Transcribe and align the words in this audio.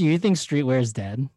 Do 0.00 0.06
you 0.06 0.16
think 0.16 0.38
streetwear 0.38 0.80
is 0.80 0.94
dead? 0.94 1.28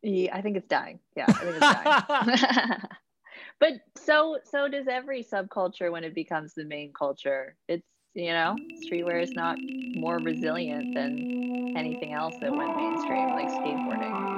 Yeah, 0.00 0.34
I 0.34 0.40
think 0.40 0.56
it's 0.56 0.66
dying. 0.66 0.98
Yeah, 1.14 1.26
I 1.28 1.32
think 1.34 1.56
it's 1.56 2.58
dying. 2.58 2.80
but 3.60 3.72
so 3.98 4.38
so 4.50 4.66
does 4.66 4.88
every 4.88 5.22
subculture 5.22 5.92
when 5.92 6.02
it 6.02 6.14
becomes 6.14 6.54
the 6.54 6.64
main 6.64 6.90
culture. 6.98 7.56
It's 7.68 7.84
you 8.14 8.32
know, 8.32 8.56
streetwear 8.82 9.22
is 9.22 9.32
not 9.32 9.58
more 9.94 10.20
resilient 10.20 10.94
than 10.94 11.74
anything 11.76 12.14
else 12.14 12.34
that 12.40 12.50
went 12.50 12.74
mainstream, 12.76 13.28
like 13.34 13.48
skateboarding. 13.48 14.29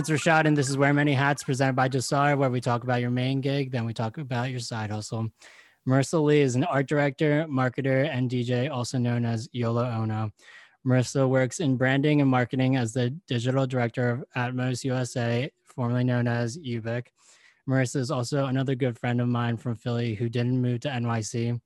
It's 0.00 0.08
Rashad, 0.08 0.46
and 0.46 0.56
this 0.56 0.70
is 0.70 0.78
Wear 0.78 0.94
Many 0.94 1.12
Hats 1.12 1.42
presented 1.42 1.76
by 1.76 1.86
Josiah, 1.86 2.34
where 2.34 2.48
we 2.48 2.62
talk 2.62 2.84
about 2.84 3.02
your 3.02 3.10
main 3.10 3.42
gig, 3.42 3.70
then 3.70 3.84
we 3.84 3.92
talk 3.92 4.16
about 4.16 4.48
your 4.48 4.58
side 4.58 4.90
hustle. 4.90 5.28
Marissa 5.86 6.24
Lee 6.24 6.40
is 6.40 6.54
an 6.56 6.64
art 6.64 6.88
director, 6.88 7.44
marketer, 7.50 8.08
and 8.08 8.30
DJ, 8.30 8.70
also 8.70 8.96
known 8.96 9.26
as 9.26 9.46
YOLO 9.52 9.84
Ono. 9.84 10.32
Marissa 10.86 11.28
works 11.28 11.60
in 11.60 11.76
branding 11.76 12.22
and 12.22 12.30
marketing 12.30 12.76
as 12.76 12.94
the 12.94 13.10
digital 13.28 13.66
director 13.66 14.08
of 14.08 14.24
Atmos 14.34 14.84
USA, 14.84 15.52
formerly 15.66 16.04
known 16.04 16.26
as 16.26 16.56
Ubiq. 16.56 17.08
Marissa 17.68 17.96
is 17.96 18.10
also 18.10 18.46
another 18.46 18.74
good 18.74 18.98
friend 18.98 19.20
of 19.20 19.28
mine 19.28 19.58
from 19.58 19.76
Philly 19.76 20.14
who 20.14 20.30
didn't 20.30 20.62
move 20.62 20.80
to 20.80 20.88
NYC. 20.88 21.60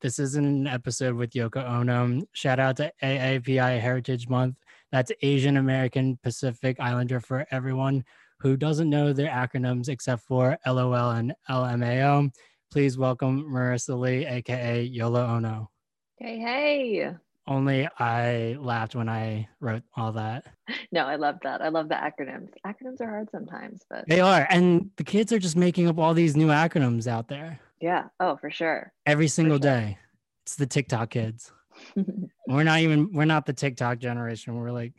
This 0.00 0.18
is 0.18 0.36
an 0.36 0.66
episode 0.66 1.14
with 1.14 1.32
Yoko 1.32 1.62
Ono. 1.62 2.22
Shout 2.32 2.58
out 2.58 2.78
to 2.78 2.90
AAPI 3.02 3.78
Heritage 3.78 4.30
Month. 4.30 4.56
That's 4.92 5.12
Asian 5.22 5.56
American 5.56 6.18
Pacific 6.22 6.78
Islander 6.80 7.20
for 7.20 7.46
everyone 7.50 8.04
who 8.38 8.56
doesn't 8.56 8.90
know 8.90 9.12
their 9.12 9.30
acronyms 9.30 9.88
except 9.88 10.22
for 10.22 10.58
LOL 10.66 11.10
and 11.10 11.34
LMAO. 11.48 12.30
Please 12.70 12.98
welcome 12.98 13.44
Marissa 13.50 13.98
Lee, 13.98 14.26
aka 14.26 14.82
YOLO 14.82 15.26
Ono. 15.26 15.70
Hey, 16.18 16.38
hey. 16.38 17.14
Only 17.48 17.88
I 17.98 18.56
laughed 18.58 18.96
when 18.96 19.08
I 19.08 19.48
wrote 19.60 19.82
all 19.96 20.12
that. 20.12 20.44
No, 20.92 21.04
I 21.04 21.16
love 21.16 21.36
that. 21.42 21.62
I 21.62 21.68
love 21.68 21.88
the 21.88 21.94
acronyms. 21.94 22.50
Acronyms 22.64 23.00
are 23.00 23.08
hard 23.08 23.28
sometimes, 23.30 23.82
but 23.90 24.04
They 24.08 24.20
are. 24.20 24.46
And 24.48 24.90
the 24.96 25.04
kids 25.04 25.32
are 25.32 25.38
just 25.38 25.56
making 25.56 25.88
up 25.88 25.98
all 25.98 26.14
these 26.14 26.36
new 26.36 26.48
acronyms 26.48 27.06
out 27.06 27.28
there 27.28 27.60
yeah. 27.80 28.04
Oh, 28.20 28.36
for 28.36 28.50
sure. 28.50 28.92
every 29.04 29.28
single 29.28 29.56
sure. 29.56 29.70
day. 29.70 29.98
It's 30.44 30.56
the 30.56 30.66
TikTok 30.66 31.10
kids. 31.10 31.52
We're 32.48 32.64
not 32.64 32.80
even, 32.80 33.12
we're 33.12 33.24
not 33.24 33.46
the 33.46 33.52
TikTok 33.52 33.98
generation. 33.98 34.54
We're 34.54 34.70
like 34.70 34.92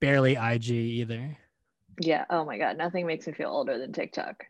barely 0.00 0.34
IG 0.34 0.70
either. 0.70 1.36
yeah. 2.00 2.24
Oh 2.30 2.44
my 2.44 2.58
God. 2.58 2.76
Nothing 2.76 3.06
makes 3.06 3.26
me 3.26 3.32
feel 3.32 3.50
older 3.50 3.78
than 3.78 3.92
TikTok. 3.92 4.44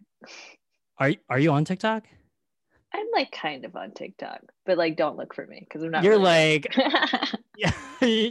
Are, 0.98 1.12
are 1.28 1.38
you 1.38 1.52
on 1.52 1.64
TikTok? 1.64 2.04
I'm 2.94 3.06
like 3.12 3.32
kind 3.32 3.64
of 3.64 3.74
on 3.74 3.92
TikTok, 3.92 4.40
but 4.66 4.76
like 4.76 4.96
don't 4.96 5.16
look 5.16 5.34
for 5.34 5.46
me 5.46 5.60
because 5.60 5.82
I'm 5.82 5.90
not. 5.90 6.04
You're 6.04 6.18
really 6.18 6.62
like, 6.64 6.76
yeah. 7.56 7.72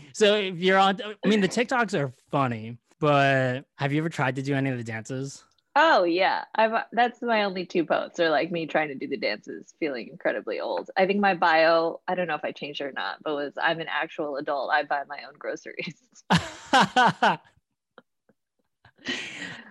so 0.12 0.34
if 0.36 0.58
you're 0.58 0.78
on, 0.78 0.98
I 1.24 1.28
mean, 1.28 1.40
the 1.40 1.48
TikToks 1.48 1.98
are 1.98 2.12
funny, 2.30 2.78
but 3.00 3.64
have 3.76 3.92
you 3.92 4.00
ever 4.00 4.10
tried 4.10 4.36
to 4.36 4.42
do 4.42 4.54
any 4.54 4.70
of 4.70 4.76
the 4.76 4.84
dances? 4.84 5.44
Oh 5.76 6.04
yeah. 6.04 6.44
I've 6.54 6.72
uh, 6.72 6.84
that's 6.92 7.22
my 7.22 7.44
only 7.44 7.66
two 7.66 7.84
posts 7.84 8.20
are 8.20 8.30
like 8.30 8.50
me 8.50 8.66
trying 8.66 8.88
to 8.88 8.94
do 8.94 9.08
the 9.08 9.16
dances, 9.16 9.74
feeling 9.78 10.08
incredibly 10.08 10.60
old. 10.60 10.90
I 10.96 11.06
think 11.06 11.20
my 11.20 11.34
bio, 11.34 12.00
I 12.08 12.14
don't 12.14 12.26
know 12.28 12.34
if 12.34 12.44
I 12.44 12.52
changed 12.52 12.80
it 12.80 12.84
or 12.84 12.92
not, 12.92 13.22
but 13.22 13.34
was 13.34 13.52
I'm 13.60 13.80
an 13.80 13.88
actual 13.88 14.36
adult. 14.36 14.70
I 14.72 14.82
buy 14.84 15.02
my 15.08 15.18
own 15.26 15.34
groceries. 15.38 15.96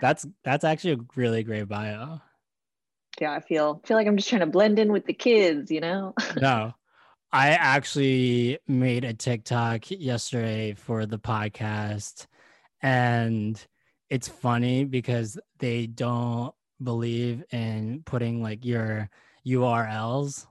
that's 0.01 0.25
that's 0.43 0.63
actually 0.63 0.93
a 0.93 0.99
really 1.15 1.43
great 1.43 1.67
bio. 1.67 2.21
yeah, 3.19 3.33
I 3.33 3.39
feel 3.41 3.81
feel 3.85 3.97
like 3.97 4.07
I'm 4.07 4.17
just 4.17 4.29
trying 4.29 4.41
to 4.41 4.47
blend 4.47 4.79
in 4.79 4.91
with 4.91 5.05
the 5.05 5.13
kids, 5.13 5.71
you 5.71 5.81
know. 5.81 6.13
No, 6.41 6.73
I 7.31 7.49
actually 7.51 8.59
made 8.67 9.03
a 9.05 9.13
TikTok 9.13 9.91
yesterday 9.91 10.73
for 10.73 11.05
the 11.05 11.19
podcast, 11.19 12.27
and 12.81 13.63
it's 14.11 14.27
funny 14.27 14.83
because 14.83 15.39
they 15.59 15.87
don't 15.87 16.53
believe 16.83 17.43
in 17.51 18.03
putting 18.05 18.43
like 18.43 18.65
your 18.65 19.09
URLs, 19.47 20.45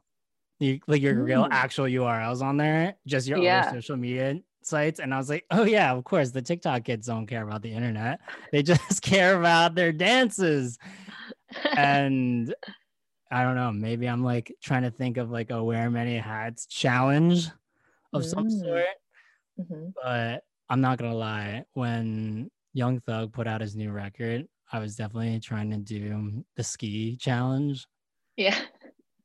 you- 0.58 0.80
like 0.88 1.02
your 1.02 1.22
real 1.22 1.44
Mm. 1.44 1.48
actual 1.52 1.84
URLs 1.86 2.40
on 2.42 2.56
there, 2.56 2.96
just 3.06 3.28
your 3.28 3.38
Yeah. 3.38 3.60
other 3.60 3.80
social 3.80 3.96
media 3.96 4.40
sites. 4.62 4.98
And 4.98 5.12
I 5.14 5.18
was 5.18 5.28
like, 5.28 5.44
oh 5.50 5.64
yeah, 5.64 5.92
of 5.92 6.02
course, 6.04 6.30
the 6.30 6.42
TikTok 6.42 6.84
kids 6.84 7.06
don't 7.06 7.26
care 7.26 7.42
about 7.46 7.62
the 7.62 7.72
internet; 7.72 8.20
they 8.52 8.62
just 8.96 9.02
care 9.02 9.38
about 9.38 9.74
their 9.74 9.92
dances 9.92 10.78
and 11.76 12.54
I 13.32 13.42
don't 13.44 13.54
know, 13.56 13.70
maybe 13.72 14.08
I'm 14.08 14.24
like 14.24 14.52
trying 14.62 14.82
to 14.82 14.90
think 14.90 15.16
of 15.18 15.30
like 15.30 15.50
a 15.50 15.62
wear 15.62 15.90
many 15.90 16.16
hats 16.18 16.66
challenge 16.66 17.48
of 18.12 18.24
some 18.24 18.46
Mm. 18.48 18.60
sort, 18.60 18.96
Mhm. 19.60 19.92
but 20.02 20.44
I'm 20.70 20.80
not 20.80 20.98
gonna 20.98 21.14
lie, 21.14 21.64
when 21.74 22.50
Young 22.72 23.00
Thug 23.00 23.32
put 23.32 23.46
out 23.46 23.60
his 23.60 23.76
new 23.76 23.90
record, 23.90 24.46
I 24.72 24.78
was 24.78 24.96
definitely 24.96 25.40
trying 25.40 25.70
to 25.70 25.78
do 25.78 26.44
the 26.56 26.62
ski 26.62 27.16
challenge. 27.16 27.86
Yeah. 28.36 28.58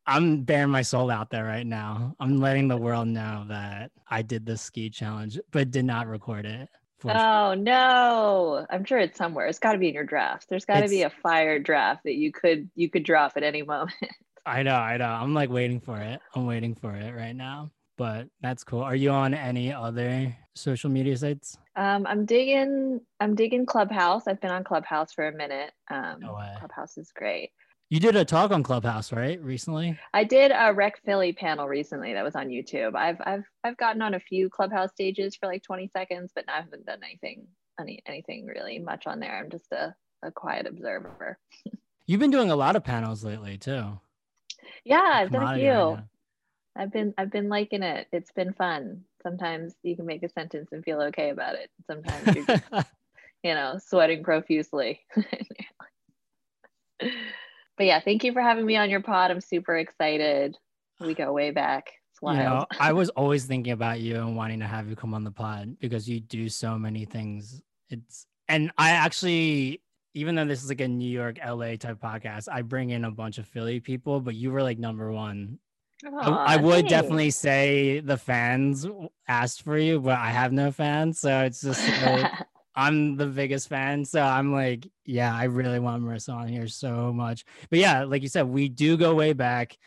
I'm 0.08 0.44
bearing 0.44 0.70
my 0.70 0.82
soul 0.82 1.10
out 1.10 1.30
there 1.30 1.46
right 1.46 1.66
now. 1.66 2.16
I'm 2.20 2.38
letting 2.38 2.68
the 2.68 2.78
world 2.78 3.08
know 3.08 3.46
that 3.50 3.92
I 4.10 4.22
did 4.22 4.46
the 4.46 4.58
ski 4.58 4.90
challenge, 4.90 5.40
but 5.52 5.72
did 5.72 5.86
not 5.86 6.08
record 6.08 6.46
it. 6.46 6.70
sure. 7.02 7.12
Oh 7.16 7.54
no. 7.56 8.66
I'm 8.70 8.86
sure 8.86 9.00
it's 9.00 9.18
somewhere. 9.18 9.48
It's 9.48 9.60
got 9.60 9.74
to 9.74 9.78
be 9.78 9.88
in 9.88 9.94
your 9.94 10.04
draft. 10.04 10.48
There's 10.50 10.66
got 10.66 10.82
to 10.82 10.90
be 10.90 11.04
a 11.04 11.10
fire 11.10 11.60
draft 11.60 12.04
that 12.06 12.16
you 12.16 12.32
could 12.32 12.70
you 12.76 12.90
could 12.90 13.04
drop 13.04 13.34
at 13.36 13.44
any 13.44 13.62
moment. 13.64 13.94
I 14.46 14.62
know, 14.62 14.76
I 14.76 14.98
know. 14.98 15.06
I'm 15.06 15.34
like 15.34 15.50
waiting 15.50 15.80
for 15.80 15.98
it. 15.98 16.20
I'm 16.36 16.46
waiting 16.46 16.76
for 16.76 16.96
it 16.96 17.16
right 17.16 17.36
now. 17.36 17.72
But 17.98 18.28
that's 18.42 18.64
cool. 18.64 18.82
Are 18.82 18.96
you 18.96 19.10
on 19.10 19.34
any 19.34 19.74
other 19.74 20.36
social 20.54 20.90
media 20.90 21.18
sites? 21.18 21.58
Um, 21.76 22.06
I'm 22.08 22.26
digging. 22.26 23.02
I'm 23.20 23.36
digging 23.36 23.66
Clubhouse. 23.66 24.28
I've 24.28 24.42
been 24.42 24.52
on 24.52 24.64
Clubhouse 24.64 25.14
for 25.14 25.28
a 25.28 25.32
minute. 25.36 25.72
Um, 25.92 26.20
No 26.22 26.36
way. 26.36 26.54
Clubhouse 26.60 26.98
is 26.98 27.12
great. 27.16 27.52
You 27.90 28.00
did 28.00 28.16
a 28.16 28.26
talk 28.26 28.52
on 28.52 28.64
Clubhouse, 28.64 29.12
right? 29.12 29.40
Recently? 29.42 29.98
I 30.14 30.24
did 30.24 30.52
a 30.56 30.74
Rec 30.74 31.00
Philly 31.06 31.34
panel 31.34 31.68
recently 31.68 32.14
that 32.14 32.24
was 32.24 32.36
on 32.36 32.48
YouTube. 32.48 32.96
I've 32.96 33.18
I've 33.26 33.44
I've 33.64 33.78
gotten 33.78 34.02
on 34.02 34.16
a 34.16 34.20
few 34.20 34.50
Clubhouse 34.50 34.92
stages 34.92 35.36
for 35.36 35.48
like 35.48 35.64
20 35.64 35.90
seconds, 35.90 36.32
but 36.34 36.46
I 36.48 36.62
haven't 36.62 36.86
done 36.86 37.00
anything 37.04 37.48
any 37.80 38.02
anything 38.08 38.48
really 38.48 38.80
much 38.80 39.06
on 39.06 39.20
there. 39.20 39.38
I'm 39.38 39.52
just 39.52 39.72
a, 39.72 39.94
a 40.24 40.32
quiet 40.32 40.66
observer. 40.66 41.38
You've 42.08 42.20
been 42.20 42.32
doing 42.32 42.52
a 42.52 42.56
lot 42.56 42.76
of 42.76 42.84
panels 42.84 43.24
lately 43.24 43.58
too. 43.58 44.00
Yeah, 44.84 45.02
I've 45.04 45.32
done 45.32 45.44
a 45.44 45.56
few. 45.56 45.72
right. 45.72 46.04
I've 46.76 46.92
been 46.92 47.14
I've 47.18 47.32
been 47.32 47.50
liking 47.50 47.84
it. 47.84 48.08
It's 48.12 48.32
been 48.32 48.54
fun. 48.54 49.02
Sometimes 49.26 49.74
you 49.82 49.96
can 49.96 50.06
make 50.06 50.22
a 50.22 50.30
sentence 50.30 50.70
and 50.72 50.84
feel 50.84 51.02
okay 51.02 51.32
about 51.32 51.56
it. 51.56 51.72
Sometimes 51.88 52.36
you're 52.36 52.46
just, 52.46 52.64
you 53.44 53.56
know, 53.56 53.80
sweating 53.84 54.24
profusely. 54.24 55.02
but 57.00 57.10
yeah, 57.80 58.00
thank 58.00 58.24
you 58.24 58.34
for 58.34 58.42
having 58.42 58.68
me 58.68 58.76
on 58.76 58.92
your 58.92 59.02
pod. 59.02 59.32
I'm 59.32 59.42
super 59.42 59.76
excited. 59.76 60.56
We 61.00 61.16
go 61.16 61.34
way 61.34 61.50
back. 61.50 61.92
It's 62.12 62.22
you 62.22 62.38
know, 62.38 62.68
I 62.80 62.94
was 62.94 63.10
always 63.18 63.46
thinking 63.46 63.74
about 63.74 64.00
you 64.00 64.18
and 64.18 64.36
wanting 64.36 64.60
to 64.60 64.68
have 64.68 64.88
you 64.88 64.96
come 64.96 65.16
on 65.16 65.24
the 65.24 65.32
pod 65.32 65.76
because 65.80 66.08
you 66.08 66.20
do 66.20 66.48
so 66.48 66.78
many 66.78 67.06
things. 67.06 67.62
It's 67.90 68.28
and 68.48 68.72
I 68.78 68.92
actually, 68.92 69.82
even 70.14 70.36
though 70.36 70.46
this 70.46 70.64
is 70.64 70.70
like 70.70 70.82
a 70.82 70.88
New 70.88 71.10
York, 71.10 71.40
LA 71.44 71.78
type 71.78 72.00
podcast, 72.00 72.48
I 72.52 72.62
bring 72.62 72.92
in 72.92 73.06
a 73.06 73.12
bunch 73.12 73.40
of 73.40 73.48
Philly 73.48 73.80
people, 73.80 74.22
but 74.22 74.36
you 74.36 74.52
were 74.52 74.62
like 74.62 74.78
number 74.78 75.12
one. 75.12 75.58
I, 76.04 76.30
I 76.30 76.58
would 76.58 76.74
thanks. 76.74 76.90
definitely 76.90 77.32
say 77.32 78.00
the 78.00 78.18
fans 78.18 78.86
asked 79.28 79.64
for 79.64 79.78
you, 79.78 80.00
but 80.00 80.18
I 80.20 80.30
have 80.30 80.52
no 80.52 80.72
fans, 80.72 81.20
so 81.20 81.42
it's 81.44 81.62
just 81.62 81.88
like, 82.06 82.32
I'm 82.76 83.16
the 83.16 83.28
biggest 83.28 83.70
fan. 83.70 84.04
So 84.04 84.22
I'm 84.22 84.52
like, 84.52 84.88
yeah, 85.06 85.34
I 85.36 85.46
really 85.46 85.80
want 85.80 86.04
Marissa 86.04 86.36
on 86.36 86.48
here 86.48 86.68
so 86.68 87.14
much. 87.14 87.46
But 87.70 87.80
yeah, 87.80 88.04
like 88.04 88.22
you 88.22 88.28
said, 88.28 88.48
we 88.48 88.70
do 88.70 88.98
go 88.98 89.16
way 89.16 89.34
back. 89.34 89.78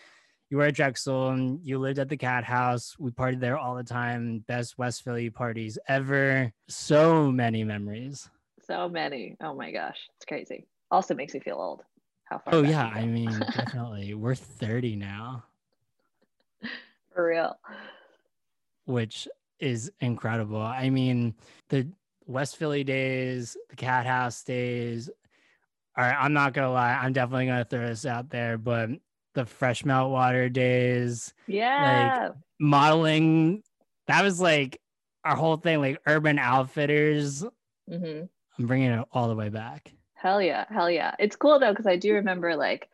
You 0.51 0.57
were 0.57 0.65
at 0.65 0.75
Drexel 0.75 1.29
and 1.29 1.61
you 1.63 1.79
lived 1.79 1.99
at 1.99 2.09
the 2.09 2.17
Cat 2.17 2.43
House. 2.43 2.97
We 2.99 3.11
partied 3.11 3.41
there 3.41 3.59
all 3.59 3.75
the 3.75 3.85
time. 3.85 4.39
Best 4.49 4.79
West 4.79 5.05
Philly 5.05 5.29
parties 5.29 5.79
ever. 5.89 6.51
So 6.69 7.31
many 7.31 7.65
memories. 7.65 8.31
So 8.67 8.89
many. 8.89 9.37
Oh 9.43 9.55
my 9.55 9.73
gosh, 9.73 9.99
it's 10.17 10.25
crazy. 10.25 10.67
Also 10.91 11.15
makes 11.15 11.35
me 11.35 11.41
feel 11.41 11.57
old. 11.57 11.83
How 12.25 12.39
far? 12.39 12.55
Oh 12.55 12.63
yeah, 12.63 12.87
I 12.87 13.05
mean 13.05 13.31
definitely. 13.57 14.15
We're 14.15 14.35
30 14.35 14.97
now, 14.97 15.45
for 17.19 17.27
real. 17.27 17.59
which 18.85 19.27
is 19.59 19.91
incredible. 19.99 20.61
I 20.61 20.89
mean, 20.89 21.35
the 21.69 21.89
West 22.27 22.57
Philly 22.59 22.85
days, 22.85 23.57
the 23.71 23.75
Cat 23.75 24.07
House 24.07 24.45
days. 24.45 25.11
All 25.97 26.05
right, 26.05 26.15
I'm 26.17 26.33
not 26.33 26.53
gonna 26.55 26.71
lie, 26.71 26.93
I'm 26.95 27.13
definitely 27.13 27.47
gonna 27.47 27.65
throw 27.65 27.89
this 27.89 28.07
out 28.07 28.31
there, 28.31 28.57
but 28.57 28.91
the 29.35 29.45
fresh 29.45 29.85
melt 29.85 30.13
water 30.13 30.49
days, 30.49 31.35
Yeah. 31.49 32.31
modeling, 32.61 33.65
that 34.07 34.23
was 34.23 34.41
like 34.41 34.81
our 35.25 35.35
whole 35.35 35.57
thing, 35.57 35.81
like 35.81 36.01
urban 36.07 36.39
outfitters. 36.39 37.45
hmm 37.89 38.23
I'm 38.61 38.67
bringing 38.67 38.93
it 38.93 39.05
all 39.13 39.29
the 39.29 39.35
way 39.35 39.49
back. 39.49 39.93
Hell 40.15 40.41
yeah, 40.41 40.67
hell 40.69 40.89
yeah. 40.91 41.17
It's 41.19 41.35
cool 41.37 41.59
though 41.59 41.73
because 41.73 41.87
I 41.89 41.97
do 41.97 42.15
remember 42.15 42.55
like 42.55 42.89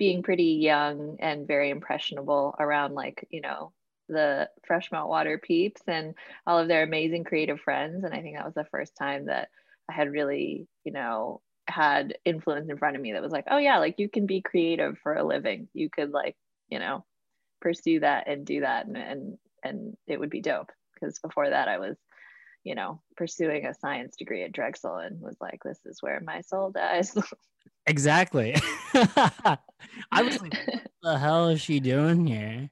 being 0.00 0.22
pretty 0.22 0.54
young 0.62 1.18
and 1.20 1.46
very 1.46 1.68
impressionable 1.68 2.56
around 2.58 2.94
like 2.94 3.28
you 3.28 3.42
know 3.42 3.70
the 4.08 4.48
fresh 4.66 4.90
water 4.90 5.36
peeps 5.36 5.82
and 5.86 6.14
all 6.46 6.58
of 6.58 6.68
their 6.68 6.82
amazing 6.82 7.22
creative 7.22 7.60
friends. 7.60 8.02
And 8.02 8.14
I 8.14 8.22
think 8.22 8.36
that 8.36 8.46
was 8.46 8.54
the 8.54 8.64
first 8.64 8.96
time 8.96 9.26
that 9.26 9.50
I 9.90 9.92
had 9.92 10.10
really 10.10 10.66
you 10.84 10.92
know 10.92 11.42
had 11.68 12.16
influence 12.24 12.70
in 12.70 12.78
front 12.78 12.96
of 12.96 13.02
me 13.02 13.12
that 13.12 13.22
was 13.22 13.30
like 13.30 13.44
oh 13.50 13.58
yeah 13.58 13.78
like 13.78 13.96
you 13.98 14.08
can 14.08 14.26
be 14.26 14.40
creative 14.40 14.96
for 15.02 15.12
a 15.12 15.22
living. 15.22 15.68
You 15.74 15.90
could 15.90 16.12
like 16.12 16.34
you 16.70 16.78
know 16.78 17.04
pursue 17.60 18.00
that 18.00 18.26
and 18.26 18.46
do 18.46 18.60
that. 18.60 18.86
And 18.86 18.96
and, 18.96 19.38
and 19.62 19.96
it 20.06 20.18
would 20.18 20.30
be 20.30 20.40
dope. 20.40 20.72
Because 20.94 21.18
before 21.18 21.50
that 21.50 21.68
I 21.68 21.78
was 21.78 21.98
you 22.64 22.74
know, 22.74 23.00
pursuing 23.16 23.66
a 23.66 23.74
science 23.74 24.16
degree 24.16 24.42
at 24.42 24.52
Drexel 24.52 24.96
and 24.96 25.20
was 25.20 25.36
like, 25.40 25.62
this 25.64 25.80
is 25.86 26.02
where 26.02 26.20
my 26.20 26.40
soul 26.40 26.70
dies. 26.70 27.16
Exactly. 27.86 28.54
I 28.94 30.22
was 30.22 30.40
like, 30.40 30.54
what 30.66 30.82
the 31.02 31.18
hell 31.18 31.48
is 31.48 31.60
she 31.60 31.80
doing 31.80 32.26
here? 32.26 32.70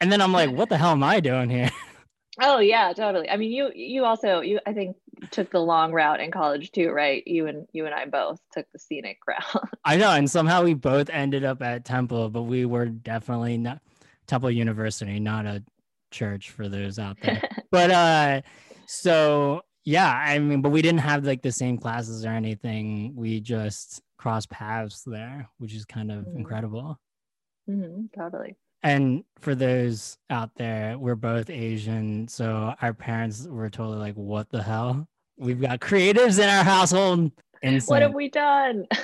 And 0.00 0.10
then 0.10 0.20
I'm 0.20 0.32
like, 0.32 0.50
what 0.50 0.68
the 0.68 0.78
hell 0.78 0.92
am 0.92 1.02
I 1.02 1.20
doing 1.20 1.50
here? 1.50 1.70
oh 2.40 2.58
yeah, 2.58 2.92
totally. 2.92 3.28
I 3.28 3.36
mean, 3.36 3.50
you 3.50 3.70
you 3.74 4.04
also 4.04 4.40
you 4.40 4.60
I 4.66 4.72
think 4.72 4.96
took 5.30 5.50
the 5.50 5.60
long 5.60 5.92
route 5.92 6.20
in 6.20 6.30
college 6.30 6.72
too, 6.72 6.90
right? 6.90 7.22
You 7.26 7.48
and 7.48 7.66
you 7.72 7.86
and 7.86 7.94
I 7.94 8.06
both 8.06 8.40
took 8.52 8.66
the 8.72 8.78
scenic 8.78 9.18
route. 9.26 9.68
I 9.84 9.96
know, 9.96 10.12
and 10.12 10.30
somehow 10.30 10.62
we 10.62 10.74
both 10.74 11.10
ended 11.10 11.44
up 11.44 11.60
at 11.60 11.84
Temple, 11.84 12.30
but 12.30 12.42
we 12.42 12.64
were 12.64 12.86
definitely 12.86 13.58
not 13.58 13.80
Temple 14.26 14.50
University, 14.52 15.20
not 15.20 15.44
a 15.44 15.62
church 16.10 16.50
for 16.50 16.68
those 16.68 16.98
out 16.98 17.18
there. 17.20 17.42
but 17.70 17.90
uh 17.90 18.40
so 18.90 19.62
yeah, 19.84 20.10
I 20.12 20.38
mean, 20.38 20.60
but 20.62 20.70
we 20.70 20.82
didn't 20.82 21.00
have 21.00 21.24
like 21.24 21.42
the 21.42 21.52
same 21.52 21.78
classes 21.78 22.24
or 22.24 22.30
anything. 22.30 23.14
We 23.14 23.40
just 23.40 24.02
crossed 24.18 24.50
paths 24.50 25.02
there, 25.06 25.48
which 25.58 25.74
is 25.74 25.84
kind 25.84 26.10
of 26.12 26.24
Mhm. 26.24 26.36
incredible. 26.36 26.98
hmm 27.66 28.06
totally. 28.14 28.56
And 28.82 29.24
for 29.38 29.54
those 29.54 30.16
out 30.30 30.54
there, 30.56 30.98
we're 30.98 31.14
both 31.14 31.50
Asian, 31.50 32.26
so 32.28 32.74
our 32.80 32.94
parents 32.94 33.46
were 33.46 33.68
totally 33.70 33.98
like, 33.98 34.14
"What 34.16 34.48
the 34.50 34.62
hell? 34.62 35.06
We've 35.36 35.60
got 35.60 35.80
creatives 35.80 36.42
in 36.42 36.48
our 36.48 36.64
household." 36.64 37.32
What 37.86 38.02
have 38.02 38.14
we 38.14 38.28
done? 38.30 38.86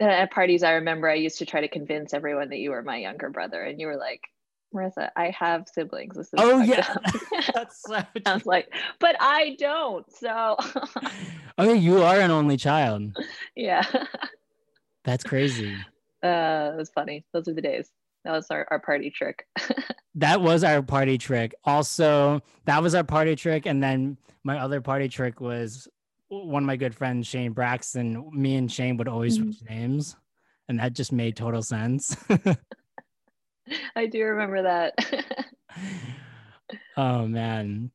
At 0.00 0.32
parties, 0.32 0.62
I 0.62 0.72
remember 0.72 1.08
I 1.08 1.14
used 1.14 1.38
to 1.38 1.46
try 1.46 1.60
to 1.60 1.68
convince 1.68 2.12
everyone 2.12 2.50
that 2.50 2.58
you 2.58 2.70
were 2.70 2.82
my 2.82 2.96
younger 2.98 3.30
brother, 3.30 3.62
and 3.62 3.80
you 3.80 3.86
were 3.86 3.96
like, 3.96 4.20
"Marissa, 4.74 5.10
I 5.16 5.30
have 5.38 5.66
siblings. 5.72 6.16
This 6.16 6.26
is 6.26 6.32
Oh, 6.36 6.60
yeah. 6.60 6.86
up." 6.90 7.02
That's 7.54 7.82
so 7.82 7.94
I 8.26 8.34
was 8.34 8.44
like, 8.46 8.72
"But 9.00 9.16
I 9.20 9.56
don't." 9.58 10.04
So, 10.12 10.56
Oh, 11.58 11.72
you 11.72 12.02
are 12.02 12.18
an 12.20 12.30
only 12.32 12.56
child. 12.56 13.16
yeah, 13.54 13.84
That's 15.04 15.22
crazy. 15.24 15.72
uh, 16.22 16.72
it 16.74 16.76
was 16.76 16.90
funny. 16.90 17.24
Those 17.32 17.46
are 17.48 17.54
the 17.54 17.62
days. 17.62 17.88
That 18.24 18.32
was 18.32 18.46
our, 18.50 18.66
our 18.70 18.78
party 18.80 19.10
trick. 19.10 19.46
That 20.16 20.40
was 20.40 20.64
our 20.64 20.82
party 20.82 21.18
trick. 21.18 21.54
Also, 21.64 22.40
that 22.64 22.82
was 22.82 22.94
our 22.94 23.04
party 23.04 23.36
trick. 23.36 23.66
And 23.66 23.82
then 23.82 24.16
my 24.44 24.58
other 24.58 24.80
party 24.80 25.08
trick 25.08 25.40
was 25.40 25.86
one 26.28 26.62
of 26.62 26.66
my 26.66 26.76
good 26.76 26.94
friends, 26.94 27.26
Shane 27.26 27.52
Braxton. 27.52 28.30
Me 28.32 28.56
and 28.56 28.72
Shane 28.72 28.96
would 28.96 29.08
always 29.08 29.38
Mhm. 29.38 29.54
switch 29.54 29.68
names, 29.70 30.16
and 30.68 30.78
that 30.80 30.94
just 30.94 31.12
made 31.12 31.36
total 31.36 31.62
sense. 31.62 32.16
I 33.96 34.06
do 34.06 34.24
remember 34.24 34.62
that. 34.62 34.94
oh 36.96 37.26
man. 37.26 37.90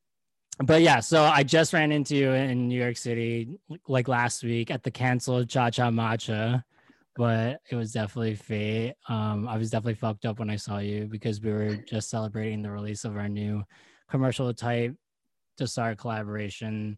But 0.62 0.82
yeah, 0.82 1.00
so 1.00 1.24
I 1.24 1.44
just 1.44 1.72
ran 1.72 1.94
into 1.94 2.16
you 2.16 2.32
in 2.32 2.68
New 2.68 2.80
York 2.80 2.98
City 2.98 3.48
like 3.88 4.10
last 4.10 4.44
week 4.44 4.72
at 4.72 4.84
the 4.84 4.92
canceled 4.92 5.50
Cha 5.50 5.70
Cha 5.70 5.90
Matcha, 5.90 6.64
but 7.16 7.62
it 7.72 7.76
was 7.76 7.94
definitely 7.94 8.36
fate. 8.36 8.96
Um, 9.08 9.48
I 9.48 9.58
was 9.58 9.70
definitely 9.70 9.94
fucked 9.94 10.26
up 10.26 10.40
when 10.40 10.50
I 10.50 10.58
saw 10.58 10.80
you 10.80 11.08
because 11.10 11.40
we 11.40 11.52
were 11.52 11.78
just 11.78 12.10
celebrating 12.10 12.62
the 12.62 12.72
release 12.72 13.06
of 13.06 13.16
our 13.16 13.30
new 13.30 13.64
commercial 14.10 14.54
type 14.54 14.96
start 15.68 15.98
collaboration, 15.98 16.98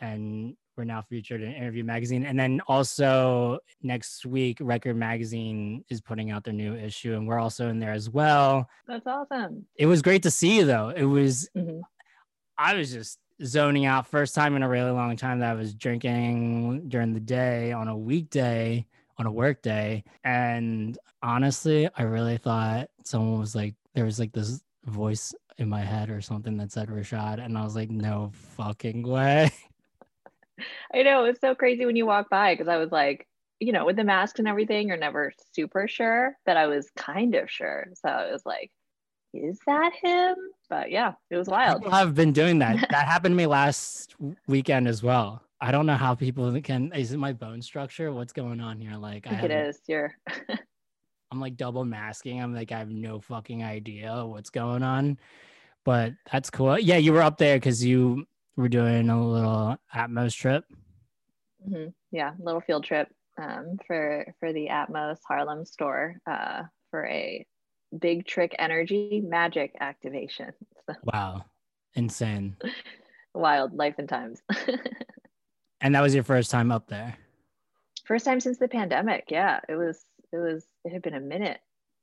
and 0.00 0.56
we're 0.82 0.86
now 0.86 1.00
featured 1.00 1.42
in 1.42 1.52
Interview 1.52 1.84
Magazine. 1.84 2.24
And 2.26 2.36
then 2.36 2.60
also 2.66 3.60
next 3.84 4.26
week, 4.26 4.58
Record 4.60 4.96
Magazine 4.96 5.84
is 5.88 6.00
putting 6.00 6.32
out 6.32 6.42
their 6.42 6.52
new 6.52 6.74
issue, 6.74 7.14
and 7.14 7.24
we're 7.28 7.38
also 7.38 7.68
in 7.68 7.78
there 7.78 7.92
as 7.92 8.10
well. 8.10 8.68
That's 8.88 9.06
awesome. 9.06 9.64
It 9.76 9.86
was 9.86 10.02
great 10.02 10.24
to 10.24 10.30
see 10.30 10.56
you 10.58 10.64
though. 10.64 10.88
It 10.88 11.04
was 11.04 11.48
Mhm. 11.56 11.82
I 12.58 12.74
was 12.74 12.90
just 12.92 13.20
zoning 13.44 13.84
out. 13.86 14.08
First 14.08 14.34
time 14.34 14.56
in 14.56 14.64
a 14.64 14.68
really 14.68 14.90
long 14.90 15.16
time 15.16 15.38
that 15.38 15.50
I 15.52 15.54
was 15.54 15.72
drinking 15.72 16.88
during 16.88 17.14
the 17.14 17.20
day 17.20 17.70
on 17.70 17.86
a 17.86 17.96
weekday, 17.96 18.84
on 19.18 19.26
a 19.26 19.32
work 19.32 19.62
day. 19.62 20.02
And 20.24 20.98
honestly, 21.22 21.88
I 21.96 22.02
really 22.02 22.38
thought 22.38 22.90
someone 23.04 23.38
was 23.38 23.54
like, 23.54 23.76
there 23.94 24.04
was 24.04 24.18
like 24.18 24.32
this 24.32 24.60
voice 24.86 25.32
in 25.58 25.68
my 25.68 25.82
head 25.82 26.10
or 26.10 26.20
something 26.20 26.56
that 26.56 26.72
said 26.72 26.88
Rashad. 26.88 27.38
And 27.44 27.56
I 27.56 27.62
was 27.62 27.76
like, 27.76 27.90
no 27.90 28.32
fucking 28.56 29.06
way. 29.06 29.48
I 30.94 31.02
know 31.02 31.24
it's 31.24 31.40
so 31.40 31.54
crazy 31.54 31.86
when 31.86 31.96
you 31.96 32.06
walk 32.06 32.30
by 32.30 32.54
because 32.54 32.68
I 32.68 32.76
was 32.76 32.92
like, 32.92 33.26
you 33.60 33.72
know, 33.72 33.86
with 33.86 33.96
the 33.96 34.04
mask 34.04 34.38
and 34.38 34.48
everything, 34.48 34.88
you're 34.88 34.96
never 34.96 35.32
super 35.54 35.86
sure, 35.86 36.36
but 36.44 36.56
I 36.56 36.66
was 36.66 36.90
kind 36.96 37.34
of 37.34 37.50
sure. 37.50 37.86
So 37.94 38.08
it 38.08 38.32
was 38.32 38.44
like, 38.44 38.70
is 39.34 39.58
that 39.66 39.92
him? 40.02 40.36
But 40.68 40.90
yeah, 40.90 41.12
it 41.30 41.36
was 41.36 41.48
wild. 41.48 41.82
People 41.82 41.92
have 41.92 42.14
been 42.14 42.32
doing 42.32 42.58
that. 42.58 42.76
That 42.90 43.06
happened 43.06 43.32
to 43.32 43.36
me 43.36 43.46
last 43.46 44.14
weekend 44.46 44.88
as 44.88 45.02
well. 45.02 45.42
I 45.60 45.70
don't 45.70 45.86
know 45.86 45.94
how 45.94 46.14
people 46.14 46.60
can. 46.60 46.92
Is 46.92 47.12
it 47.12 47.18
my 47.18 47.32
bone 47.32 47.62
structure? 47.62 48.12
What's 48.12 48.32
going 48.32 48.60
on 48.60 48.80
here? 48.80 48.96
Like, 48.96 49.26
I 49.26 49.30
think 49.30 49.42
have 49.42 49.50
it 49.50 49.68
is. 49.68 49.80
You're 49.86 50.12
I'm 51.32 51.40
like 51.40 51.56
double 51.56 51.84
masking. 51.84 52.42
I'm 52.42 52.54
like, 52.54 52.72
I 52.72 52.78
have 52.78 52.90
no 52.90 53.20
fucking 53.20 53.64
idea 53.64 54.26
what's 54.26 54.50
going 54.50 54.82
on. 54.82 55.18
But 55.84 56.12
that's 56.30 56.50
cool. 56.50 56.78
Yeah, 56.78 56.98
you 56.98 57.12
were 57.12 57.22
up 57.22 57.38
there 57.38 57.56
because 57.56 57.84
you 57.84 58.26
were 58.56 58.68
doing 58.68 59.08
a 59.08 59.22
little 59.26 59.76
Atmos 59.94 60.34
trip. 60.34 60.64
Mhm. 61.68 61.94
yeah, 62.10 62.32
little 62.38 62.60
field 62.60 62.84
trip 62.84 63.08
um, 63.38 63.78
for 63.86 64.34
for 64.40 64.52
the 64.52 64.68
Atmos 64.68 65.18
Harlem 65.26 65.64
store 65.64 66.16
uh, 66.26 66.64
for 66.90 67.06
a 67.06 67.46
big 67.98 68.26
trick 68.26 68.54
energy 68.58 69.20
magic 69.24 69.74
activation. 69.80 70.52
So, 70.86 70.94
Wow. 71.04 71.44
Insane. 71.94 72.56
wild 73.34 73.74
life 73.74 73.96
and 73.98 74.08
times. 74.08 74.42
And 75.84 75.96
that 75.96 76.00
was 76.00 76.14
your 76.14 76.22
first 76.22 76.50
time 76.52 76.70
up 76.70 76.86
there. 76.86 77.16
First 78.04 78.24
time 78.24 78.38
since 78.38 78.58
the 78.58 78.68
pandemic. 78.68 79.24
Yeah, 79.28 79.58
it 79.68 79.74
was. 79.74 80.04
It 80.32 80.36
was. 80.36 80.64
It 80.84 80.92
had 80.92 81.02
been 81.02 81.14
a 81.14 81.20
minute, 81.20 81.58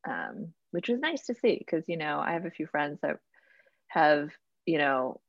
um, 0.05 0.53
which 0.71 0.89
was 0.89 0.99
nice 0.99 1.25
to 1.27 1.33
see 1.33 1.57
because 1.57 1.85
you 1.87 1.95
know 1.95 2.19
I 2.19 2.33
have 2.33 2.43
a 2.45 2.51
few 2.51 2.67
friends 2.67 2.99
that 3.03 3.19
have 3.87 4.31
you 4.65 4.79
know 4.79 5.21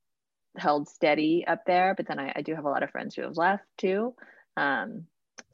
held 0.57 0.89
steady 0.89 1.45
up 1.47 1.65
there, 1.67 1.95
but 1.97 2.07
then 2.07 2.19
I, 2.19 2.33
I 2.37 2.43
do 2.43 2.55
have 2.55 2.65
a 2.65 2.71
lot 2.71 2.83
of 2.83 2.91
friends 2.91 3.15
who 3.15 3.23
have 3.23 3.37
left 3.37 3.65
too. 3.79 4.15
Um, 4.57 5.05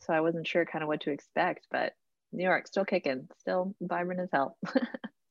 so 0.00 0.12
I 0.12 0.21
wasn't 0.21 0.47
sure 0.47 0.65
kind 0.65 0.83
of 0.83 0.88
what 0.88 1.00
to 1.03 1.11
expect, 1.11 1.67
but 1.71 1.93
New 2.33 2.45
York 2.45 2.67
still 2.67 2.85
kicking, 2.85 3.29
still 3.38 3.75
vibrant 3.81 4.21
as 4.21 4.29
hell. 4.33 4.57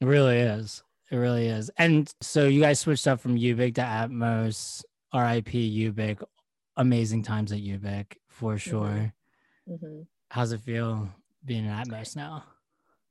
It 0.02 0.08
really 0.08 0.38
is. 0.40 0.84
It 1.10 1.16
really 1.16 1.48
is. 1.48 1.72
And 1.78 2.14
so 2.22 2.46
you 2.46 2.60
guys 2.60 2.82
switched 2.82 3.08
up 3.08 3.22
from 3.22 3.38
Ubiq 3.38 3.76
to 3.76 3.82
Atmos, 3.82 4.84
RIP 5.14 5.48
Ubiq. 5.54 6.22
Amazing 6.76 7.24
times 7.24 7.54
at 7.54 7.60
Ubiq 7.60 8.06
for 8.28 8.58
sure. 8.58 9.14
hmm 9.68 10.02
How's 10.30 10.52
it 10.52 10.60
feel 10.62 11.10
being 11.46 11.66
at 11.66 11.88
Atmos 11.88 12.16
now? 12.16 12.44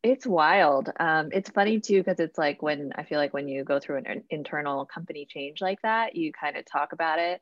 It's 0.04 0.26
wild. 0.26 0.90
Um, 1.00 1.30
it's 1.32 1.48
funny 1.48 1.80
too 1.80 2.00
because 2.02 2.20
it's 2.20 2.36
like 2.36 2.62
when 2.62 2.92
I 2.94 3.04
feel 3.04 3.18
like 3.18 3.32
when 3.32 3.48
you 3.48 3.64
go 3.64 3.80
through 3.80 4.02
an, 4.04 4.24
internal 4.28 4.84
company 4.84 5.26
change 5.28 5.62
like 5.62 5.80
that, 5.82 6.14
you 6.14 6.30
kind 6.30 6.58
of 6.58 6.66
talk 6.66 6.92
about 6.92 7.18
it 7.18 7.40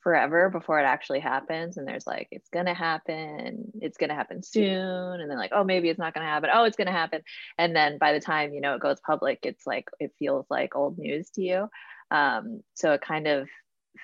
forever 0.00 0.50
before 0.50 0.78
it 0.78 0.84
actually 0.84 1.20
happens. 1.20 1.78
And 1.78 1.88
there's 1.88 2.06
like, 2.06 2.28
it's 2.30 2.50
gonna 2.50 2.74
happen, 2.74 3.72
it's 3.80 3.96
gonna 3.96 4.14
happen 4.14 4.42
soon, 4.42 5.20
and 5.22 5.30
then 5.30 5.38
like, 5.38 5.52
oh, 5.54 5.64
maybe 5.64 5.88
it's 5.88 5.98
not 5.98 6.12
gonna 6.12 6.26
happen. 6.26 6.50
Oh, 6.52 6.64
it's 6.64 6.76
gonna 6.76 6.92
happen. 6.92 7.22
And 7.58 7.74
then 7.74 7.96
by 7.96 8.12
the 8.12 8.20
time 8.20 8.52
you 8.52 8.60
know 8.60 8.74
it 8.74 8.82
goes 8.82 9.00
public, 9.00 9.40
it's 9.44 9.66
like 9.66 9.88
it 9.98 10.12
feels 10.18 10.46
like 10.50 10.76
old 10.76 10.98
news 10.98 11.30
to 11.30 11.42
you. 11.42 11.68
Um, 12.10 12.62
so 12.74 12.92
it 12.92 13.00
kind 13.00 13.26
of 13.26 13.48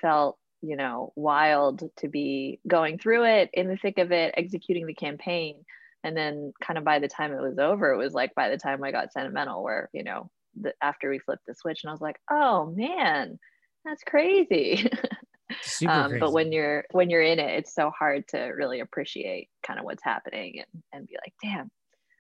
felt 0.00 0.38
you 0.61 0.77
know, 0.77 1.12
wild 1.15 1.88
to 1.99 2.09
be 2.09 2.59
going 2.67 2.99
through 2.99 3.25
it 3.25 3.50
in 3.53 3.69
the 3.69 3.77
thick 3.77 3.99
of 3.99 4.11
it, 4.11 4.35
executing 4.37 4.87
the 4.87 4.95
campaign. 4.95 5.65
And 6.05 6.17
then 6.17 6.52
kind 6.62 6.78
of 6.78 6.85
by 6.85 6.99
the 6.99 7.09
time 7.09 7.33
it 7.33 7.43
was 7.43 7.59
over, 7.59 7.93
it 7.93 7.99
was 7.99 8.14
like 8.14 8.35
by 8.35 8.49
the 8.49 8.57
time 8.57 8.83
I 8.85 8.93
got 8.93 9.12
sentimental, 9.12 9.62
where, 9.62 9.90
you 9.93 10.05
know, 10.05 10.31
the, 10.61 10.73
after 10.81 11.11
we 11.11 11.19
flipped 11.19 11.47
the 11.47 11.55
switch 11.55 11.83
and 11.83 11.90
I 11.90 11.93
was 11.93 12.00
like, 12.00 12.21
oh 12.31 12.73
man, 12.76 13.38
that's 13.85 14.02
crazy. 14.05 14.90
Super 15.62 15.93
um, 15.93 16.11
crazy. 16.11 16.21
but 16.21 16.33
when 16.33 16.52
you're 16.52 16.85
when 16.93 17.11
you're 17.11 17.23
in 17.23 17.38
it 17.38 17.59
it's 17.59 17.75
so 17.75 17.90
hard 17.90 18.28
to 18.28 18.38
really 18.38 18.81
appreciate 18.81 19.49
kind 19.67 19.78
of 19.78 19.85
what's 19.85 20.05
happening 20.05 20.59
and 20.59 20.83
and 20.93 21.07
be 21.07 21.17
like 21.25 21.33
damn 21.43 21.71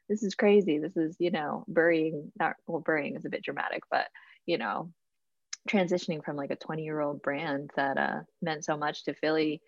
this 0.08 0.22
is 0.22 0.34
crazy 0.34 0.78
this 0.78 0.96
is 0.96 1.14
you 1.18 1.30
know 1.30 1.64
burying 1.68 2.32
not 2.38 2.56
well 2.66 2.80
burying 2.80 3.16
is 3.16 3.24
a 3.26 3.28
bit 3.28 3.42
dramatic 3.42 3.82
but 3.90 4.06
you 4.46 4.56
know 4.56 4.90
transitioning 5.68 6.24
from 6.24 6.36
like 6.36 6.50
a 6.50 6.56
20 6.56 6.82
year 6.82 7.00
old 7.00 7.20
brand 7.20 7.70
that 7.76 7.98
uh 7.98 8.20
meant 8.40 8.64
so 8.64 8.76
much 8.76 9.04
to 9.04 9.14
philly 9.14 9.60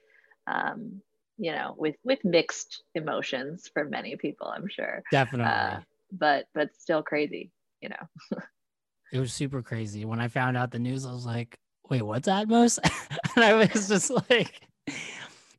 um 0.47 1.02
you 1.42 1.52
know 1.52 1.75
with 1.78 1.97
with 2.04 2.18
mixed 2.25 2.82
emotions 2.94 3.68
for 3.73 3.85
many 3.85 4.14
people 4.16 4.47
i'm 4.49 4.68
sure 4.68 5.02
Definitely. 5.11 5.50
uh, 5.52 5.80
but 6.12 6.47
but 6.54 6.68
still 6.78 7.02
crazy 7.02 7.50
you 7.80 7.88
know 7.88 8.38
it 9.12 9.18
was 9.18 9.32
super 9.32 9.61
crazy. 9.62 10.04
When 10.04 10.20
I 10.20 10.28
found 10.28 10.56
out 10.56 10.70
the 10.70 10.78
news, 10.78 11.04
I 11.04 11.11
was 11.11 11.26
like, 11.26 11.59
wait, 11.88 12.02
what's 12.02 12.28
Atmos? 12.28 12.78
and 13.35 13.44
I 13.44 13.54
was 13.54 13.88
just 13.88 14.09
like, 14.30 14.61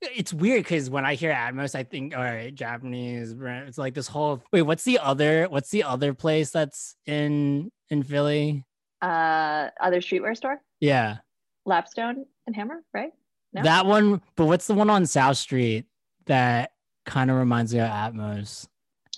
it's 0.02 0.34
weird 0.34 0.64
because 0.64 0.90
when 0.90 1.04
I 1.06 1.16
hear 1.16 1.34
Atmos, 1.34 1.76
I 1.76 1.84
think, 1.84 2.16
all 2.16 2.24
right, 2.24 2.56
Japanese. 2.56 3.36
It's 3.38 3.78
like 3.78 3.94
this 3.94 4.08
whole 4.08 4.42
wait, 4.54 4.62
what's 4.62 4.86
the 4.86 5.00
other 5.00 5.48
what's 5.50 5.70
the 5.70 5.84
other 5.84 6.14
place 6.14 6.52
that's 6.52 6.96
in 7.06 7.72
in 7.90 8.04
Philly? 8.04 8.64
uh 9.02 9.68
other 9.82 10.00
streetwear 10.00 10.38
store 10.38 10.62
Yeah. 10.80 11.18
lapstone 11.66 12.26
and 12.48 12.56
hammer 12.56 12.84
right 12.94 13.12
No? 13.54 13.64
That 13.64 13.86
one, 13.86 14.22
but 14.36 14.46
what's 14.46 14.68
the 14.68 14.74
one 14.74 14.90
on 14.90 15.06
South 15.06 15.38
Street 15.38 15.86
that 16.26 16.72
kind 17.06 17.30
of 17.30 17.38
reminds 17.38 17.74
me 17.74 17.80
of 17.80 17.90
Atmos? 17.90 18.68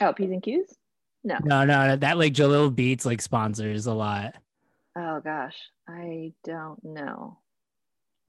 oh 0.02 0.12
p's 0.12 0.32
and 0.32 0.42
q's 0.42 0.76
no 1.24 1.38
No, 1.44 1.64
no, 1.66 1.96
that 1.96 2.18
like 2.18 2.34
Jalil 2.34 2.74
Beats 2.74 3.06
like 3.06 3.22
sponsors 3.22 3.86
a 3.86 3.94
lot. 3.94 4.36
Oh 4.98 5.22
gosh, 5.24 5.56
I 5.88 6.34
don't 6.44 6.84
know. 6.84 7.38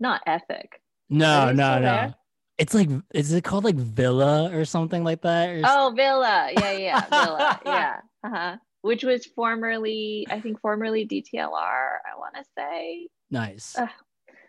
Not 0.01 0.23
ethic. 0.27 0.81
No, 1.09 1.47
no, 1.53 1.79
no. 1.79 1.81
there? 1.83 2.15
It's 2.59 2.75
like 2.75 2.89
is 3.13 3.33
it 3.33 3.45
called 3.45 3.65
like 3.65 3.75
Villa 3.77 4.51
or 4.57 4.65
something 4.65 5.03
like 5.05 5.23
that? 5.23 5.49
Or 5.49 5.63
Oh, 5.65 5.93
Villa. 5.97 6.51
Yeah, 6.57 6.73
yeah, 6.73 7.01
Villa. 7.09 7.61
Yeah. 7.67 7.97
Uh-huh. 8.25 8.57
Which 8.83 9.03
was 9.03 9.25
formerly, 9.25 10.27
I 10.31 10.41
think, 10.41 10.61
formerly 10.61 11.07
DTLR. 11.07 11.49
I 11.51 12.19
want 12.19 12.35
to 12.37 12.45
say 12.57 13.09
nice. 13.31 13.75
Ugh, 13.79 13.89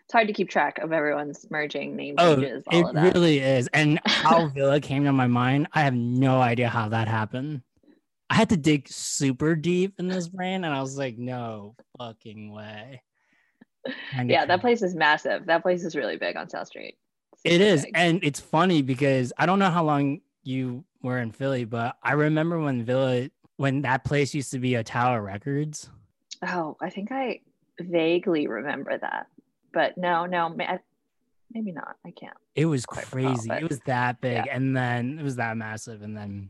it's 0.06 0.12
hard 0.12 0.28
to 0.28 0.32
keep 0.32 0.48
track 0.48 0.78
of 0.78 0.92
everyone's 0.92 1.44
merging 1.50 1.96
name 1.96 2.14
Oh, 2.18 2.36
changes. 2.36 2.62
all 2.68 2.78
it 2.78 2.88
of 2.90 2.94
that. 2.94 3.12
really 3.14 3.40
is. 3.40 3.68
And 3.72 4.00
how 4.06 4.46
Villa 4.48 4.80
came 4.80 5.02
to 5.04 5.12
my 5.12 5.26
mind, 5.26 5.66
I 5.72 5.82
have 5.82 5.94
no 5.94 6.40
idea 6.40 6.68
how 6.68 6.88
that 6.90 7.08
happened. 7.08 7.62
I 8.30 8.36
had 8.36 8.48
to 8.50 8.56
dig 8.56 8.88
super 8.88 9.56
deep 9.56 9.94
in 9.98 10.06
this 10.08 10.28
brain, 10.28 10.64
and 10.64 10.72
I 10.74 10.80
was 10.80 10.96
like, 10.96 11.18
no 11.18 11.74
fucking 11.98 12.52
way. 12.52 13.02
Yeah, 14.24 14.46
that 14.46 14.60
place 14.60 14.82
is 14.82 14.94
massive. 14.94 15.46
That 15.46 15.62
place 15.62 15.84
is 15.84 15.94
really 15.96 16.16
big 16.16 16.36
on 16.36 16.48
South 16.48 16.66
Street. 16.68 16.96
It's 17.44 17.82
Super 17.82 17.86
big. 17.86 17.92
And 17.96 18.24
it's 18.24 18.40
funny 18.40 18.82
because 18.82 19.32
I 19.38 19.46
don't 19.46 19.58
know 19.60 19.70
how 19.70 19.84
long 19.84 20.20
you 20.44 20.84
were 21.02 21.18
in 21.18 21.30
Philly, 21.32 21.64
but 21.64 21.96
I 22.02 22.12
remember 22.12 22.58
when 22.60 22.84
Villa, 22.84 23.28
when 23.56 23.82
that 23.82 24.04
place 24.04 24.34
used 24.34 24.50
to 24.52 24.58
be 24.58 24.74
a 24.76 24.82
Tower 24.84 25.22
Records. 25.22 25.88
Oh, 26.46 26.76
I 26.80 26.90
think 26.90 27.10
I 27.12 27.40
vaguely 27.80 28.46
remember 28.48 28.96
that, 28.98 29.26
but 29.76 29.96
no, 29.98 30.24
no, 30.26 30.48
ma- 30.48 30.78
maybe 31.52 31.70
not. 31.70 31.96
I 32.06 32.10
can't. 32.10 32.36
It 32.54 32.64
was 32.64 32.86
Quite 32.86 33.12
recall, 33.12 33.34
crazy. 33.36 33.50
It 33.52 33.68
was 33.68 33.78
that 33.86 34.20
big. 34.22 34.46
yeah. 34.46 34.54
And 34.56 34.74
then 34.76 35.18
it 35.18 35.22
was 35.22 35.36
that 35.36 35.56
massive. 35.56 36.00
And 36.02 36.16
then, 36.16 36.48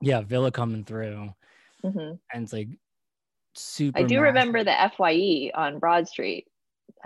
yeah, 0.00 0.22
Villa 0.22 0.50
coming 0.50 0.82
through. 0.84 1.34
Mhm. 1.84 2.18
And 2.32 2.42
it's 2.44 2.52
like 2.54 2.68
super. 3.54 3.98
I 3.98 4.02
do 4.02 4.14
massive. 4.16 4.22
remember 4.24 4.64
the 4.64 4.72
FYE 4.96 5.50
on 5.54 5.78
Broad 5.78 6.08
Street. 6.08 6.46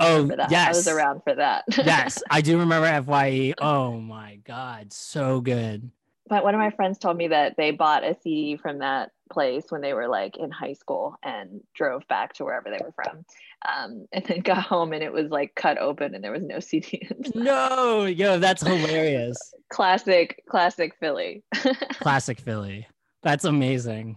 I 0.01 0.07
Oh, 0.07 0.23
that. 0.29 0.53
I 0.53 0.69
was 0.69 0.87
around 0.87 1.23
for 1.25 1.35
that. 1.35 1.65
yes, 1.77 2.23
I 2.31 2.41
do 2.41 2.59
remember 2.61 2.87
FYE. 3.03 3.55
Oh 3.61 3.99
my 4.01 4.37
God. 4.45 4.93
So 4.93 5.41
good. 5.41 5.91
but 6.29 6.45
one 6.45 6.55
of 6.55 6.59
my 6.61 6.71
friends 6.71 6.99
told 6.99 7.17
me 7.17 7.29
that 7.29 7.57
they 7.57 7.73
bought 7.73 8.05
a 8.05 8.15
CD 8.23 8.57
from 8.57 8.79
that 8.79 9.11
place 9.33 9.65
when 9.71 9.81
they 9.81 9.93
were 9.95 10.09
like 10.09 10.37
in 10.37 10.51
high 10.51 10.75
school 10.75 11.17
and 11.23 11.61
drove 11.75 12.07
back 12.09 12.33
to 12.35 12.45
wherever 12.45 12.71
they 12.71 12.79
were 12.85 12.93
from. 12.93 13.25
Um, 13.67 14.07
and 14.13 14.25
then 14.25 14.41
got 14.41 14.63
home 14.63 14.93
and 14.93 15.03
it 15.03 15.13
was 15.13 15.31
like 15.31 15.55
cut 15.57 15.79
open 15.79 16.15
and 16.15 16.23
there 16.23 16.31
was 16.33 16.43
no 16.45 16.61
CD. 16.61 17.07
inside. 17.11 17.35
No, 17.35 18.05
yo, 18.05 18.39
that's 18.39 18.63
hilarious. 18.67 19.37
classic, 19.71 20.43
classic 20.49 20.95
Philly. 21.01 21.43
Classic 21.95 22.39
Philly. 22.39 22.87
That's 23.23 23.45
amazing. 23.45 24.17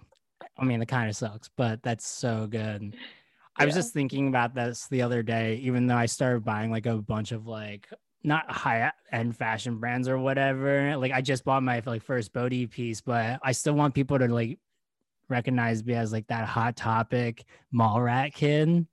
I 0.60 0.64
mean, 0.64 0.82
it 0.82 0.88
kind 0.88 1.10
of 1.10 1.16
sucks, 1.16 1.50
but 1.58 1.82
that's 1.82 2.06
so 2.06 2.46
good. 2.46 2.96
I 3.58 3.66
was 3.66 3.74
Yeah. 3.74 3.82
just 3.82 3.94
thinking 3.94 4.28
about 4.28 4.54
this 4.54 4.88
the 4.90 5.02
other 5.02 5.24
day, 5.24 5.56
even 5.56 5.88
though 5.88 5.96
I 5.98 6.06
started 6.06 6.46
buying 6.46 6.70
like 6.70 6.86
a 6.86 6.98
bunch 6.98 7.32
of 7.32 7.48
like 7.48 7.88
not 8.24 8.50
high 8.52 8.92
end 9.12 9.36
fashion 9.36 9.80
brands 9.80 10.08
or 10.08 10.20
whatever. 10.20 10.96
Like 10.98 11.12
I 11.12 11.22
just 11.22 11.44
bought 11.44 11.64
my 11.64 11.82
like 11.84 12.04
first 12.04 12.32
Bode 12.32 12.70
piece, 12.70 13.02
but 13.02 13.40
I 13.44 13.54
still 13.54 13.74
want 13.74 13.96
people 13.96 14.20
to 14.20 14.28
like 14.28 14.60
recognize 15.30 15.84
me 15.84 15.96
as 15.96 16.12
like 16.12 16.28
that 16.28 16.46
hot 16.48 16.76
topic 16.76 17.44
mall 17.72 18.00
rat 18.02 18.34
kid. 18.36 18.86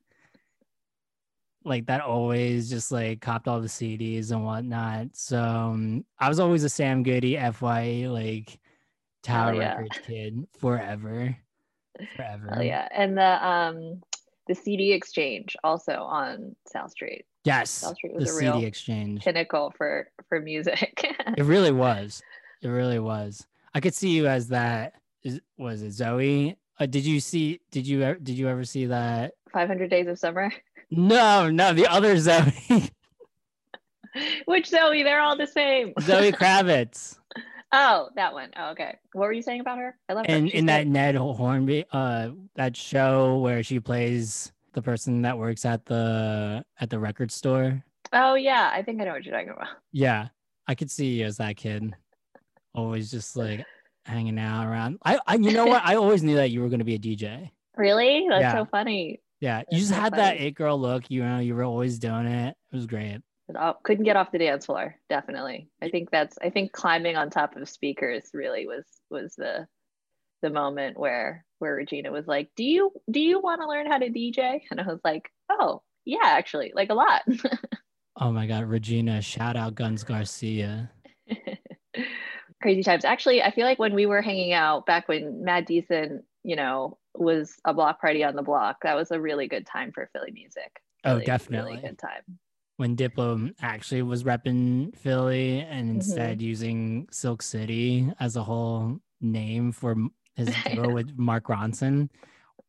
Like 1.68 1.86
that 1.86 2.00
always 2.00 2.70
just 2.70 2.90
like 2.90 3.20
copped 3.20 3.48
all 3.48 3.60
the 3.60 3.68
CDs 3.68 4.30
and 4.30 4.44
whatnot. 4.44 5.08
So 5.12 5.40
um, 5.40 6.04
I 6.18 6.28
was 6.28 6.40
always 6.40 6.64
a 6.64 6.68
Sam 6.68 7.02
Goody 7.02 7.36
FYE 7.36 8.06
like 8.08 8.58
Tower 9.22 9.54
yeah. 9.54 9.76
Records 9.76 9.98
kid 10.06 10.46
forever. 10.58 11.36
Forever. 12.16 12.48
Hell 12.54 12.62
yeah. 12.62 12.88
And 12.92 13.16
the 13.16 13.46
um 13.46 14.02
the 14.46 14.54
CD 14.54 14.92
exchange 14.92 15.56
also 15.62 15.92
on 16.02 16.56
South 16.66 16.90
Street. 16.90 17.26
Yes. 17.44 17.70
South 17.70 17.96
Street 17.96 18.14
The 18.14 18.20
was 18.20 18.30
a 18.30 18.34
CD 18.34 18.46
real 18.46 18.64
exchange. 18.64 19.22
pinnacle 19.22 19.72
for 19.76 20.08
for 20.28 20.40
music. 20.40 21.04
It 21.36 21.44
really 21.44 21.72
was. 21.72 22.22
It 22.62 22.68
really 22.68 22.98
was. 22.98 23.46
I 23.74 23.80
could 23.80 23.94
see 23.94 24.10
you 24.10 24.26
as 24.26 24.48
that 24.48 24.94
was 25.56 25.82
it 25.82 25.92
Zoe? 25.92 26.56
Uh, 26.80 26.86
did 26.86 27.04
you 27.04 27.20
see? 27.20 27.60
Did 27.70 27.86
you 27.86 28.02
ever? 28.02 28.18
Did 28.18 28.38
you 28.38 28.48
ever 28.48 28.64
see 28.64 28.86
that? 28.86 29.34
500 29.52 29.90
Days 29.90 30.06
of 30.06 30.18
Summer. 30.18 30.52
No, 30.90 31.50
no, 31.50 31.72
the 31.72 31.86
other 31.86 32.16
Zoe, 32.18 32.52
Which 34.46 34.66
Zoe? 34.68 35.02
They're 35.02 35.20
all 35.20 35.36
the 35.36 35.46
same. 35.46 35.92
Zoe 36.00 36.32
Kravitz, 36.32 37.18
Oh, 37.70 38.08
that 38.16 38.32
one. 38.32 38.50
Oh, 38.56 38.70
okay. 38.70 38.96
What 39.12 39.26
were 39.26 39.32
you 39.32 39.42
saying 39.42 39.60
about 39.60 39.76
her? 39.78 39.94
I 40.08 40.14
love 40.14 40.24
her. 40.26 40.32
and 40.32 40.50
She's 40.50 40.58
in 40.60 40.66
that 40.66 40.84
great. 40.90 41.12
Nick 41.12 41.16
Hornby, 41.16 41.84
uh, 41.92 42.30
that 42.56 42.74
show 42.74 43.36
where 43.38 43.62
she 43.62 43.78
plays 43.78 44.50
the 44.72 44.80
person 44.80 45.22
that 45.22 45.36
works 45.36 45.66
at 45.66 45.84
the 45.84 46.64
at 46.80 46.88
the 46.88 46.98
record 46.98 47.30
store. 47.30 47.84
Oh 48.14 48.34
yeah, 48.34 48.70
I 48.72 48.82
think 48.82 49.00
I 49.00 49.04
know 49.04 49.12
what 49.12 49.24
you're 49.24 49.34
talking 49.34 49.50
about. 49.50 49.68
Yeah, 49.92 50.28
I 50.66 50.74
could 50.74 50.90
see 50.90 51.18
you 51.18 51.26
as 51.26 51.36
that 51.36 51.56
kid, 51.58 51.94
always 52.74 53.10
just 53.10 53.36
like 53.36 53.66
hanging 54.06 54.38
out 54.38 54.66
around. 54.66 54.98
I, 55.04 55.20
I, 55.26 55.34
you 55.34 55.52
know 55.52 55.66
what? 55.66 55.82
I 55.84 55.96
always 55.96 56.22
knew 56.22 56.36
that 56.36 56.50
you 56.50 56.62
were 56.62 56.70
gonna 56.70 56.84
be 56.84 56.94
a 56.94 56.98
DJ. 56.98 57.50
Really? 57.76 58.26
That's 58.30 58.40
Yeah. 58.40 58.52
so 58.54 58.64
funny. 58.64 59.20
Yeah, 59.40 59.62
you 59.70 59.78
just 59.78 59.92
had 59.92 60.14
that 60.14 60.36
funny. 60.36 60.46
it 60.48 60.52
girl 60.52 60.80
look. 60.80 61.10
You 61.10 61.24
know, 61.24 61.38
you 61.38 61.54
were 61.54 61.64
always 61.64 61.98
doing 61.98 62.26
it. 62.26 62.56
It 62.72 62.76
was 62.76 62.86
great. 62.86 63.20
Couldn't 63.82 64.04
get 64.04 64.16
off 64.16 64.32
the 64.32 64.38
dance 64.38 64.66
floor. 64.66 64.96
Definitely. 65.08 65.70
I 65.80 65.88
think 65.88 66.10
that's. 66.10 66.36
I 66.42 66.50
think 66.50 66.72
climbing 66.72 67.16
on 67.16 67.30
top 67.30 67.56
of 67.56 67.68
speakers 67.68 68.30
really 68.34 68.66
was 68.66 68.84
was 69.10 69.34
the 69.36 69.66
the 70.42 70.50
moment 70.50 70.98
where 70.98 71.44
where 71.58 71.74
Regina 71.74 72.10
was 72.10 72.26
like, 72.26 72.50
"Do 72.56 72.64
you 72.64 72.92
do 73.10 73.20
you 73.20 73.40
want 73.40 73.60
to 73.62 73.68
learn 73.68 73.86
how 73.90 73.98
to 73.98 74.10
DJ?" 74.10 74.60
And 74.70 74.80
I 74.80 74.86
was 74.86 75.00
like, 75.04 75.30
"Oh 75.50 75.82
yeah, 76.04 76.18
actually, 76.24 76.72
like 76.74 76.90
a 76.90 76.94
lot." 76.94 77.22
Oh 78.20 78.32
my 78.32 78.46
God, 78.46 78.64
Regina! 78.64 79.22
Shout 79.22 79.56
out 79.56 79.76
Guns 79.76 80.02
Garcia. 80.02 80.90
Crazy 82.60 82.82
times. 82.82 83.04
Actually, 83.04 83.42
I 83.42 83.52
feel 83.52 83.64
like 83.64 83.78
when 83.78 83.94
we 83.94 84.06
were 84.06 84.22
hanging 84.22 84.52
out 84.52 84.86
back 84.86 85.06
when 85.06 85.44
Mad 85.44 85.66
Decent, 85.66 86.24
you 86.48 86.56
know, 86.56 86.96
was 87.14 87.52
a 87.66 87.74
block 87.74 88.00
party 88.00 88.24
on 88.24 88.34
the 88.34 88.42
block, 88.42 88.78
that 88.82 88.96
was 88.96 89.10
a 89.10 89.20
really 89.20 89.48
good 89.48 89.66
time 89.66 89.92
for 89.92 90.08
Philly 90.14 90.30
music. 90.32 90.80
Oh, 91.04 91.14
Really, 91.14 91.26
definitely. 91.26 91.72
Really 91.76 91.88
good 91.88 91.98
time. 91.98 92.22
When 92.78 92.96
Diplo 92.96 93.52
actually 93.60 94.00
was 94.02 94.24
repping 94.24 94.96
Philly 94.96 95.60
and 95.60 95.88
Mm-hmm. 95.90 95.96
instead 96.00 96.40
using 96.40 97.06
Silk 97.10 97.42
City 97.42 98.10
as 98.18 98.36
a 98.36 98.42
whole 98.42 98.98
name 99.20 99.72
for 99.72 99.94
his 100.36 100.48
duo 100.64 100.88
with 100.90 101.18
Mark 101.18 101.48
Ronson. 101.48 102.08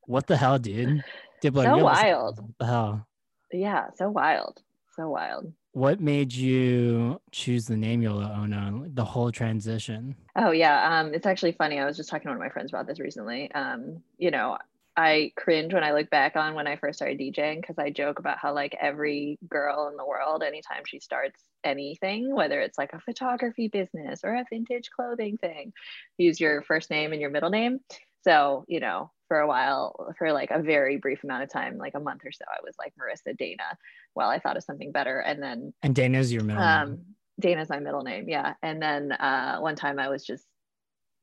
What 0.08 0.28
the 0.28 0.36
hell, 0.36 0.60
dude? 0.60 1.04
Diplo, 1.42 1.64
So 1.64 1.78
wild. 1.78 2.40
What 2.42 2.58
the 2.60 2.66
hell? 2.66 3.08
Yeah, 3.54 3.86
so 3.96 4.10
wild. 4.10 4.62
So 4.98 5.08
wild. 5.10 5.54
What 5.74 6.00
made 6.00 6.34
you 6.34 7.22
choose 7.32 7.66
the 7.66 7.78
name 7.78 8.02
YOLO 8.02 8.24
Ono? 8.24 8.86
The 8.88 9.06
whole 9.06 9.32
transition. 9.32 10.16
Oh 10.36 10.52
yeah, 10.52 11.00
um, 11.00 11.14
it's 11.14 11.28
actually 11.28 11.52
funny. 11.52 11.80
I 11.80 11.86
was 11.86 11.96
just 11.96 12.10
talking 12.10 12.24
to 12.24 12.30
one 12.30 12.38
of 12.38 12.42
my 12.42 12.50
friends 12.50 12.72
about 12.72 12.88
this 12.88 13.00
recently. 13.00 13.52
Um, 13.52 14.02
you 14.18 14.32
know, 14.32 14.58
I 14.98 15.32
cringe 15.38 15.74
when 15.74 15.84
I 15.84 15.94
look 15.94 16.10
back 16.10 16.36
on 16.36 16.56
when 16.56 16.68
I 16.68 16.76
first 16.76 16.98
started 16.98 17.20
DJing 17.20 17.62
because 17.62 17.78
I 17.78 17.92
joke 17.92 18.20
about 18.20 18.40
how 18.40 18.54
like 18.54 18.76
every 18.82 19.38
girl 19.48 19.88
in 19.90 19.96
the 19.96 20.06
world, 20.06 20.42
anytime 20.44 20.84
she 20.86 21.00
starts 21.00 21.40
anything, 21.64 22.36
whether 22.36 22.60
it's 22.60 22.78
like 22.78 22.94
a 22.94 23.00
photography 23.00 23.68
business 23.68 24.22
or 24.24 24.36
a 24.36 24.46
vintage 24.50 24.90
clothing 24.90 25.38
thing, 25.38 25.72
use 26.18 26.40
your 26.40 26.64
first 26.64 26.90
name 26.90 27.14
and 27.14 27.22
your 27.22 27.30
middle 27.30 27.52
name. 27.52 27.80
So, 28.24 28.66
you 28.68 28.80
know, 28.80 29.12
for 29.30 29.40
a 29.40 29.48
while, 29.48 30.14
for 30.18 30.34
like 30.34 30.52
a 30.52 30.62
very 30.62 30.98
brief 30.98 31.24
amount 31.24 31.44
of 31.44 31.50
time, 31.50 31.78
like 31.78 31.94
a 31.96 32.00
month 32.02 32.24
or 32.26 32.32
so, 32.34 32.44
I 32.52 32.60
was 32.62 32.76
like 32.78 32.94
Marissa 33.00 33.38
Dana 33.38 33.78
while 34.16 34.28
I 34.28 34.40
thought 34.40 34.58
of 34.58 34.64
something 34.64 34.92
better. 34.92 35.20
And 35.20 35.42
then 35.42 35.74
And 35.82 35.96
Dana's 35.96 36.34
your 36.34 36.44
middle 36.44 36.62
name. 36.62 36.70
um, 36.72 37.00
Dana's 37.40 37.70
my 37.70 37.80
middle 37.80 38.02
name, 38.04 38.28
yeah. 38.28 38.56
And 38.62 38.82
then 38.82 39.14
uh, 39.14 39.60
one 39.60 39.78
time 39.78 40.00
I 40.00 40.10
was 40.10 40.26
just 40.26 40.44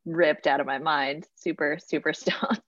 ripped 0.07 0.47
out 0.47 0.61
of 0.61 0.67
my 0.67 0.79
mind, 0.79 1.27
super, 1.35 1.79
super 1.85 2.13
stoned. 2.15 2.63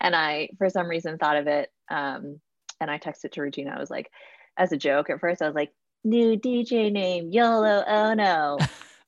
and 0.00 0.16
I, 0.16 0.48
for 0.56 0.70
some 0.70 0.88
reason, 0.88 1.18
thought 1.18 1.36
of 1.36 1.46
it. 1.48 1.70
Um, 1.90 2.40
and 2.80 2.90
I 2.90 2.98
texted 2.98 3.32
to 3.32 3.42
Regina. 3.42 3.74
I 3.76 3.80
was 3.80 3.90
like, 3.90 4.10
as 4.56 4.72
a 4.72 4.76
joke 4.76 5.10
at 5.10 5.20
first, 5.20 5.42
I 5.42 5.46
was 5.46 5.54
like, 5.56 5.72
new 6.04 6.36
DJ 6.38 6.90
name, 6.92 7.30
YOLO 7.32 7.84
Ono, 7.86 8.58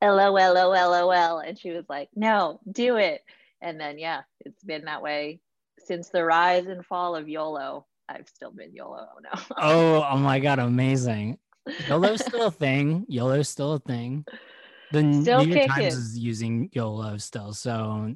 LOLOLOL. 0.03 1.43
And 1.47 1.59
she 1.59 1.71
was 1.71 1.85
like, 1.89 2.09
no, 2.15 2.61
do 2.71 2.97
it. 2.97 3.23
And 3.63 3.79
then, 3.81 3.99
yeah, 3.99 4.23
it's 4.41 4.65
been 4.65 4.87
that 4.87 5.03
way 5.03 5.39
since 5.87 6.09
the 6.09 6.25
rise 6.25 6.67
and 6.67 6.85
fall 6.85 7.17
of 7.17 7.29
YOLO. 7.29 7.87
I've 8.09 8.29
still 8.29 8.51
been 8.51 8.75
YOLO 8.75 9.07
Ono. 9.17 9.45
Oh, 9.59 10.07
oh 10.11 10.17
my 10.17 10.41
god, 10.41 10.59
amazing. 10.59 11.39
YOLO's 11.89 12.21
still 12.27 12.47
a 12.47 12.51
thing. 12.51 13.07
YOLO's 13.09 13.49
still 13.49 13.75
a 13.75 13.79
thing. 13.79 14.25
The 14.93 15.21
Still 15.23 15.45
New 15.45 15.55
York 15.55 15.69
Times 15.69 15.95
is 15.95 16.19
using 16.19 16.69
YOLO 16.73 17.17
still, 17.19 17.53
so 17.53 18.13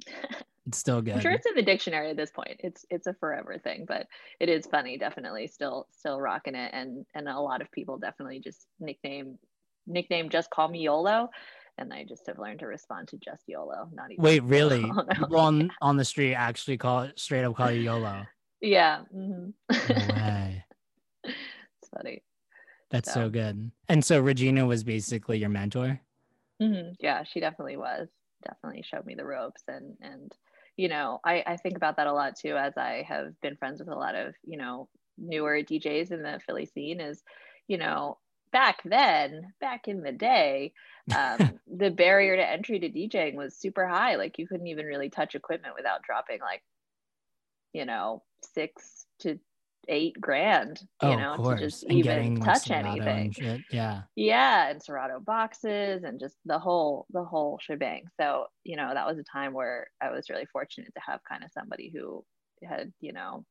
it's 0.66 0.78
still 0.78 1.00
good. 1.00 1.14
I'm 1.14 1.20
sure 1.20 1.30
it's 1.30 1.46
in 1.46 1.54
the 1.54 1.62
dictionary 1.62 2.10
at 2.10 2.16
this 2.16 2.32
point. 2.32 2.56
It's 2.58 2.84
it's 2.90 3.06
a 3.06 3.14
forever 3.14 3.58
thing, 3.62 3.84
but 3.86 4.08
it 4.40 4.48
is 4.48 4.66
funny, 4.66 4.98
definitely 4.98 5.46
still 5.46 5.86
still 5.92 6.20
rocking 6.20 6.56
it. 6.56 6.70
And 6.74 7.06
and 7.14 7.28
a 7.28 7.38
lot 7.38 7.62
of 7.62 7.70
people 7.70 7.98
definitely 7.98 8.40
just 8.40 8.66
nickname 8.80 9.38
nickname 9.86 10.30
just 10.30 10.50
call 10.50 10.66
me 10.66 10.80
YOLO. 10.80 11.28
And 11.76 11.92
I 11.92 12.04
just 12.04 12.26
have 12.28 12.38
learned 12.38 12.60
to 12.60 12.66
respond 12.66 13.08
to 13.08 13.16
just 13.18 13.42
YOLO, 13.48 13.88
not 13.92 14.12
even 14.12 14.22
Wait, 14.22 14.42
really? 14.44 14.80
YOLO. 14.86 15.04
People 15.14 15.38
on 15.40 15.70
on 15.80 15.96
the 15.96 16.04
street 16.04 16.34
actually 16.34 16.76
call 16.76 17.02
it 17.02 17.18
straight 17.18 17.44
up 17.44 17.56
call 17.56 17.70
you 17.70 17.82
YOLO. 17.82 18.26
yeah. 18.60 19.02
mhm. 19.14 19.52
No 19.70 20.14
way. 20.14 20.64
it's 21.24 21.88
funny. 21.94 22.22
That's 22.90 23.12
so 23.12 23.24
So. 23.26 23.30
good. 23.30 23.70
And 23.88 24.04
so 24.04 24.20
Regina 24.20 24.66
was 24.66 24.84
basically 24.84 25.38
your 25.38 25.48
mentor. 25.48 26.00
Mhm. 26.62 26.94
Yeah, 27.00 27.24
she 27.24 27.40
definitely 27.40 27.76
was. 27.76 28.08
Definitely 28.46 28.82
showed 28.82 29.06
me 29.06 29.14
the 29.14 29.24
ropes 29.24 29.62
and 29.68 29.96
and 30.00 30.32
you 30.76 30.88
know, 30.88 31.20
I 31.24 31.42
I 31.46 31.56
think 31.56 31.76
about 31.76 31.96
that 31.96 32.06
a 32.06 32.12
lot 32.12 32.36
too 32.36 32.56
as 32.56 32.76
I 32.76 33.04
have 33.08 33.40
been 33.40 33.56
friends 33.56 33.80
with 33.80 33.88
a 33.88 33.94
lot 33.94 34.14
of, 34.14 34.34
you 34.44 34.56
know, 34.58 34.88
newer 35.18 35.58
DJs 35.62 36.10
in 36.12 36.22
the 36.22 36.40
Philly 36.46 36.66
scene 36.66 37.00
is, 37.00 37.22
you 37.68 37.78
know, 37.78 38.18
back 38.52 38.82
then, 38.84 39.52
back 39.60 39.88
in 39.88 40.02
the 40.02 40.12
day, 40.12 40.72
um, 41.14 41.58
the 41.66 41.90
barrier 41.90 42.36
to 42.36 42.48
entry 42.48 42.78
to 42.80 42.88
DJing 42.88 43.34
was 43.34 43.56
super 43.56 43.86
high. 43.86 44.16
Like 44.16 44.38
you 44.38 44.46
couldn't 44.46 44.66
even 44.66 44.86
really 44.86 45.10
touch 45.10 45.34
equipment 45.34 45.74
without 45.76 46.02
dropping 46.02 46.40
like, 46.40 46.62
you 47.72 47.84
know, 47.84 48.22
six 48.54 49.06
to 49.20 49.38
eight 49.88 50.18
grand, 50.20 50.80
you 51.02 51.08
oh, 51.08 51.14
know, 51.16 51.36
to 51.36 51.58
just 51.58 51.82
and 51.82 51.92
even 51.92 52.02
getting 52.02 52.40
like, 52.40 52.54
touch 52.54 52.70
anything. 52.70 53.34
Yeah. 53.70 54.02
yeah 54.16 54.70
and 54.70 54.82
serato 54.82 55.20
boxes 55.20 56.04
and 56.04 56.18
just 56.18 56.36
the 56.46 56.58
whole 56.58 57.06
the 57.10 57.22
whole 57.22 57.58
shebang 57.60 58.04
so 58.18 58.46
you 58.64 58.76
know 58.76 58.92
that 58.94 59.06
was 59.06 59.18
a 59.18 59.24
time 59.24 59.52
where 59.52 59.88
i 60.00 60.10
was 60.10 60.30
really 60.30 60.46
fortunate 60.46 60.92
to 60.94 61.02
have 61.06 61.20
kind 61.28 61.44
of 61.44 61.50
somebody 61.52 61.92
who 61.94 62.24
had 62.66 62.92
you 63.00 63.12
know 63.12 63.44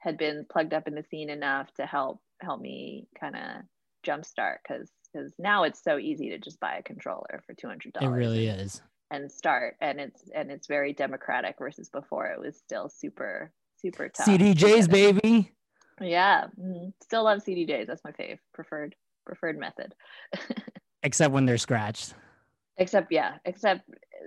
had 0.00 0.18
been 0.18 0.46
plugged 0.50 0.74
up 0.74 0.86
in 0.86 0.94
the 0.94 1.04
scene 1.10 1.30
enough 1.30 1.72
to 1.74 1.86
help 1.86 2.20
help 2.42 2.60
me 2.60 3.06
kind 3.18 3.34
of 3.34 3.62
jumpstart 4.06 4.56
because 4.62 4.90
because 5.12 5.32
now 5.38 5.64
it's 5.64 5.82
so 5.82 5.98
easy 5.98 6.28
to 6.30 6.38
just 6.38 6.60
buy 6.60 6.76
a 6.76 6.82
controller 6.82 7.42
for 7.46 7.54
$200 7.54 8.02
It 8.02 8.06
really 8.08 8.48
and, 8.48 8.60
is. 8.60 8.82
and 9.10 9.30
start 9.32 9.76
and 9.80 10.00
it's 10.00 10.22
and 10.34 10.50
it's 10.50 10.66
very 10.66 10.92
democratic 10.92 11.56
versus 11.58 11.88
before 11.88 12.26
it 12.26 12.40
was 12.40 12.56
still 12.56 12.88
super 12.88 13.52
super 13.80 14.08
tough 14.08 14.26
CDJs, 14.26 14.90
baby. 14.90 15.52
yeah 16.00 16.46
mhm. 16.60 16.92
still 17.02 17.24
love 17.24 17.40
cdjs 17.46 17.86
that's 17.86 18.04
my 18.04 18.12
fave 18.12 18.38
preferred 18.54 18.94
preferred 19.24 19.58
method 19.58 19.94
Except 21.02 21.32
when 21.32 21.46
they're 21.46 21.58
scratched. 21.58 22.14
except 22.78 23.12
yeah 23.12 23.34
except 23.44 23.82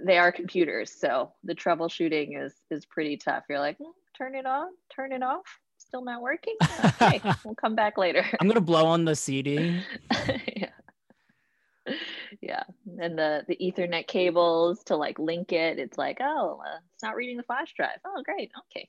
they 0.06 0.18
are 0.18 0.32
computers 0.32 0.92
so 1.00 1.32
the 1.44 1.54
troubleshooting 1.56 2.30
is 2.44 2.54
is 2.72 2.86
pretty 2.86 3.18
tough 3.18 3.44
you're 3.50 3.60
like 3.60 3.78
"Hmm, 3.78 3.92
turn 4.18 4.34
it 4.36 4.46
on 4.46 4.68
turn 4.96 5.12
it 5.12 5.24
off 5.24 5.46
still 5.90 6.04
not 6.04 6.22
working? 6.22 6.56
Okay. 6.86 7.22
We'll 7.44 7.56
come 7.56 7.76
back 7.76 7.98
later. 7.98 8.26
I'm 8.40 8.48
gonna 8.48 8.62
blow 8.62 8.86
on 8.86 9.06
the 9.06 9.16
CD. 9.16 9.82
yeah. 10.56 10.70
Yeah. 12.42 12.64
And 13.00 13.18
the 13.18 13.44
the 13.48 13.58
ethernet 13.58 14.08
cables 14.08 14.84
to 14.86 14.96
like 14.96 15.18
link 15.20 15.52
it. 15.52 15.80
It's 15.80 15.98
like 15.98 16.20
oh 16.22 16.62
uh, 16.66 16.78
it's 16.94 17.04
not 17.04 17.16
reading 17.16 17.38
the 17.38 17.44
flash 17.44 17.74
drive. 17.76 18.00
Oh 18.06 18.22
great. 18.24 18.52
Okay. 18.72 18.88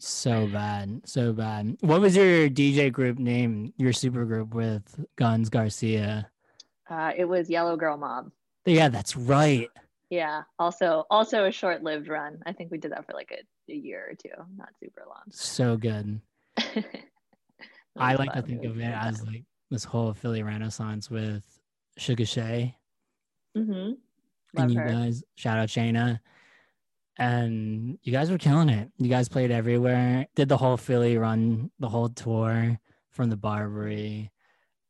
So 0.00 0.46
bad. 0.46 1.00
So 1.06 1.32
bad. 1.32 1.76
What 1.80 2.00
was 2.00 2.14
your 2.14 2.48
DJ 2.48 2.92
group 2.92 3.18
name, 3.18 3.72
your 3.78 3.92
super 3.92 4.24
group 4.24 4.54
with 4.54 5.04
Guns 5.16 5.48
Garcia? 5.50 6.30
uh, 6.88 7.12
it 7.16 7.24
was 7.24 7.50
yellow 7.50 7.76
girl 7.76 7.96
mob. 7.96 8.30
Yeah, 8.64 8.88
that's 8.90 9.16
right. 9.16 9.68
yeah. 10.10 10.42
Also 10.58 11.04
also 11.10 11.46
a 11.46 11.50
short-lived 11.50 12.06
run. 12.08 12.38
I 12.46 12.52
think 12.52 12.70
we 12.70 12.78
did 12.78 12.92
that 12.92 13.06
for 13.06 13.12
like 13.12 13.32
a, 13.32 13.42
a 13.70 13.74
year 13.74 14.08
or 14.10 14.14
two 14.14 14.42
not 14.56 14.70
super 14.80 15.02
long 15.06 15.22
So 15.30 15.76
good. 15.76 16.20
I 17.96 18.14
like 18.14 18.32
to 18.32 18.42
think 18.42 18.64
of 18.64 18.76
it 18.78 18.82
good 18.84 18.92
as 18.92 19.26
like 19.26 19.44
this 19.70 19.84
whole 19.84 20.12
Philly 20.14 20.42
Renaissance 20.42 21.10
with 21.10 21.44
Sugar 21.96 22.24
Shay 22.24 22.76
Mhm. 23.56 23.96
and 24.56 24.70
you 24.72 24.78
her. 24.78 24.88
guys. 24.88 25.22
Shout 25.36 25.58
out 25.58 25.68
Shayna. 25.68 26.20
And 27.18 27.98
you 28.02 28.12
guys 28.12 28.30
were 28.30 28.38
killing 28.38 28.68
it. 28.68 28.88
You 28.98 29.08
guys 29.08 29.28
played 29.28 29.50
everywhere. 29.50 30.26
Did 30.36 30.48
the 30.48 30.56
whole 30.56 30.76
Philly 30.76 31.18
run, 31.18 31.70
the 31.80 31.88
whole 31.88 32.08
tour 32.08 32.78
from 33.10 33.28
the 33.30 33.36
Barbary 33.36 34.30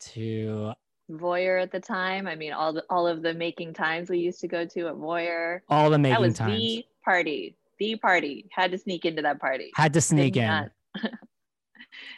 to 0.01 0.73
Voyeur 1.11 1.63
at 1.63 1.73
the 1.73 1.81
time. 1.81 2.27
I 2.27 2.35
mean, 2.35 2.53
all 2.53 2.75
the, 2.75 2.85
all 2.91 3.07
of 3.09 3.23
the 3.23 3.33
making 3.33 3.73
times 3.73 4.11
we 4.11 4.19
used 4.19 4.41
to 4.41 4.49
go 4.49 4.67
to 4.67 4.89
at 4.89 4.95
Voyeur. 4.97 5.61
all 5.71 5.89
the 5.89 5.99
making 5.99 6.17
times. 6.17 6.39
That 6.39 6.45
was 6.47 6.53
times. 6.53 6.61
the 6.61 6.87
party. 7.03 7.57
The 7.79 7.97
party. 7.97 8.49
Had 8.51 8.73
to 8.73 8.79
sneak 8.79 9.05
into 9.05 9.23
that 9.23 9.41
party. 9.41 9.71
Had 9.75 9.93
to 9.95 10.01
sneak 10.01 10.35
Could 10.35 10.43
in. 10.43 10.71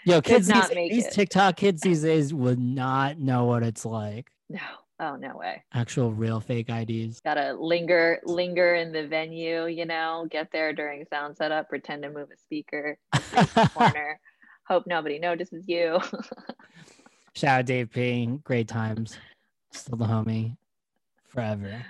Yo, 0.04 0.20
kids, 0.20 0.48
these, 0.48 0.68
these. 0.68 1.08
TikTok 1.08 1.56
kids 1.56 1.82
these 1.82 2.02
days 2.02 2.34
would 2.34 2.58
not 2.58 3.18
know 3.18 3.44
what 3.44 3.62
it's 3.62 3.84
like. 3.84 4.30
No. 4.48 4.60
Oh 4.98 5.16
no 5.16 5.34
way. 5.34 5.64
Actual 5.72 6.12
real 6.12 6.40
fake 6.40 6.68
IDs. 6.68 7.20
Gotta 7.20 7.54
linger, 7.54 8.20
linger 8.24 8.74
in 8.74 8.92
the 8.92 9.06
venue. 9.06 9.66
You 9.66 9.86
know, 9.86 10.26
get 10.30 10.52
there 10.52 10.74
during 10.74 11.06
sound 11.06 11.38
setup. 11.38 11.70
Pretend 11.70 12.02
to 12.02 12.10
move 12.10 12.28
a 12.30 12.36
speaker. 12.36 12.98
corner. 13.74 14.20
Hope 14.66 14.86
nobody 14.86 15.18
notices 15.18 15.64
you. 15.66 16.00
Shout 17.34 17.60
out 17.60 17.66
Dave 17.66 17.90
P. 17.90 18.26
Great 18.44 18.68
times. 18.68 19.16
Still 19.72 19.96
the 19.96 20.04
homie. 20.04 20.56
Forever. 21.28 21.82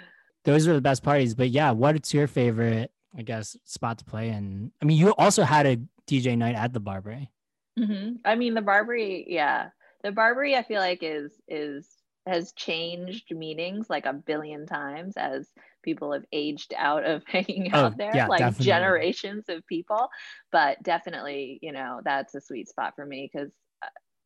Those 0.44 0.68
were 0.68 0.74
the 0.74 0.80
best 0.80 1.02
parties. 1.02 1.34
But 1.34 1.50
yeah, 1.50 1.72
what's 1.72 2.14
your 2.14 2.28
favorite, 2.28 2.92
I 3.16 3.22
guess, 3.22 3.56
spot 3.64 3.98
to 3.98 4.04
play 4.04 4.30
in? 4.30 4.72
I 4.80 4.84
mean, 4.84 4.98
you 4.98 5.14
also 5.16 5.42
had 5.42 5.66
a 5.66 5.78
DJ 6.06 6.36
night 6.36 6.54
at 6.54 6.72
the 6.72 6.80
Barbary. 6.80 7.30
hmm 7.78 8.14
I 8.24 8.34
mean, 8.34 8.54
the 8.54 8.62
Barbary, 8.62 9.24
yeah, 9.28 9.70
the 10.02 10.12
Barbary, 10.12 10.56
I 10.56 10.62
feel 10.62 10.80
like 10.80 11.00
is 11.02 11.32
is 11.48 11.88
has 12.26 12.52
changed 12.52 13.34
meanings 13.34 13.88
like 13.88 14.06
a 14.06 14.12
billion 14.12 14.66
times 14.66 15.16
as 15.16 15.48
people 15.82 16.12
have 16.12 16.24
aged 16.32 16.74
out 16.76 17.04
of 17.04 17.22
hanging 17.26 17.72
Oh, 17.72 17.84
out 17.84 17.96
there, 17.96 18.12
yeah, 18.12 18.28
like 18.28 18.38
definitely. 18.38 18.58
generations 18.58 19.48
of 19.48 19.66
people. 19.66 20.08
But 20.52 20.82
definitely, 20.82 21.58
you 21.62 21.72
know, 21.72 22.00
that's 22.04 22.34
a 22.34 22.40
sweet 22.40 22.68
spot 22.68 22.94
for 22.96 23.06
me 23.06 23.30
because 23.32 23.52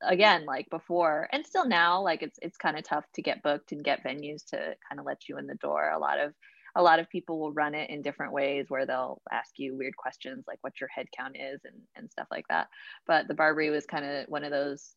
again, 0.03 0.45
like 0.47 0.69
before 0.71 1.29
and 1.33 1.47
still 1.47 1.67
now, 1.67 2.03
like 2.03 2.23
it's 2.23 2.39
it's 2.43 2.57
kind 2.57 2.79
of 2.79 2.85
tough 2.85 3.05
to 3.15 3.23
get 3.23 3.43
booked 3.43 3.73
and 3.73 3.85
get 3.85 4.05
venues 4.05 4.45
to 4.51 4.77
kind 4.89 5.01
of 5.01 5.07
let 5.07 5.29
you 5.29 5.39
in 5.39 5.47
the 5.47 5.57
door. 5.57 5.91
A 5.91 5.99
lot 5.99 6.21
of 6.21 6.35
a 6.77 6.83
lot 6.83 6.99
of 6.99 7.09
people 7.09 7.39
will 7.39 7.53
run 7.53 7.75
it 7.75 7.91
in 7.91 8.03
different 8.03 8.33
ways 8.33 8.67
where 8.69 8.87
they'll 8.87 9.21
ask 9.31 9.59
you 9.59 9.77
weird 9.77 9.97
questions 9.97 10.45
like 10.47 10.59
what 10.63 10.81
your 10.81 10.89
head 10.89 11.07
count 11.17 11.37
is 11.37 11.61
and, 11.65 11.77
and 11.97 12.11
stuff 12.11 12.27
like 12.31 12.47
that. 12.49 12.69
But 13.07 13.29
the 13.29 13.35
Barbary 13.35 13.71
was 13.71 13.87
kind 13.87 14.05
of 14.05 14.27
one 14.29 14.45
of 14.45 14.51
those 14.51 14.95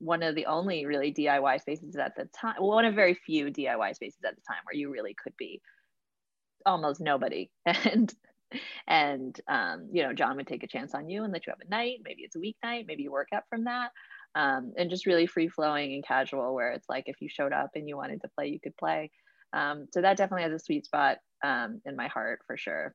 one 0.00 0.22
of 0.22 0.36
the 0.36 0.46
only 0.46 0.86
really 0.86 1.12
DIY 1.12 1.60
spaces 1.60 1.96
at 1.96 2.14
the 2.16 2.26
time 2.26 2.54
well, 2.60 2.68
one 2.68 2.84
of 2.84 2.94
very 2.94 3.14
few 3.14 3.46
DIY 3.46 3.94
spaces 3.94 4.20
at 4.24 4.36
the 4.36 4.42
time 4.48 4.62
where 4.64 4.78
you 4.78 4.90
really 4.90 5.14
could 5.22 5.36
be 5.36 5.60
almost 6.64 7.00
nobody. 7.00 7.50
And 7.66 8.14
and 8.86 9.38
um, 9.46 9.88
you 9.92 10.02
know 10.02 10.14
John 10.14 10.36
would 10.36 10.46
take 10.46 10.62
a 10.62 10.68
chance 10.68 10.94
on 10.94 11.10
you 11.10 11.22
and 11.22 11.32
let 11.32 11.46
you 11.46 11.50
have 11.50 11.60
a 11.60 11.68
night. 11.68 11.98
Maybe 12.02 12.22
it's 12.22 12.36
a 12.36 12.38
weeknight. 12.38 12.86
Maybe 12.86 13.02
you 13.02 13.12
work 13.12 13.28
up 13.34 13.44
from 13.50 13.64
that. 13.64 13.90
Um, 14.34 14.72
and 14.78 14.88
just 14.88 15.04
really 15.04 15.26
free 15.26 15.48
flowing 15.48 15.92
and 15.92 16.04
casual 16.04 16.54
where 16.54 16.70
it's 16.72 16.88
like 16.88 17.04
if 17.08 17.20
you 17.20 17.28
showed 17.28 17.52
up 17.52 17.70
and 17.74 17.86
you 17.86 17.96
wanted 17.96 18.22
to 18.22 18.28
play 18.28 18.48
you 18.48 18.60
could 18.60 18.76
play 18.76 19.10
um, 19.52 19.86
so 19.92 20.00
that 20.02 20.16
definitely 20.16 20.42
has 20.44 20.52
a 20.52 20.64
sweet 20.64 20.84
spot 20.84 21.18
um, 21.44 21.80
in 21.86 21.96
my 21.96 22.08
heart 22.08 22.40
for 22.46 22.56
sure 22.56 22.94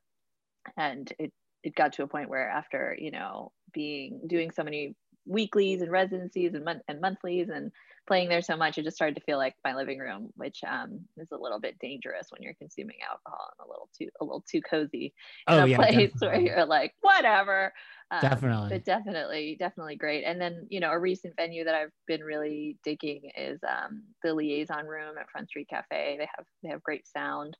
and 0.76 1.12
it 1.18 1.32
it 1.62 1.74
got 1.74 1.92
to 1.94 2.02
a 2.02 2.08
point 2.08 2.28
where 2.28 2.48
after 2.48 2.96
you 2.98 3.10
know 3.10 3.52
being 3.72 4.20
doing 4.26 4.50
so 4.50 4.62
many 4.62 4.94
weeklies 5.26 5.80
and 5.80 5.90
residencies 5.90 6.52
and, 6.54 6.64
month 6.64 6.82
and 6.86 7.00
monthlies 7.00 7.48
and 7.48 7.72
playing 8.06 8.28
there 8.28 8.42
so 8.42 8.56
much, 8.56 8.76
it 8.76 8.84
just 8.84 8.96
started 8.96 9.14
to 9.16 9.22
feel 9.22 9.38
like 9.38 9.54
my 9.64 9.74
living 9.74 9.98
room, 9.98 10.28
which 10.36 10.60
um, 10.68 11.00
is 11.16 11.28
a 11.32 11.38
little 11.38 11.58
bit 11.58 11.78
dangerous 11.78 12.26
when 12.30 12.42
you're 12.42 12.52
consuming 12.54 12.96
alcohol 13.10 13.48
and 13.58 13.66
a 13.66 13.68
little 13.70 13.88
too 13.98 14.08
a 14.20 14.24
little 14.24 14.44
too 14.46 14.60
cozy 14.60 15.14
in 15.48 15.58
Oh, 15.58 15.60
a 15.60 15.66
yeah, 15.66 15.76
place 15.76 16.12
definitely. 16.12 16.18
where 16.20 16.40
you're 16.40 16.66
like 16.66 16.92
whatever. 17.00 17.72
Um, 18.14 18.20
Definitely. 18.20 18.68
but 18.68 18.84
definitely, 18.84 19.56
definitely 19.58 19.96
great. 19.96 20.24
And 20.24 20.40
then 20.40 20.66
you 20.70 20.80
know 20.80 20.90
a 20.90 20.98
recent 20.98 21.34
venue 21.36 21.64
that 21.64 21.74
I've 21.74 21.92
been 22.06 22.22
really 22.22 22.78
digging 22.84 23.30
is 23.36 23.60
um, 23.64 24.04
the 24.22 24.34
Liaison 24.34 24.86
Room 24.86 25.16
at 25.18 25.28
Front 25.30 25.48
Street 25.48 25.68
Cafe. 25.68 26.16
They 26.18 26.28
have 26.36 26.46
they 26.62 26.68
have 26.70 26.82
great 26.82 27.06
sound. 27.08 27.56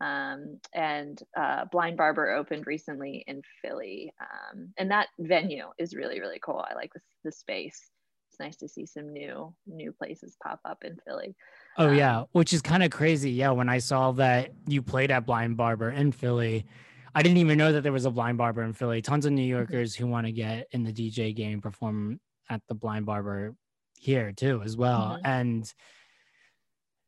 Um, 0.00 0.60
and 0.74 1.18
uh, 1.36 1.66
Blind 1.70 1.96
Barber 1.96 2.32
opened 2.32 2.66
recently 2.66 3.24
in 3.26 3.42
Philly, 3.62 4.12
um, 4.20 4.72
and 4.76 4.90
that 4.90 5.08
venue 5.18 5.66
is 5.78 5.94
really 5.94 6.20
really 6.20 6.40
cool. 6.44 6.64
I 6.68 6.74
like 6.74 6.92
the, 6.92 7.00
the 7.24 7.32
space. 7.32 7.90
It's 8.30 8.40
nice 8.40 8.56
to 8.56 8.68
see 8.68 8.84
some 8.86 9.12
new 9.12 9.54
new 9.66 9.92
places 9.92 10.36
pop 10.42 10.60
up 10.64 10.84
in 10.84 10.98
Philly. 11.06 11.34
Oh 11.76 11.88
Um, 11.88 11.96
yeah, 11.96 12.24
which 12.32 12.52
is 12.52 12.62
kind 12.62 12.82
of 12.82 12.90
crazy. 12.90 13.30
Yeah, 13.30 13.50
when 13.50 13.68
I 13.68 13.78
saw 13.78 14.12
that 14.12 14.52
you 14.66 14.82
played 14.82 15.10
at 15.10 15.26
Blind 15.26 15.56
Barber 15.56 15.90
in 15.90 16.12
Philly, 16.12 16.66
I 17.14 17.22
didn't 17.22 17.38
even 17.38 17.58
know 17.58 17.72
that 17.72 17.82
there 17.82 17.92
was 17.92 18.04
a 18.06 18.10
Blind 18.10 18.38
Barber 18.38 18.62
in 18.62 18.72
Philly. 18.72 19.00
Tons 19.00 19.26
of 19.26 19.32
New 19.32 19.42
Yorkers 19.42 19.94
who 19.94 20.06
want 20.06 20.26
to 20.26 20.32
get 20.32 20.66
in 20.72 20.82
the 20.82 20.92
DJ 20.92 21.34
game 21.34 21.60
perform 21.60 22.20
at 22.50 22.60
the 22.68 22.74
Blind 22.74 23.06
Barber 23.06 23.54
here 23.98 24.32
too, 24.32 24.60
as 24.64 24.76
well. 24.76 25.18
Mhm. 25.18 25.20
And 25.24 25.74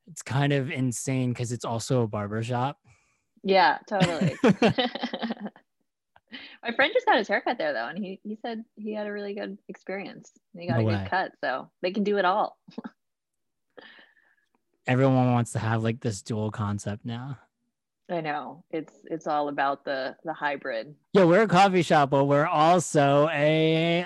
it's 0.07 0.21
kind 0.23 0.53
of 0.53 0.71
insane 0.71 1.33
because 1.33 1.51
it's 1.51 1.65
also 1.65 2.03
a 2.03 2.07
barber 2.07 2.41
shop. 2.41 2.79
Yeah, 3.43 3.77
totally. 3.87 4.35
My 6.63 6.73
friend 6.75 6.91
just 6.93 7.05
got 7.05 7.17
his 7.17 7.27
haircut 7.27 7.57
there 7.57 7.73
though, 7.73 7.87
and 7.87 7.97
he 7.97 8.19
he 8.23 8.37
said 8.41 8.63
he 8.75 8.93
had 8.93 9.07
a 9.07 9.11
really 9.11 9.33
good 9.33 9.57
experience. 9.67 10.31
He 10.57 10.67
got 10.67 10.77
No 10.77 10.83
a 10.83 10.85
way. 10.85 10.95
good 10.97 11.09
cut, 11.09 11.31
so 11.43 11.69
they 11.81 11.91
can 11.91 12.03
do 12.03 12.17
it 12.17 12.25
all. 12.25 12.57
Everyone 14.87 15.33
wants 15.33 15.51
to 15.51 15.59
have 15.59 15.83
like 15.83 15.99
this 15.99 16.21
dual 16.21 16.49
concept 16.51 17.03
now. 17.05 17.37
I 18.09 18.21
know 18.21 18.63
it's 18.71 18.93
it's 19.05 19.27
all 19.27 19.49
about 19.49 19.83
the 19.83 20.15
the 20.23 20.33
hybrid 20.33 20.95
Yeah, 21.13 21.25
we're 21.25 21.41
a 21.41 21.47
coffee 21.47 21.81
shop, 21.81 22.09
but 22.09 22.25
we're 22.25 22.45
also 22.45 23.27
a 23.29 24.05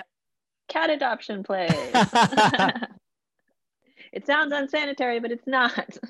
cat 0.68 0.90
adoption 0.90 1.42
place. 1.48 1.70
it 4.12 4.26
sounds 4.26 4.52
unsanitary, 4.52 5.20
but 5.20 5.30
it's 5.30 5.46
not. 5.46 5.96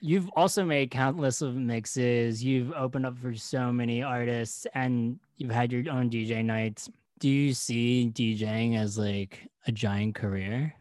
You've 0.00 0.28
also 0.34 0.64
made 0.64 0.90
countless 0.90 1.42
of 1.42 1.54
mixes. 1.54 2.42
You've 2.42 2.72
opened 2.72 3.06
up 3.06 3.16
for 3.18 3.34
so 3.34 3.72
many 3.72 4.02
artists 4.02 4.66
and 4.74 5.20
you've 5.36 5.52
had 5.52 5.70
your 5.70 5.92
own 5.92 6.10
DJ 6.10 6.44
nights. 6.44 6.90
Do 7.20 7.28
you 7.28 7.54
see 7.54 8.10
DJing 8.12 8.76
as 8.76 8.98
like 8.98 9.48
a 9.68 9.72
giant 9.72 10.16
career? 10.16 10.74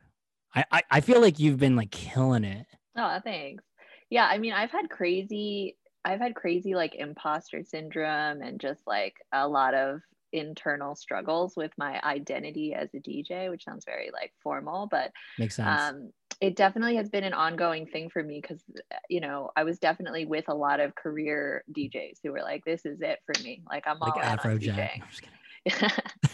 I, 0.56 0.66
I, 0.72 0.82
I 0.90 1.02
feel 1.02 1.22
like 1.22 1.38
you've 1.40 1.60
been 1.60 1.76
like 1.76 1.92
killing 1.92 2.44
it. 2.44 2.66
Oh, 2.98 3.20
thanks. 3.24 3.64
Yeah, 4.12 4.28
I 4.28 4.38
mean, 4.38 4.54
I've 4.54 4.72
had 4.72 4.90
crazy, 4.90 5.78
I've 6.06 6.20
had 6.20 6.36
crazy 6.36 6.76
like 6.76 6.94
imposter 6.94 7.64
syndrome 7.64 8.42
and 8.42 8.60
just 8.60 8.86
like 8.86 9.16
a 9.32 9.48
lot 9.48 9.74
of 9.74 10.02
internal 10.34 10.96
struggles 10.96 11.56
with 11.56 11.72
my 11.78 12.00
identity 12.04 12.74
as 12.74 12.90
a 12.94 12.98
DJ, 12.98 13.50
which 13.50 13.64
sounds 13.64 13.86
very 13.86 14.12
like 14.12 14.34
formal, 14.44 14.88
but 14.92 15.12
Makes 15.40 15.56
sense. 15.56 15.82
um, 15.82 16.12
it 16.42 16.56
definitely 16.56 16.96
has 16.96 17.10
been 17.10 17.24
an 17.24 17.34
ongoing 17.34 17.86
thing 17.86 18.10
for 18.10 18.22
me 18.24 18.42
because, 18.42 18.62
you 19.10 19.22
know, 19.22 19.52
I 19.56 19.64
was 19.64 19.80
definitely 19.80 20.26
with 20.26 20.46
a 20.48 20.56
lot 20.56 20.80
of 20.80 20.96
career 20.96 21.64
DJs 21.72 22.18
who 22.24 22.32
were 22.32 22.42
like, 22.42 22.66
this 22.66 22.86
is 22.86 23.02
it 23.02 23.20
for 23.26 23.42
me. 23.44 23.62
Like, 23.70 23.88
I'm 23.88 24.00
like 24.00 24.16
all 24.16 24.22
on 24.24 24.38
DJing. 24.38 25.02
I'm 25.02 25.04
just 25.10 25.22
kidding. 25.22 25.90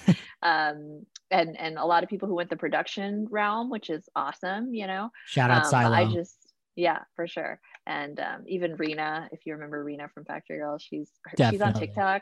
um, 0.42 1.06
and 1.30 1.60
and 1.60 1.78
a 1.78 1.86
lot 1.86 2.04
of 2.04 2.10
people 2.10 2.30
who 2.30 2.36
went 2.36 2.50
the 2.50 2.56
production 2.56 3.28
realm, 3.30 3.70
which 3.70 3.90
is 3.90 4.08
awesome, 4.16 4.74
you 4.74 4.88
know. 4.88 5.12
Shout 5.26 5.52
out 5.52 5.66
Um, 5.66 5.72
Silo. 5.72 5.94
I 5.94 6.06
just 6.06 6.47
yeah, 6.78 7.00
for 7.16 7.28
sure. 7.28 7.60
And 7.88 8.20
um, 8.20 8.44
even 8.46 8.76
Rena, 8.76 9.28
if 9.32 9.46
you 9.46 9.54
remember 9.54 9.84
Rena 9.84 10.08
from 10.14 10.24
Factory 10.26 10.60
Girl, 10.60 10.78
she's 10.78 11.10
her- 11.26 11.50
she's 11.50 11.62
on. 11.62 11.74
TikTok. 11.74 12.22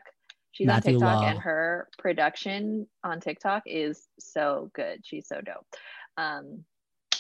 She's 0.54 0.68
Matthew 0.68 0.96
on 0.96 1.00
TikTok, 1.02 1.22
Law. 1.22 1.28
and 1.28 1.40
her 1.40 1.90
production 2.00 2.88
on 3.04 3.20
TikTok 3.20 3.64
is 3.66 4.08
so 4.18 4.72
good. 4.74 5.02
She's 5.04 5.28
so 5.28 5.42
dope. 5.42 5.68
Um, 6.18 6.64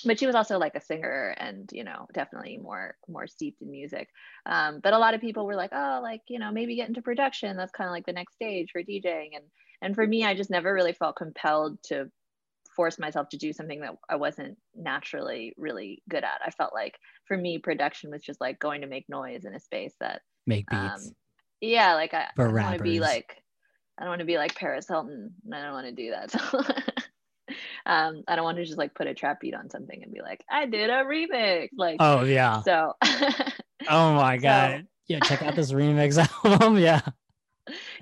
but 0.06 0.17
she 0.17 0.26
was 0.26 0.36
also 0.36 0.58
like 0.58 0.76
a 0.76 0.82
singer 0.82 1.36
and 1.38 1.69
you 1.74 1.84
know 1.84 2.08
definitely 2.13 2.58
more 2.58 2.95
more 3.10 3.28
steeped 3.28 3.62
in 3.62 3.71
music 3.71 4.08
um, 4.45 4.80
but 4.84 4.93
a 4.93 4.98
lot 5.00 5.15
of 5.15 5.21
people 5.21 5.45
were 5.45 5.56
like 5.56 5.71
oh 5.74 6.00
like 6.04 6.21
you 6.28 6.38
know 6.38 6.52
maybe 6.52 6.76
get 6.76 6.88
into 6.88 7.02
production 7.02 7.58
that's 7.58 7.71
kind 7.71 7.88
of 7.88 7.91
like 7.91 8.06
the 8.06 8.13
next 8.13 8.36
stage 8.36 8.69
for 8.71 8.84
djing 8.84 9.30
and 9.34 9.45
and 9.82 9.95
for 9.95 10.06
me 10.06 10.24
i 10.24 10.36
just 10.36 10.52
never 10.52 10.74
really 10.74 10.93
felt 10.93 11.15
compelled 11.15 11.82
to 11.82 12.10
force 12.76 13.00
myself 13.00 13.30
to 13.30 13.38
do 13.38 13.54
something 13.54 13.82
that 13.82 13.96
i 14.10 14.16
wasn't 14.16 14.58
naturally 14.76 15.54
really 15.58 16.02
good 16.10 16.24
at 16.24 16.42
i 16.46 16.50
felt 16.50 16.74
like 16.74 16.98
for 17.28 17.38
me 17.38 17.58
production 17.58 18.12
was 18.12 18.22
just 18.22 18.42
like 18.42 18.60
going 18.60 18.82
to 18.82 18.88
make 18.88 19.06
noise 19.10 19.46
in 19.46 19.54
a 19.56 19.60
space 19.60 19.94
that 20.00 20.22
Make 20.48 20.66
um, 20.74 20.92
beats. 20.96 21.12
yeah 21.62 21.94
like 21.96 22.14
i, 22.14 22.24
I 22.38 22.44
don't 22.44 22.54
want 22.54 22.78
to 22.78 22.84
be 22.84 23.00
like 23.00 23.42
i 23.98 24.04
don't 24.04 24.10
want 24.10 24.20
to 24.20 24.26
be 24.26 24.38
like 24.38 24.56
paris 24.56 24.88
hilton 24.88 25.32
and 25.46 25.56
i 25.56 25.62
don't 25.64 25.74
want 25.74 25.88
to 25.88 25.92
do 25.94 26.12
that 26.12 26.32
so 26.32 26.62
um 27.86 28.24
i 28.28 28.36
don't 28.36 28.44
want 28.46 28.58
to 28.58 28.66
just 28.66 28.78
like 28.78 28.94
put 28.94 29.08
a 29.08 29.14
trap 29.14 29.40
beat 29.42 29.54
on 29.56 29.70
something 29.70 30.02
and 30.04 30.12
be 30.14 30.22
like 30.22 30.44
i 30.50 30.66
did 30.66 30.90
a 30.90 31.04
remix 31.04 31.70
like 31.78 31.98
oh 32.00 32.24
yeah. 32.24 32.62
so 32.64 32.94
Oh 33.88 34.14
my 34.16 34.38
so- 34.38 34.42
god. 34.44 34.88
Yeah, 35.08 35.20
check 35.20 35.44
out 35.44 35.56
this 35.56 35.72
remix 35.72 36.18
album. 36.44 36.80
Yeah. 36.80 37.02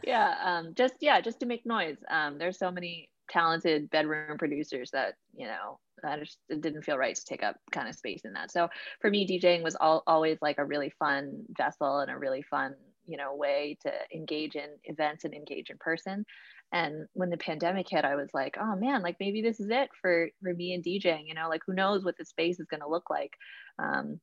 yeah 0.03 0.35
um 0.43 0.73
just 0.75 0.93
yeah 1.01 1.19
just 1.19 1.39
to 1.41 1.45
make 1.45 1.65
noise 1.65 1.97
um 2.09 2.37
there's 2.37 2.57
so 2.57 2.71
many 2.71 3.09
talented 3.29 3.89
bedroom 3.89 4.37
producers 4.37 4.91
that 4.91 5.15
you 5.33 5.47
know 5.47 5.79
I 6.03 6.19
just 6.19 6.37
it 6.49 6.61
didn't 6.61 6.83
feel 6.83 6.97
right 6.97 7.15
to 7.15 7.25
take 7.25 7.43
up 7.43 7.55
kind 7.71 7.87
of 7.87 7.95
space 7.95 8.21
in 8.25 8.33
that. 8.33 8.51
So 8.51 8.69
for 9.01 9.09
me 9.09 9.27
djing 9.27 9.63
was 9.63 9.75
all, 9.75 10.03
always 10.07 10.37
like 10.41 10.57
a 10.57 10.65
really 10.65 10.91
fun 10.99 11.43
vessel 11.57 11.99
and 11.99 12.11
a 12.11 12.17
really 12.17 12.41
fun 12.41 12.75
you 13.05 13.17
know 13.17 13.35
way 13.35 13.77
to 13.81 13.91
engage 14.13 14.55
in 14.55 14.69
events 14.85 15.23
and 15.23 15.33
engage 15.33 15.69
in 15.69 15.77
person. 15.79 16.25
And 16.71 17.05
when 17.13 17.29
the 17.29 17.37
pandemic 17.37 17.87
hit 17.89 18.05
i 18.05 18.15
was 18.15 18.29
like 18.33 18.57
oh 18.59 18.75
man 18.75 19.01
like 19.01 19.17
maybe 19.19 19.41
this 19.41 19.59
is 19.59 19.69
it 19.69 19.89
for 20.01 20.29
for 20.41 20.53
me 20.53 20.73
and 20.73 20.83
djing 20.83 21.27
you 21.27 21.35
know 21.35 21.49
like 21.49 21.61
who 21.65 21.73
knows 21.73 22.03
what 22.03 22.17
the 22.17 22.25
space 22.25 22.59
is 22.59 22.67
going 22.67 22.81
to 22.81 22.89
look 22.89 23.09
like. 23.09 23.33
Um 23.79 24.19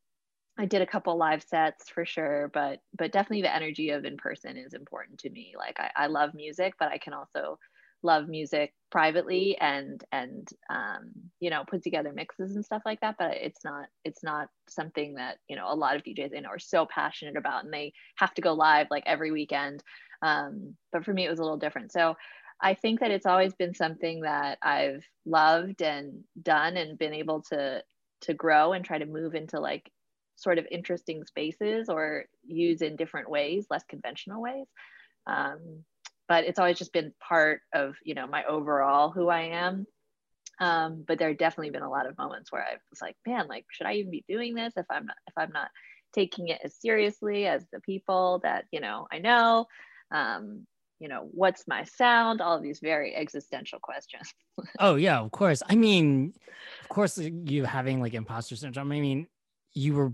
I 0.58 0.66
did 0.66 0.82
a 0.82 0.86
couple 0.86 1.16
live 1.16 1.42
sets 1.42 1.88
for 1.88 2.04
sure, 2.04 2.50
but 2.52 2.80
but 2.98 3.12
definitely 3.12 3.42
the 3.42 3.54
energy 3.54 3.90
of 3.90 4.04
in 4.04 4.18
person 4.18 4.58
is 4.58 4.74
important 4.74 5.18
to 5.20 5.30
me. 5.30 5.54
Like 5.56 5.80
I, 5.80 5.90
I 5.96 6.06
love 6.08 6.34
music, 6.34 6.74
but 6.78 6.90
I 6.90 6.98
can 6.98 7.14
also 7.14 7.58
love 8.02 8.28
music 8.28 8.72
privately 8.90 9.56
and 9.60 10.02
and 10.10 10.48
um, 10.68 11.12
you 11.38 11.50
know 11.50 11.64
put 11.68 11.82
together 11.82 12.12
mixes 12.12 12.54
and 12.54 12.64
stuff 12.64 12.82
like 12.84 13.00
that. 13.00 13.16
But 13.18 13.36
it's 13.36 13.64
not 13.64 13.86
it's 14.04 14.22
not 14.22 14.48
something 14.68 15.14
that 15.14 15.38
you 15.48 15.56
know 15.56 15.66
a 15.70 15.74
lot 15.74 15.96
of 15.96 16.02
DJs 16.02 16.32
are 16.46 16.58
so 16.58 16.86
passionate 16.86 17.36
about, 17.36 17.64
and 17.64 17.72
they 17.72 17.92
have 18.16 18.34
to 18.34 18.42
go 18.42 18.52
live 18.52 18.88
like 18.90 19.04
every 19.06 19.30
weekend. 19.30 19.82
Um, 20.22 20.76
but 20.92 21.04
for 21.04 21.12
me, 21.12 21.26
it 21.26 21.30
was 21.30 21.38
a 21.38 21.42
little 21.42 21.58
different. 21.58 21.92
So 21.92 22.16
I 22.60 22.74
think 22.74 23.00
that 23.00 23.10
it's 23.10 23.26
always 23.26 23.54
been 23.54 23.74
something 23.74 24.20
that 24.22 24.58
I've 24.62 25.04
loved 25.24 25.82
and 25.82 26.24
done 26.42 26.76
and 26.76 26.98
been 26.98 27.14
able 27.14 27.42
to 27.50 27.82
to 28.22 28.34
grow 28.34 28.72
and 28.74 28.84
try 28.84 28.98
to 28.98 29.06
move 29.06 29.34
into 29.34 29.60
like 29.60 29.90
sort 30.36 30.58
of 30.58 30.66
interesting 30.70 31.24
spaces 31.24 31.88
or 31.88 32.24
use 32.46 32.82
in 32.82 32.96
different 32.96 33.30
ways, 33.30 33.66
less 33.70 33.84
conventional 33.88 34.42
ways. 34.42 34.66
Um, 35.26 35.84
but 36.30 36.44
it's 36.44 36.60
always 36.60 36.78
just 36.78 36.92
been 36.92 37.12
part 37.20 37.60
of 37.74 37.96
you 38.04 38.14
know 38.14 38.26
my 38.26 38.44
overall 38.44 39.10
who 39.10 39.28
I 39.28 39.42
am. 39.66 39.84
Um, 40.60 41.04
but 41.06 41.18
there 41.18 41.28
have 41.28 41.38
definitely 41.38 41.70
been 41.70 41.82
a 41.82 41.90
lot 41.90 42.06
of 42.06 42.16
moments 42.16 42.52
where 42.52 42.62
I 42.62 42.76
was 42.90 43.02
like, 43.02 43.16
man, 43.26 43.48
like 43.48 43.66
should 43.70 43.86
I 43.86 43.94
even 43.94 44.12
be 44.12 44.24
doing 44.28 44.54
this 44.54 44.74
if 44.76 44.86
I'm 44.88 45.06
not 45.06 45.16
if 45.26 45.34
I'm 45.36 45.50
not 45.52 45.70
taking 46.14 46.48
it 46.48 46.60
as 46.62 46.76
seriously 46.80 47.46
as 47.46 47.66
the 47.72 47.80
people 47.80 48.40
that 48.44 48.66
you 48.70 48.80
know 48.80 49.08
I 49.12 49.18
know. 49.18 49.66
Um, 50.12 50.66
you 51.00 51.08
know, 51.08 51.28
what's 51.32 51.66
my 51.66 51.82
sound? 51.84 52.40
All 52.40 52.56
of 52.56 52.62
these 52.62 52.78
very 52.80 53.14
existential 53.14 53.80
questions. 53.80 54.32
Oh 54.78 54.96
yeah, 54.96 55.18
of 55.18 55.30
course. 55.30 55.62
I 55.70 55.74
mean, 55.74 56.34
of 56.82 56.88
course, 56.90 57.16
you 57.16 57.64
having 57.64 57.98
like 57.98 58.12
imposter 58.12 58.56
syndrome. 58.56 58.92
I 58.92 59.00
mean, 59.00 59.26
you 59.72 59.94
were 59.94 60.12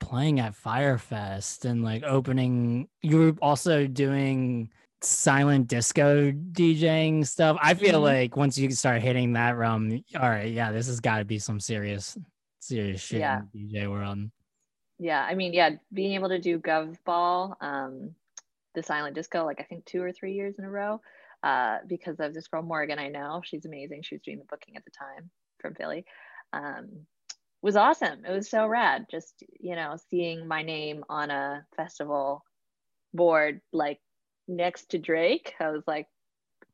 playing 0.00 0.40
at 0.40 0.54
Firefest 0.54 1.66
and 1.66 1.84
like 1.84 2.02
opening. 2.02 2.88
You 3.02 3.18
were 3.18 3.34
also 3.42 3.86
doing 3.86 4.70
silent 5.06 5.68
disco 5.68 6.30
DJing 6.32 7.26
stuff. 7.26 7.56
I 7.62 7.74
feel 7.74 8.00
Mhm. 8.00 8.04
like 8.04 8.36
once 8.36 8.58
you 8.58 8.70
start 8.72 9.02
hitting 9.02 9.32
that 9.34 9.56
realm, 9.56 10.02
all 10.14 10.28
right, 10.28 10.52
yeah, 10.52 10.72
this 10.72 10.86
has 10.86 11.00
got 11.00 11.18
to 11.18 11.24
be 11.24 11.38
some 11.38 11.60
serious, 11.60 12.16
serious 12.60 13.00
shit 13.00 13.20
Yeah. 13.20 13.40
in 13.40 13.48
the 13.52 13.74
DJ 13.74 13.86
world. 13.90 14.30
yeah 14.98 15.22
i 15.28 15.34
mean 15.34 15.52
yeah 15.52 15.70
being 15.92 16.14
able 16.14 16.30
to 16.30 16.38
do 16.38 16.58
gov 16.58 16.96
ball 17.04 17.54
um 17.60 18.14
the 18.74 18.82
silent 18.82 19.14
disco 19.14 19.44
like 19.44 19.60
i 19.60 19.62
think 19.62 19.84
two 19.84 20.02
or 20.02 20.10
three 20.10 20.32
years 20.32 20.54
in 20.58 20.64
a 20.64 20.70
row 20.70 20.98
uh 21.42 21.76
because 21.86 22.18
of 22.18 22.32
this 22.32 22.48
girl 22.48 22.62
morgan 22.62 22.98
i 22.98 23.08
know 23.08 23.42
she's 23.44 23.66
amazing 23.66 24.00
she 24.02 24.14
was 24.14 24.22
doing 24.22 24.38
the 24.38 24.44
booking 24.46 24.74
at 24.74 24.84
the 24.86 24.90
time 24.90 25.28
from 25.60 25.74
philly 25.74 26.06
um 26.54 26.88
was 27.60 27.76
awesome 27.76 28.24
it 28.24 28.32
was 28.32 28.48
so 28.48 28.66
rad 28.66 29.04
just 29.10 29.44
you 29.60 29.76
know 29.76 29.96
seeing 30.08 30.48
my 30.48 30.62
name 30.62 31.04
on 31.10 31.30
a 31.30 31.66
festival 31.76 32.42
board 33.12 33.60
like 33.74 34.00
next 34.48 34.90
to 34.90 34.98
Drake. 34.98 35.54
I 35.60 35.70
was 35.70 35.82
like, 35.86 36.06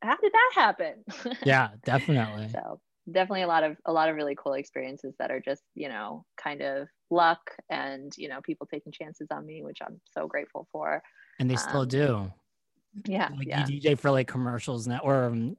how 0.02 0.16
did 0.16 0.32
that 0.32 0.50
happen? 0.54 1.04
Yeah, 1.44 1.70
definitely. 1.84 2.48
so 2.52 2.80
definitely 3.10 3.42
a 3.42 3.48
lot 3.48 3.64
of 3.64 3.76
a 3.84 3.92
lot 3.92 4.08
of 4.08 4.14
really 4.14 4.36
cool 4.36 4.52
experiences 4.54 5.12
that 5.18 5.32
are 5.32 5.40
just 5.40 5.62
you 5.74 5.88
know 5.88 6.24
kind 6.36 6.62
of 6.62 6.86
luck 7.10 7.40
and 7.68 8.12
you 8.16 8.28
know 8.28 8.40
people 8.40 8.64
taking 8.64 8.92
chances 8.92 9.26
on 9.32 9.44
me 9.44 9.60
which 9.64 9.78
i'm 9.84 10.00
so 10.16 10.28
grateful 10.28 10.68
for 10.70 11.02
And 11.40 11.50
they 11.50 11.56
still 11.56 11.80
Um, 11.80 11.88
do. 11.88 12.32
yeah 13.08 13.28
Like 13.36 13.48
yeah 13.48 13.66
you 13.66 13.80
DJ 13.80 13.98
for 13.98 14.12
like 14.12 14.28
commercials 14.28 14.86
now, 14.86 15.00
or 15.02 15.24
um, 15.24 15.56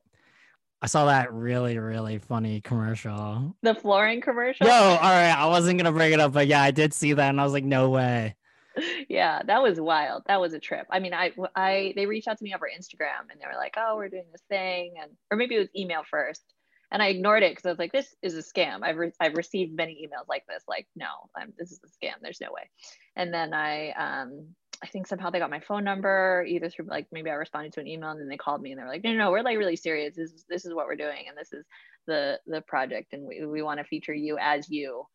I 0.82 0.88
saw 0.88 1.06
that 1.08 1.34
really, 1.34 1.78
really 1.78 2.18
funny 2.18 2.62
commercial. 2.62 3.56
the 3.62 3.76
flooring 3.76 4.22
commercial 4.22 4.66
Yo, 4.66 4.74
all 4.74 4.98
right, 5.00 5.36
I 5.38 5.46
wasn't 5.48 5.78
gonna 5.80 5.92
bring 5.92 6.14
it 6.14 6.22
up, 6.22 6.32
but 6.32 6.48
yeah, 6.48 6.62
I 6.62 6.72
did 6.72 6.94
see 6.94 7.12
that, 7.14 7.28
and 7.30 7.42
I 7.42 7.44
was 7.44 7.52
like, 7.54 7.66
no 7.66 7.90
way. 7.90 8.36
yeah 9.10 9.42
that 9.46 9.62
was 9.62 9.80
wild. 9.80 10.24
That 10.28 10.42
was 10.42 10.54
a 10.54 10.60
trip. 10.60 10.88
I 10.92 11.00
mean 11.00 11.14
i 11.14 11.32
i 11.56 11.94
they 11.96 12.06
reached 12.06 12.28
out 12.28 12.38
to 12.38 12.44
me 12.44 12.54
over 12.54 12.68
instagram 12.68 13.32
and 13.32 13.40
they 13.40 13.46
were 13.46 13.58
like 13.58 13.76
oh 13.78 13.96
we're 13.96 14.10
doing 14.10 14.26
this 14.32 14.44
thing 14.50 14.96
and 15.02 15.12
or 15.32 15.38
maybe 15.38 15.56
it 15.56 15.60
was 15.60 15.70
email 15.76 16.04
first. 16.10 16.44
And 16.92 17.02
i 17.02 17.08
ignored 17.08 17.44
it 17.44 17.52
because 17.52 17.66
i 17.66 17.70
was 17.70 17.80
like 17.80 17.92
this 17.92 18.16
is 18.22 18.36
a 18.36 18.44
scam. 18.44 18.80
I've, 18.84 18.98
re- 18.98 19.12
I've 19.20 19.36
received 19.36 19.76
many 19.76 20.08
emails 20.08 20.28
like 20.28 20.44
this. 20.48 20.64
Like 20.68 20.88
no 20.96 21.08
I'm, 21.36 21.54
this 21.58 21.72
is 21.72 21.80
a 21.84 22.06
scam. 22.06 22.16
There's 22.22 22.42
no 22.42 22.52
way. 22.52 22.70
And 23.16 23.34
then 23.34 23.54
i 23.54 23.92
um 23.92 24.48
i 24.84 24.88
think 24.88 25.08
somehow 25.08 25.30
they 25.30 25.40
got 25.40 25.50
my 25.50 25.60
phone 25.62 25.84
number 25.84 26.44
either 26.48 26.70
through 26.70 26.86
like 26.90 27.08
maybe 27.12 27.30
i 27.30 27.34
responded 27.34 27.72
to 27.74 27.80
an 27.80 27.88
email 27.88 28.10
and 28.10 28.20
then 28.20 28.28
they 28.28 28.38
called 28.38 28.62
me 28.62 28.72
and 28.72 28.80
they 28.80 28.84
were 28.84 28.90
like 28.90 29.04
no 29.04 29.12
no, 29.12 29.18
no 29.18 29.32
we're 29.32 29.44
like 29.44 29.58
really 29.58 29.76
serious. 29.76 30.16
This 30.16 30.32
is 30.32 30.46
this 30.50 30.66
is 30.66 30.74
what 30.74 30.88
we're 30.88 30.96
doing 30.96 31.26
and 31.28 31.38
this 31.38 31.54
is 31.54 31.66
the 32.08 32.40
the 32.48 32.62
project 32.62 33.14
and 33.14 33.24
we, 33.26 33.46
we 33.46 33.62
want 33.62 33.80
to 33.80 33.86
feature 33.86 34.14
you 34.14 34.38
as 34.40 34.70
you 34.70 35.06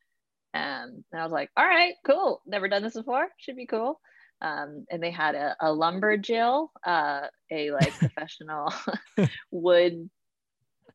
um, 0.55 1.05
and 1.13 1.21
I 1.21 1.23
was 1.23 1.33
like, 1.33 1.51
all 1.57 1.67
right, 1.67 1.95
cool. 2.07 2.43
Never 2.47 2.69
done 2.69 2.83
this 2.83 2.95
before. 2.95 3.29
Should 3.39 3.57
be 3.57 3.67
cool. 3.67 4.01
Um, 4.41 4.87
and 4.91 5.03
they 5.03 5.11
had 5.11 5.35
a, 5.35 5.57
a 5.61 5.67
lumberjill, 5.67 6.69
uh, 6.87 7.27
a 7.51 7.71
like 7.71 7.93
professional 7.99 8.73
wood 9.51 10.09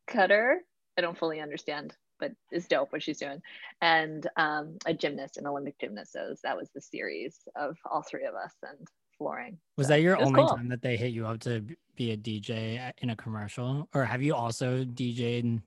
cutter. 0.08 0.62
I 0.98 1.02
don't 1.02 1.18
fully 1.18 1.42
understand, 1.42 1.96
but 2.20 2.32
it's 2.52 2.68
dope 2.68 2.92
what 2.92 3.04
she's 3.04 3.18
doing. 3.20 3.42
And 3.82 4.28
um, 4.38 4.78
a 4.86 4.94
gymnast, 4.94 5.38
an 5.38 5.48
Olympic 5.48 5.80
gymnast. 5.80 6.14
So 6.14 6.36
that 6.44 6.56
was 6.58 6.70
the 6.74 6.82
series 6.82 7.38
of 7.56 7.78
all 7.90 8.02
three 8.02 8.26
of 8.26 8.36
us 8.36 8.54
and 8.64 8.88
flooring. 9.18 9.58
Was 9.78 9.88
So 9.88 9.94
that 9.94 10.02
your 10.02 10.18
was 10.18 10.28
only 10.28 10.42
cool. 10.42 10.50
time 10.50 10.70
that 10.70 10.82
they 10.82 10.98
hit 10.98 11.12
you 11.12 11.28
up 11.28 11.40
to 11.42 11.66
be 11.96 12.12
a 12.12 12.18
DJ 12.18 12.92
in 13.00 13.10
a 13.12 13.16
commercial, 13.16 13.88
or 13.94 14.06
have 14.06 14.22
you 14.24 14.34
also 14.34 14.84
DJed 14.84 15.40
in 15.42 15.62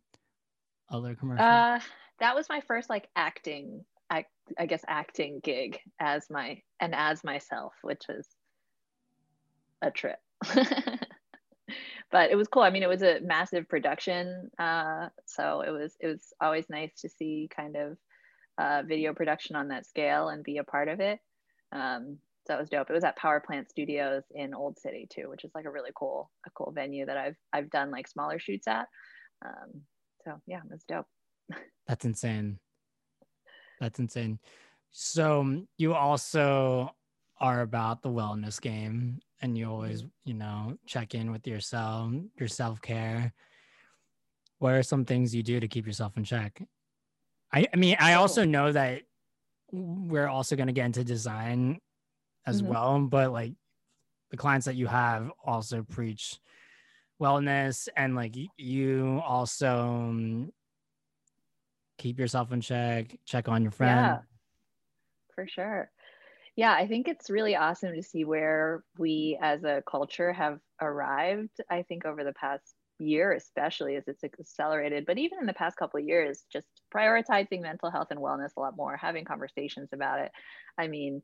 other 0.91 1.15
commercials? 1.15 1.47
Uh, 1.47 1.79
that 2.21 2.35
was 2.35 2.49
my 2.49 2.61
first 2.61 2.89
like 2.91 3.09
acting, 3.17 3.85
I, 4.11 4.25
I 4.59 4.67
guess 4.67 4.85
acting 4.89 5.41
gig 5.43 5.79
as 6.01 6.27
my 6.31 6.63
and 6.81 6.95
as 6.95 7.25
myself, 7.25 7.75
which 7.83 8.03
was 8.09 8.27
a 9.83 9.91
trip. 9.91 10.19
but 12.11 12.31
it 12.31 12.37
was 12.37 12.49
cool. 12.49 12.63
I 12.63 12.71
mean, 12.71 12.83
it 12.83 12.89
was 12.89 13.03
a 13.03 13.21
massive 13.21 13.69
production, 13.69 14.51
uh, 14.59 15.09
so 15.27 15.63
it 15.63 15.71
was 15.71 15.97
it 16.01 16.07
was 16.07 16.33
always 16.41 16.67
nice 16.69 16.93
to 17.03 17.09
see 17.09 17.49
kind 17.55 17.77
of 17.77 17.97
uh, 18.59 18.83
video 18.87 19.13
production 19.13 19.57
on 19.57 19.69
that 19.69 19.87
scale 19.87 20.29
and 20.29 20.45
be 20.45 20.59
a 20.59 20.65
part 20.65 20.89
of 20.89 21.01
it. 21.01 21.19
Um, 21.73 22.19
so 22.47 22.55
it 22.55 22.61
was 22.61 22.69
dope. 22.69 22.89
It 22.91 22.95
was 22.95 23.05
at 23.05 23.17
Power 23.17 23.41
Plant 23.45 23.71
Studios 23.71 24.23
in 24.33 24.55
Old 24.55 24.79
City 24.79 25.09
too, 25.11 25.29
which 25.29 25.45
is 25.45 25.51
like 25.55 25.65
a 25.65 25.71
really 25.71 25.91
cool 25.95 26.31
a 26.47 26.51
cool 26.51 26.73
venue 26.73 27.07
that 27.07 27.17
I've 27.17 27.37
I've 27.53 27.71
done 27.71 27.91
like 27.91 28.07
smaller 28.09 28.39
shoots 28.39 28.69
at. 28.69 28.87
Um, 29.45 29.83
so 30.25 30.41
yeah, 30.47 30.59
it 30.59 30.71
was 30.71 30.85
dope. 30.85 31.07
That's 31.87 32.05
insane. 32.05 32.59
That's 33.81 33.99
insane. 33.99 34.39
So 34.91 35.41
um, 35.41 35.69
you 35.77 35.95
also 35.95 36.95
are 37.39 37.61
about 37.61 38.03
the 38.03 38.09
wellness 38.09 38.61
game 38.61 39.21
and 39.43 39.57
you 39.57 39.69
always, 39.69 40.05
you 40.25 40.35
know, 40.35 40.79
check 40.87 41.15
in 41.15 41.31
with 41.31 41.47
yourself, 41.47 42.13
your 42.39 42.49
self-care. 42.49 43.33
What 44.59 44.73
are 44.73 44.83
some 44.83 45.05
things 45.05 45.35
you 45.35 45.43
do 45.43 45.61
to 45.61 45.69
keep 45.69 45.87
yourself 45.87 46.17
in 46.17 46.25
check? 46.25 46.63
I, 47.53 47.67
I 47.73 47.77
mean, 47.77 47.97
I 48.01 48.15
also 48.15 48.45
know 48.45 48.73
that 48.73 49.03
we're 49.71 50.29
also 50.29 50.57
going 50.57 50.69
to 50.69 50.73
get 50.73 50.87
into 50.87 51.05
design 51.05 51.79
as 52.47 52.63
Mhm. 52.63 52.67
well, 52.67 53.01
but 53.01 53.33
like 53.33 53.53
the 54.31 54.37
clients 54.37 54.67
that 54.67 54.77
you 54.77 54.87
have 54.87 55.31
also 55.45 55.83
preach 55.83 56.41
wellness 57.21 57.89
and 57.97 58.15
like 58.15 58.37
you 58.57 59.21
also 59.25 59.79
um, 59.79 60.53
keep 61.99 62.19
yourself 62.19 62.53
in 62.53 62.61
check, 62.61 63.19
check 63.25 63.49
on 63.49 63.63
your 63.63 63.73
friend. 63.73 63.97
Yeah, 63.97 64.19
for 65.35 65.47
sure. 65.47 65.91
Yeah, 66.57 66.73
I 66.73 66.87
think 66.87 67.07
it's 67.07 67.29
really 67.29 67.55
awesome 67.55 67.95
to 67.95 68.03
see 68.03 68.25
where 68.25 68.83
we 68.99 69.39
as 69.43 69.63
a 69.65 69.83
culture 69.89 70.33
have 70.33 70.59
arrived. 70.81 71.61
I 71.71 71.83
think 71.83 72.07
over 72.07 72.25
the 72.25 72.33
past 72.33 72.75
year, 72.99 73.33
especially 73.33 73.97
as 73.97 74.05
it's 74.07 74.25
accelerated, 74.25 75.05
but 75.05 75.19
even 75.19 75.39
in 75.39 75.47
the 75.47 75.53
past 75.53 75.77
couple 75.77 76.01
of 76.01 76.07
years, 76.07 76.45
just 76.51 76.67
prioritizing 76.95 77.61
mental 77.61 77.91
health 77.91 78.09
and 78.11 78.21
wellness 78.21 78.57
a 78.57 78.61
lot 78.61 78.77
more, 78.77 78.97
having 78.97 79.27
conversations 79.27 79.91
about 79.93 80.21
it. 80.21 80.33
I 80.79 80.89
mean, 80.89 81.23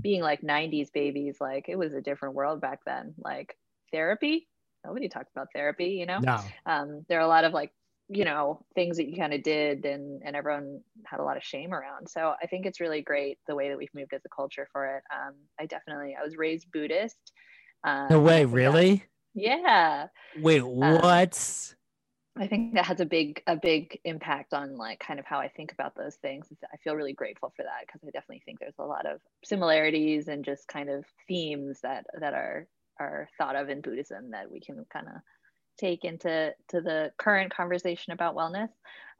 being 0.00 0.22
like 0.22 0.42
90s 0.42 0.92
babies, 0.92 1.38
like 1.40 1.68
it 1.68 1.76
was 1.76 1.92
a 1.92 2.00
different 2.00 2.36
world 2.36 2.60
back 2.60 2.80
then. 2.86 3.14
Like 3.18 3.56
therapy, 3.90 4.48
nobody 4.84 5.08
talked 5.08 5.32
about 5.34 5.48
therapy, 5.52 5.96
you 5.98 6.06
know? 6.06 6.20
No, 6.20 6.40
um, 6.66 7.04
there 7.08 7.18
are 7.18 7.24
a 7.24 7.28
lot 7.28 7.44
of 7.44 7.52
like 7.52 7.72
you 8.08 8.24
know 8.24 8.64
things 8.74 8.96
that 8.96 9.08
you 9.08 9.16
kind 9.16 9.34
of 9.34 9.42
did 9.42 9.84
and 9.84 10.22
and 10.24 10.34
everyone 10.34 10.80
had 11.06 11.20
a 11.20 11.22
lot 11.22 11.36
of 11.36 11.42
shame 11.42 11.74
around 11.74 12.08
so 12.08 12.34
i 12.42 12.46
think 12.46 12.64
it's 12.64 12.80
really 12.80 13.02
great 13.02 13.38
the 13.46 13.54
way 13.54 13.68
that 13.68 13.76
we've 13.76 13.94
moved 13.94 14.14
as 14.14 14.24
a 14.24 14.28
culture 14.34 14.66
for 14.72 14.86
it 14.96 15.02
um, 15.14 15.34
i 15.60 15.66
definitely 15.66 16.16
i 16.18 16.24
was 16.24 16.36
raised 16.36 16.66
buddhist 16.72 17.32
um, 17.84 18.08
no 18.10 18.20
way, 18.20 18.34
I 18.34 18.38
think 18.38 18.50
that- 18.50 18.56
really? 18.56 19.04
yeah 19.34 20.06
Wait, 20.38 20.62
what? 20.62 21.74
i 22.38 22.46
think 22.46 22.74
that 22.74 22.86
has 22.86 23.00
a 23.00 23.04
big 23.06 23.42
a 23.46 23.56
big 23.56 23.98
impact 24.04 24.54
on 24.54 24.76
like 24.78 25.00
kind 25.00 25.18
of 25.20 25.26
how 25.26 25.38
i 25.38 25.48
think 25.48 25.72
about 25.72 25.94
those 25.94 26.16
things 26.16 26.46
i 26.72 26.76
feel 26.78 26.94
really 26.94 27.12
grateful 27.12 27.52
for 27.56 27.62
that 27.62 27.86
because 27.86 28.00
i 28.04 28.10
definitely 28.10 28.42
think 28.44 28.58
there's 28.58 28.78
a 28.78 28.84
lot 28.84 29.06
of 29.06 29.20
similarities 29.44 30.28
and 30.28 30.44
just 30.44 30.66
kind 30.68 30.88
of 30.88 31.04
themes 31.26 31.80
that 31.82 32.06
that 32.20 32.32
are 32.32 32.66
are 33.00 33.28
thought 33.38 33.54
of 33.54 33.68
in 33.68 33.80
buddhism 33.80 34.30
that 34.30 34.50
we 34.50 34.60
can 34.60 34.84
kind 34.92 35.06
of 35.08 35.20
take 35.78 36.04
into 36.04 36.52
to 36.68 36.80
the 36.80 37.12
current 37.18 37.54
conversation 37.54 38.12
about 38.12 38.36
wellness. 38.36 38.68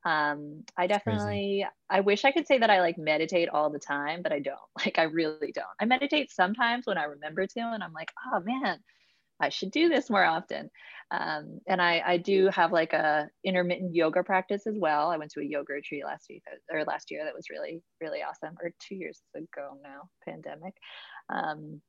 Um 0.04 0.64
i 0.76 0.86
definitely 0.86 1.66
i 1.90 2.00
wish 2.00 2.24
i 2.24 2.30
could 2.30 2.46
say 2.46 2.58
that 2.58 2.70
i 2.70 2.80
like 2.80 2.98
meditate 2.98 3.48
all 3.48 3.68
the 3.68 3.80
time 3.80 4.22
but 4.22 4.32
i 4.32 4.38
don't. 4.38 4.58
Like 4.84 4.98
i 4.98 5.04
really 5.04 5.52
don't. 5.52 5.66
I 5.80 5.84
meditate 5.86 6.30
sometimes 6.30 6.86
when 6.86 6.98
i 6.98 7.04
remember 7.04 7.46
to 7.46 7.60
and 7.60 7.82
i'm 7.82 7.92
like 7.92 8.12
oh 8.32 8.40
man 8.40 8.78
i 9.40 9.48
should 9.48 9.70
do 9.70 9.88
this 9.88 10.10
more 10.10 10.24
often. 10.24 10.70
Um, 11.10 11.60
and 11.66 11.80
I, 11.80 12.02
I 12.06 12.16
do 12.18 12.48
have 12.48 12.72
like 12.72 12.92
a 12.92 13.28
intermittent 13.44 13.94
yoga 13.94 14.22
practice 14.22 14.66
as 14.66 14.74
well. 14.78 15.10
I 15.10 15.16
went 15.16 15.30
to 15.32 15.40
a 15.40 15.44
yoga 15.44 15.72
retreat 15.72 16.04
last 16.04 16.26
week 16.28 16.42
or 16.70 16.84
last 16.84 17.10
year 17.10 17.24
that 17.24 17.34
was 17.34 17.50
really 17.50 17.82
really 18.00 18.20
awesome, 18.22 18.56
or 18.62 18.72
two 18.80 18.94
years 18.94 19.20
ago 19.34 19.78
now, 19.82 20.08
pandemic. 20.24 20.74
Um, 21.30 21.80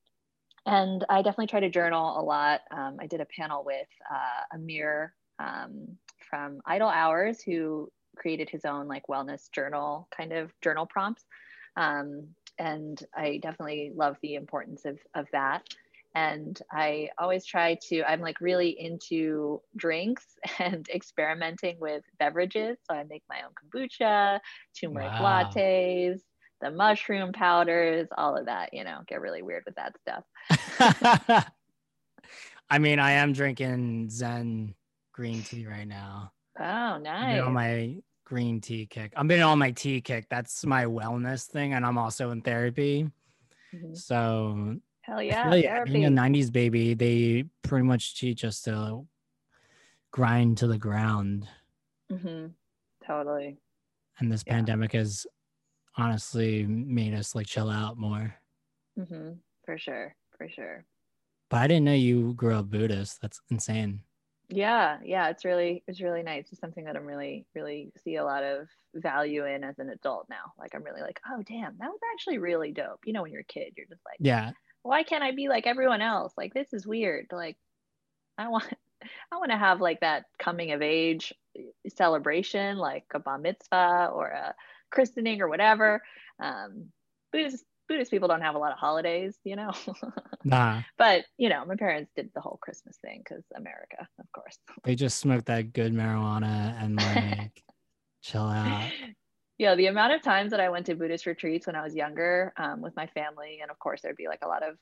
and 0.65 1.05
I 1.09 1.21
definitely 1.21 1.47
try 1.47 1.61
to 1.61 1.69
journal 1.69 2.19
a 2.19 2.23
lot. 2.23 2.61
Um, 2.71 2.97
I 2.99 3.07
did 3.07 3.21
a 3.21 3.25
panel 3.25 3.63
with 3.65 3.87
uh, 4.09 4.55
Amir 4.55 5.13
um, 5.39 5.97
from 6.29 6.61
Idle 6.65 6.89
Hours, 6.89 7.41
who 7.41 7.89
created 8.17 8.49
his 8.49 8.65
own 8.65 8.87
like 8.87 9.03
wellness 9.07 9.51
journal 9.51 10.07
kind 10.15 10.33
of 10.33 10.51
journal 10.61 10.85
prompts. 10.85 11.25
Um, 11.75 12.27
and 12.57 13.01
I 13.15 13.39
definitely 13.41 13.91
love 13.95 14.17
the 14.21 14.35
importance 14.35 14.85
of, 14.85 14.99
of 15.15 15.27
that 15.31 15.63
and 16.15 16.59
I 16.71 17.09
always 17.19 17.45
try 17.45 17.77
to, 17.89 18.03
I'm 18.03 18.21
like 18.21 18.41
really 18.41 18.69
into 18.69 19.61
drinks 19.75 20.25
and 20.59 20.87
experimenting 20.89 21.79
with 21.79 22.03
beverages. 22.17 22.77
So 22.89 22.95
I 22.95 23.03
make 23.03 23.23
my 23.29 23.41
own 23.43 23.51
kombucha, 23.53 24.39
turmeric 24.79 25.15
Wow. 25.15 25.19
lattes, 25.19 26.19
the 26.61 26.71
mushroom 26.71 27.31
powders, 27.31 28.07
all 28.17 28.35
of 28.37 28.45
that, 28.47 28.73
you 28.73 28.83
know, 28.83 28.99
get 29.07 29.21
really 29.21 29.41
weird 29.41 29.63
with 29.65 29.75
that 29.75 29.95
stuff. 30.01 30.23
I 32.69 32.77
mean, 32.79 32.99
I 32.99 33.11
am 33.11 33.33
drinking 33.33 34.09
Zen 34.09 34.75
green 35.13 35.41
tea 35.43 35.65
right 35.65 35.87
now. 35.87 36.31
Oh, 36.59 36.97
nice. 36.97 37.41
on 37.41 37.53
my 37.53 37.95
green 38.25 38.61
tea 38.61 38.85
kick. 38.85 39.13
I've 39.15 39.27
been 39.27 39.41
on 39.41 39.57
my 39.57 39.71
tea 39.71 40.01
kick. 40.01 40.27
That's 40.29 40.65
my 40.65 40.85
wellness 40.85 41.45
thing, 41.47 41.73
and 41.73 41.85
I'm 41.85 41.97
also 41.97 42.31
in 42.31 42.41
therapy. 42.41 43.09
Mhm. 43.73 43.97
So 43.97 44.75
Hell 45.01 45.23
yeah. 45.23 45.49
like 45.49 45.65
therapy. 45.65 45.91
being 45.93 46.05
a 46.05 46.09
'90s 46.09 46.51
baby, 46.51 46.93
they 46.93 47.45
pretty 47.63 47.85
much 47.85 48.19
teach 48.19 48.43
us 48.43 48.61
to 48.63 49.07
grind 50.11 50.57
to 50.57 50.67
the 50.67 50.77
ground, 50.77 51.47
hmm 52.11 52.47
Totally. 53.05 53.57
and 54.19 54.31
this 54.31 54.43
Yeah. 54.45 54.53
pandemic 54.55 54.91
has 54.93 55.25
honestly 56.01 56.65
made 56.65 57.13
us 57.13 57.35
like 57.35 57.47
chill 57.47 57.69
out 57.69 57.97
more. 57.97 58.35
hmm 58.97 59.31
For 59.65 59.77
sure. 59.77 60.15
For 60.37 60.49
sure. 60.49 60.85
But 61.49 61.57
I 61.57 61.67
didn't 61.67 61.85
know 61.85 61.93
you 61.93 62.33
grew 62.35 62.55
up 62.55 62.69
Buddhist. 62.69 63.21
That's 63.21 63.41
insane. 63.49 64.03
yeah 64.51 64.97
yeah 65.03 65.29
it's 65.29 65.45
really 65.45 65.83
it's 65.87 66.01
really 66.01 66.23
nice 66.23 66.47
it's 66.51 66.59
something 66.59 66.85
that 66.85 66.95
i'm 66.95 67.05
really 67.05 67.45
really 67.53 67.91
see 68.03 68.15
a 68.15 68.23
lot 68.23 68.43
of 68.43 68.67
value 68.95 69.45
in 69.45 69.63
as 69.63 69.77
an 69.77 69.89
adult 69.89 70.25
now 70.27 70.53
like 70.57 70.73
i'm 70.73 70.81
really 70.83 71.01
like 71.01 71.19
oh 71.29 71.43
damn 71.47 71.77
that 71.77 71.89
was 71.89 71.99
actually 72.13 72.39
really 72.39 72.71
dope 72.71 72.99
you 73.05 73.13
know 73.13 73.21
when 73.21 73.31
you're 73.31 73.41
a 73.41 73.53
kid 73.55 73.73
you're 73.77 73.85
just 73.85 74.01
like 74.05 74.17
Yeah, 74.19 74.51
why 74.81 75.03
can't 75.03 75.23
I 75.23 75.31
be 75.33 75.49
like 75.49 75.67
everyone 75.67 76.01
else? 76.01 76.33
Like 76.37 76.53
this 76.53 76.73
is 76.73 76.87
weird. 76.87 77.27
Like 77.31 77.57
I 78.37 78.47
want 78.47 78.63
I 79.31 79.37
want 79.37 79.51
to 79.51 79.57
have 79.57 79.81
like 79.81 79.99
that 80.01 80.25
coming 80.39 80.71
of 80.71 80.81
age 80.81 81.33
celebration, 81.95 82.77
like 82.77 83.05
a 83.13 83.19
bar 83.19 83.37
mitzvah 83.37 84.09
or 84.13 84.27
a 84.29 84.55
christening 84.91 85.41
or 85.41 85.47
whatever. 85.47 86.01
Um, 86.39 86.87
Buddhist 87.31 87.63
Buddhist 87.87 88.11
people 88.11 88.27
don't 88.27 88.41
have 88.41 88.55
a 88.55 88.59
lot 88.59 88.71
of 88.71 88.77
holidays, 88.77 89.35
you 89.43 89.55
know. 89.55 89.71
Nah, 90.45 90.83
but 90.97 91.25
you 91.37 91.49
know, 91.49 91.65
my 91.65 91.75
parents 91.75 92.11
did 92.15 92.29
the 92.33 92.39
whole 92.39 92.57
Christmas 92.61 92.95
thing 93.01 93.21
because 93.21 93.43
America, 93.57 94.07
of 94.19 94.31
course. 94.31 94.57
they 94.85 94.95
just 94.95 95.19
smoked 95.19 95.47
that 95.47 95.73
good 95.73 95.93
marijuana 95.93 96.81
and 96.81 96.95
like 96.95 97.61
chill 98.23 98.43
out. 98.43 98.89
Yeah, 99.57 99.75
the 99.75 99.87
amount 99.87 100.13
of 100.13 100.21
times 100.21 100.51
that 100.51 100.61
I 100.61 100.69
went 100.69 100.85
to 100.85 100.95
Buddhist 100.95 101.25
retreats 101.25 101.67
when 101.67 101.75
I 101.75 101.83
was 101.83 101.93
younger 101.93 102.53
um, 102.55 102.79
with 102.79 102.95
my 102.95 103.07
family, 103.07 103.59
and 103.61 103.69
of 103.69 103.77
course 103.79 104.01
there'd 104.01 104.15
be 104.15 104.29
like 104.29 104.45
a 104.45 104.47
lot 104.47 104.63
of 104.63 104.77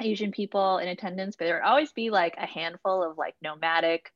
Asian 0.00 0.32
people 0.32 0.78
in 0.78 0.88
attendance, 0.88 1.36
but 1.36 1.44
there 1.44 1.56
would 1.56 1.68
always 1.68 1.92
be 1.92 2.08
like 2.08 2.34
a 2.38 2.46
handful 2.46 3.02
of 3.02 3.18
like 3.18 3.34
nomadic, 3.42 4.10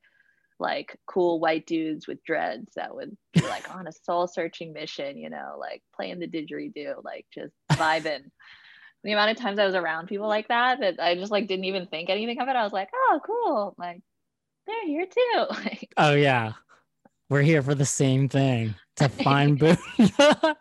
like 0.59 0.97
cool 1.05 1.39
white 1.39 1.65
dudes 1.65 2.07
with 2.07 2.23
dreads 2.23 2.71
that 2.75 2.95
would 2.95 3.15
be 3.33 3.41
like 3.41 3.69
on 3.75 3.87
a 3.87 3.91
soul 3.91 4.27
searching 4.27 4.73
mission, 4.73 5.17
you 5.17 5.29
know, 5.29 5.57
like 5.59 5.81
playing 5.95 6.19
the 6.19 6.27
didgeridoo, 6.27 7.03
like 7.03 7.25
just 7.33 7.53
vibing. 7.73 8.23
the 9.03 9.11
amount 9.11 9.31
of 9.31 9.37
times 9.37 9.59
I 9.59 9.65
was 9.65 9.75
around 9.75 10.07
people 10.07 10.27
like 10.27 10.47
that, 10.47 10.79
that 10.79 10.99
I 10.99 11.15
just 11.15 11.31
like 11.31 11.47
didn't 11.47 11.65
even 11.65 11.87
think 11.87 12.09
anything 12.09 12.39
of 12.39 12.47
it. 12.47 12.55
I 12.55 12.63
was 12.63 12.73
like, 12.73 12.89
oh, 12.93 13.19
cool. 13.25 13.75
Like 13.77 14.01
they're 14.67 14.85
here 14.87 15.05
too. 15.05 15.45
Like, 15.49 15.89
Oh 15.97 16.13
yeah, 16.13 16.53
we're 17.29 17.41
here 17.41 17.61
for 17.61 17.75
the 17.75 17.85
same 17.85 18.29
thing 18.29 18.75
to 18.97 19.09
find 19.09 19.59
Buddha. 19.59 20.55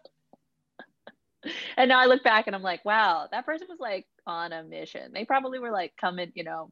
and 1.77 1.89
now 1.89 2.01
I 2.01 2.07
look 2.07 2.23
back 2.25 2.47
and 2.47 2.57
I'm 2.57 2.63
like, 2.63 2.85
wow, 2.85 3.29
that 3.31 3.47
person 3.47 3.67
was 3.69 3.79
like 3.81 4.07
on 4.27 4.53
a 4.53 4.63
mission. 4.63 5.13
They 5.13 5.25
probably 5.25 5.59
were 5.59 5.71
like 5.71 5.93
coming, 6.01 6.33
you 6.35 6.45
know, 6.45 6.71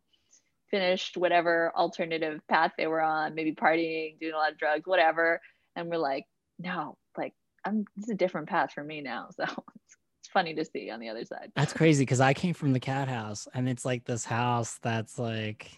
finished 0.73 1.17
whatever 1.17 1.71
alternative 1.77 2.41
path 2.49 2.73
they 2.77 2.89
were 2.89 3.01
on, 3.01 3.37
maybe 3.37 3.55
partying, 3.55 4.19
doing 4.19 4.33
a 4.33 4.37
lot 4.37 4.51
of 4.51 4.59
drugs, 4.59 4.87
whatever. 4.87 5.41
And 5.77 5.89
we're 5.89 5.99
like, 5.99 6.27
no, 6.59 6.97
like 7.17 7.35
I'm 7.65 7.85
this 7.95 8.07
is 8.07 8.11
a 8.11 8.17
different 8.17 8.49
path 8.49 8.73
for 8.73 8.83
me 8.83 9.01
now. 9.01 9.29
So 9.37 9.45
it's, 9.45 9.97
it's 10.21 10.29
funny 10.33 10.55
to 10.55 10.65
see 10.65 10.91
on 10.91 10.99
the 10.99 11.09
other 11.09 11.25
side. 11.25 11.53
That's 11.55 11.73
crazy 11.73 12.05
because 12.05 12.21
I 12.21 12.35
came 12.35 12.55
from 12.55 12.73
the 12.73 12.81
cat 12.81 13.09
house 13.09 13.47
and 13.55 13.69
it's 13.69 13.85
like 13.85 14.05
this 14.05 14.25
house 14.25 14.79
that's 14.83 15.19
like 15.19 15.71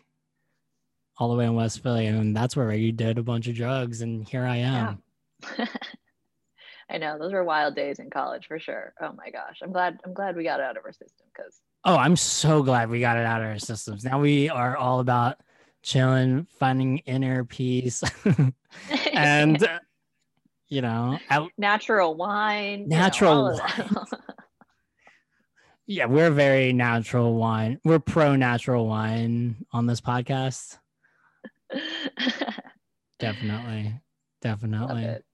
all 1.18 1.28
the 1.28 1.36
way 1.36 1.44
in 1.44 1.54
West 1.54 1.82
Philly, 1.82 2.06
and 2.06 2.36
that's 2.36 2.56
where 2.56 2.72
you 2.72 2.92
did 2.92 3.18
a 3.18 3.22
bunch 3.22 3.46
of 3.46 3.54
drugs, 3.54 4.02
and 4.02 4.26
here 4.26 4.44
I 4.44 4.56
am. 4.56 5.02
I 6.90 6.98
know 6.98 7.18
those 7.18 7.32
were 7.32 7.44
wild 7.44 7.76
days 7.76 7.98
in 7.98 8.10
college 8.10 8.46
for 8.46 8.58
sure. 8.58 8.94
Oh 9.00 9.12
my 9.12 9.30
gosh, 9.30 9.60
I'm 9.62 9.72
glad 9.72 9.98
I'm 10.04 10.12
glad 10.12 10.36
we 10.36 10.44
got 10.44 10.60
it 10.60 10.64
out 10.64 10.76
of 10.76 10.84
our 10.84 10.92
system 10.92 11.26
because 11.34 11.60
Oh, 11.84 11.96
I'm 11.96 12.16
so 12.16 12.62
glad 12.62 12.88
we 12.88 13.00
got 13.00 13.18
it 13.18 13.26
out 13.26 13.42
of 13.42 13.48
our 13.48 13.58
systems. 13.58 14.04
Now 14.04 14.18
we 14.20 14.48
are 14.48 14.76
all 14.76 15.00
about 15.00 15.40
chilling, 15.82 16.46
finding 16.58 16.98
inner 16.98 17.44
peace, 17.44 18.02
and 19.12 19.62
uh, 19.62 19.80
you 20.68 20.80
know, 20.80 21.18
out. 21.30 21.50
natural 21.58 22.14
wine, 22.14 22.80
you 22.80 22.86
know, 22.88 22.96
Natural 22.96 23.32
all 23.32 23.48
of 23.48 23.56
that. 23.58 24.20
Yeah, 25.86 26.06
we're 26.06 26.30
very 26.30 26.72
natural 26.72 27.34
wine. 27.34 27.78
We're 27.84 27.98
pro 27.98 28.36
natural 28.36 28.88
wine 28.88 29.66
on 29.70 29.86
this 29.86 30.00
podcast. 30.00 30.78
Definitely, 33.18 34.00
definitely. 34.40 35.04
it. 35.04 35.24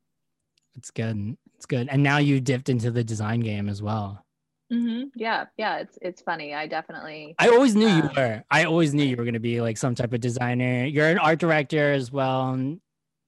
It's 0.77 0.91
good. 0.91 1.37
It's 1.55 1.67
good. 1.67 1.89
And 1.89 2.03
now 2.03 2.19
you 2.19 2.41
dipped 2.41 2.69
into 2.69 2.91
the 2.91 3.05
design 3.05 3.41
game 3.41 3.69
as 3.69 3.83
well. 3.83 4.25
Hmm 4.71 5.05
Yeah, 5.15 5.47
yeah, 5.57 5.79
it's 5.79 5.99
it's 6.01 6.23
funny. 6.23 6.55
I 6.55 6.67
definitely 6.67 7.35
I 7.39 7.49
always 7.49 7.75
knew 7.75 7.89
you 7.89 8.03
Um, 8.05 8.11
were. 8.17 8.45
I 8.51 8.65
always 8.65 8.95
knew 8.95 9.05
you 9.05 9.17
were 9.17 9.25
going 9.25 9.35
to 9.35 9.41
be 9.41 9.61
like 9.61 9.77
some 9.77 9.95
type 9.95 10.13
of 10.13 10.21
designer. 10.21 10.85
You're 10.85 11.09
an 11.09 11.19
art 11.19 11.39
director 11.41 11.93
as 11.93 12.13
well, 12.13 12.79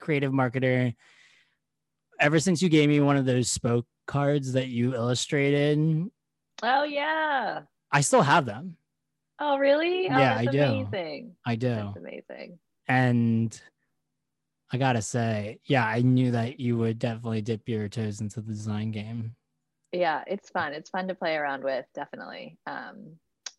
creative 0.00 0.32
marketer. 0.32 0.94
Ever 2.20 2.38
since 2.38 2.62
you 2.62 2.68
gave 2.68 2.88
me 2.88 3.00
one 3.00 3.16
of 3.16 3.24
those 3.24 3.50
spoke 3.50 3.86
cards 4.06 4.52
that 4.52 4.68
you 4.68 4.94
illustrated, 4.94 6.10
Oh 6.62 6.84
yeah. 6.84 7.62
I 7.90 8.00
still 8.02 8.22
have 8.22 8.46
them. 8.46 8.76
Oh 9.40 9.58
really? 9.58 10.08
Oh, 10.08 10.18
Yeah, 10.18 10.36
I 10.36 10.46
do. 10.46 10.62
Amazing. 10.62 11.36
I 11.44 11.56
do. 11.56 11.68
That's 11.74 11.96
amazing. 11.96 12.58
And 12.86 13.60
I 14.72 14.78
got 14.78 14.92
to 14.94 15.02
say, 15.02 15.58
yeah, 15.64 15.84
I 15.84 16.00
knew 16.02 16.30
that 16.30 16.60
you 16.60 16.76
would 16.78 16.98
definitely 16.98 17.42
dip 17.42 17.68
your 17.68 17.88
toes 17.88 18.20
into 18.20 18.40
the 18.40 18.52
design 18.52 18.90
game. 18.90 19.34
Yeah, 19.92 20.24
it's 20.26 20.50
fun. 20.50 20.72
It's 20.72 20.90
fun 20.90 21.08
to 21.08 21.14
play 21.14 21.36
around 21.36 21.64
with, 21.64 21.86
definitely. 21.94 22.58
Um, 22.66 23.18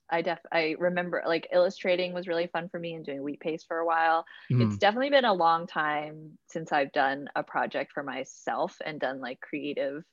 I 0.09 0.21
def 0.21 0.39
I 0.51 0.75
remember 0.79 1.23
like 1.25 1.47
illustrating 1.51 2.13
was 2.13 2.27
really 2.27 2.47
fun 2.47 2.69
for 2.69 2.79
me 2.79 2.93
and 2.93 3.05
doing 3.05 3.23
wheat 3.23 3.39
paste 3.39 3.65
for 3.67 3.77
a 3.79 3.85
while. 3.85 4.25
It's 4.59 4.77
Mhm. 4.77 4.79
definitely 4.79 5.09
been 5.11 5.25
a 5.25 5.33
long 5.33 5.65
time 5.67 6.37
since 6.47 6.71
I've 6.71 6.91
done 6.91 7.27
a 7.35 7.43
project 7.43 7.91
for 7.93 8.03
myself 8.03 8.75
and 8.85 8.99
done 8.99 9.21
like 9.21 9.39
creative, 9.41 10.03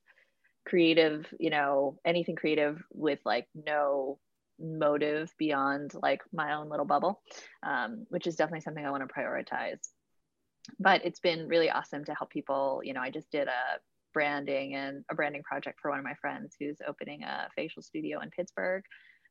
creative, 0.67 1.33
you 1.41 1.51
know, 1.51 1.99
anything 2.05 2.37
creative 2.37 2.83
with 2.93 3.21
like 3.25 3.49
no 3.55 4.21
motive 4.61 5.33
beyond 5.39 5.93
like 6.03 6.23
my 6.33 6.55
own 6.55 6.69
little 6.71 6.87
bubble, 6.87 7.23
um, 7.65 8.07
which 8.11 8.27
is 8.27 8.37
definitely 8.37 8.63
something 8.63 8.85
I 8.87 8.91
want 8.93 9.09
to 9.09 9.15
prioritize. 9.15 9.81
But 10.79 11.05
it's 11.05 11.21
been 11.21 11.49
really 11.49 11.71
awesome 11.71 12.05
to 12.05 12.15
help 12.15 12.31
people. 12.31 12.81
You 12.85 12.93
know, 12.95 13.01
I 13.01 13.11
just 13.11 13.31
did 13.31 13.49
a 13.49 13.81
branding 14.13 14.75
and 14.75 15.05
a 15.11 15.15
branding 15.15 15.43
project 15.43 15.79
for 15.81 15.91
one 15.91 15.99
of 15.99 16.05
my 16.05 16.15
friends 16.21 16.57
who's 16.59 16.79
opening 16.87 17.23
a 17.25 17.49
facial 17.57 17.83
studio 17.83 18.21
in 18.21 18.31
Pittsburgh. 18.31 18.83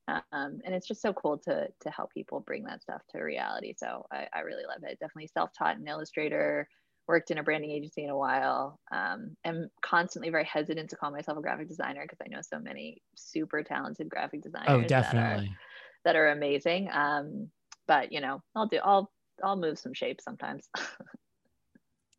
Um, 0.08 0.24
and 0.66 0.74
it's 0.74 0.88
just 0.88 1.02
so 1.02 1.14
cool 1.14 1.38
to 1.40 1.70
to 1.82 1.92
help 1.92 2.12
people 2.14 2.40
bring 2.40 2.64
that 2.64 2.82
stuff 2.82 3.02
to 3.12 3.20
reality. 3.22 3.74
So 3.78 4.06
I, 4.12 4.28
I 4.34 4.40
really 4.40 4.66
love 4.66 4.84
it. 4.84 5.00
Definitely 5.00 5.28
self-taught 5.28 5.78
an 5.78 5.88
illustrator, 5.88 6.68
worked 7.08 7.30
in 7.30 7.38
a 7.38 7.44
branding 7.44 7.72
agency 7.72 8.04
in 8.04 8.10
a 8.10 8.18
while. 8.18 8.80
Um, 8.92 9.38
am 9.46 9.70
constantly 9.84 10.32
very 10.32 10.46
hesitant 10.46 10.90
to 10.90 10.96
call 10.96 11.12
myself 11.12 11.38
a 11.38 11.42
graphic 11.42 11.68
designer 11.68 12.02
because 12.04 12.18
I 12.26 12.30
know 12.30 12.42
so 12.42 12.60
many 12.60 13.04
super 13.16 13.62
talented 13.64 14.10
graphic 14.10 14.42
designers 14.42 14.80
Oh, 14.82 14.84
that 14.98 15.18
are 15.18 15.44
definitely. 15.44 15.60
that 16.06 16.16
are 16.16 16.30
amazing. 16.30 16.90
Um, 16.92 17.52
but 17.88 18.12
you 18.12 18.22
know, 18.22 18.42
I'll 18.56 18.68
do 18.68 18.80
I'll 18.84 19.12
I'll 19.44 19.58
move 19.58 19.80
some 19.80 19.94
shapes 19.94 20.24
sometimes. 20.24 20.70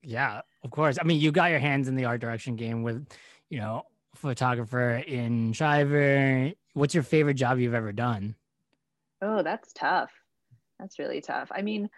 Yeah, 0.02 0.42
of 0.62 0.70
course. 0.70 0.98
I 1.00 1.04
mean, 1.04 1.20
you 1.20 1.32
got 1.32 1.50
your 1.50 1.58
hands 1.58 1.88
in 1.88 1.96
the 1.96 2.04
art 2.04 2.20
direction 2.20 2.56
game 2.56 2.82
with, 2.82 3.06
you 3.48 3.58
know, 3.58 3.82
photographer 4.14 4.96
in 4.96 5.52
Shiver. 5.52 6.52
What's 6.74 6.94
your 6.94 7.02
favorite 7.02 7.34
job 7.34 7.58
you've 7.58 7.74
ever 7.74 7.92
done? 7.92 8.34
Oh, 9.22 9.42
that's 9.42 9.72
tough. 9.72 10.10
That's 10.78 10.98
really 10.98 11.20
tough. 11.20 11.48
I 11.52 11.62
mean, 11.62 11.90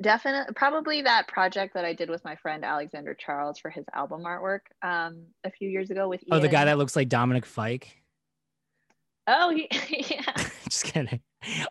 definitely, 0.00 0.54
probably 0.54 1.02
that 1.02 1.28
project 1.28 1.74
that 1.74 1.84
I 1.84 1.94
did 1.94 2.10
with 2.10 2.24
my 2.24 2.36
friend 2.36 2.64
Alexander 2.64 3.14
Charles 3.14 3.58
for 3.58 3.70
his 3.70 3.84
album 3.92 4.22
artwork 4.22 4.60
um, 4.82 5.24
a 5.44 5.50
few 5.50 5.68
years 5.68 5.90
ago 5.90 6.08
with 6.08 6.22
Oh, 6.30 6.38
the 6.38 6.48
guy 6.48 6.64
that 6.64 6.78
looks 6.78 6.96
like 6.96 7.08
Dominic 7.08 7.44
Fike. 7.46 7.96
Oh, 9.26 9.50
he, 9.50 9.68
yeah. 10.10 10.22
Just 10.68 10.84
kidding. 10.84 11.20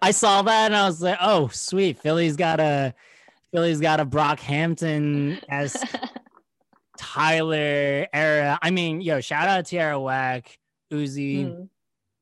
I 0.02 0.12
saw 0.12 0.42
that 0.42 0.66
and 0.66 0.76
I 0.76 0.86
was 0.86 1.02
like, 1.02 1.18
oh, 1.22 1.48
sweet. 1.50 2.00
Philly's 2.00 2.36
got 2.36 2.60
a 2.60 2.94
Philly's 3.52 3.80
got 3.80 4.00
a 4.00 4.06
Brockhampton 4.06 5.42
as 5.50 5.76
Tyler 7.00 8.08
era. 8.14 8.60
I 8.62 8.72
mean, 8.72 9.00
yo, 9.00 9.22
shout 9.22 9.48
out 9.48 9.66
Tierra 9.66 10.00
Whack, 10.00 10.60
Uzi, 10.92 11.46
Mm, 11.46 11.70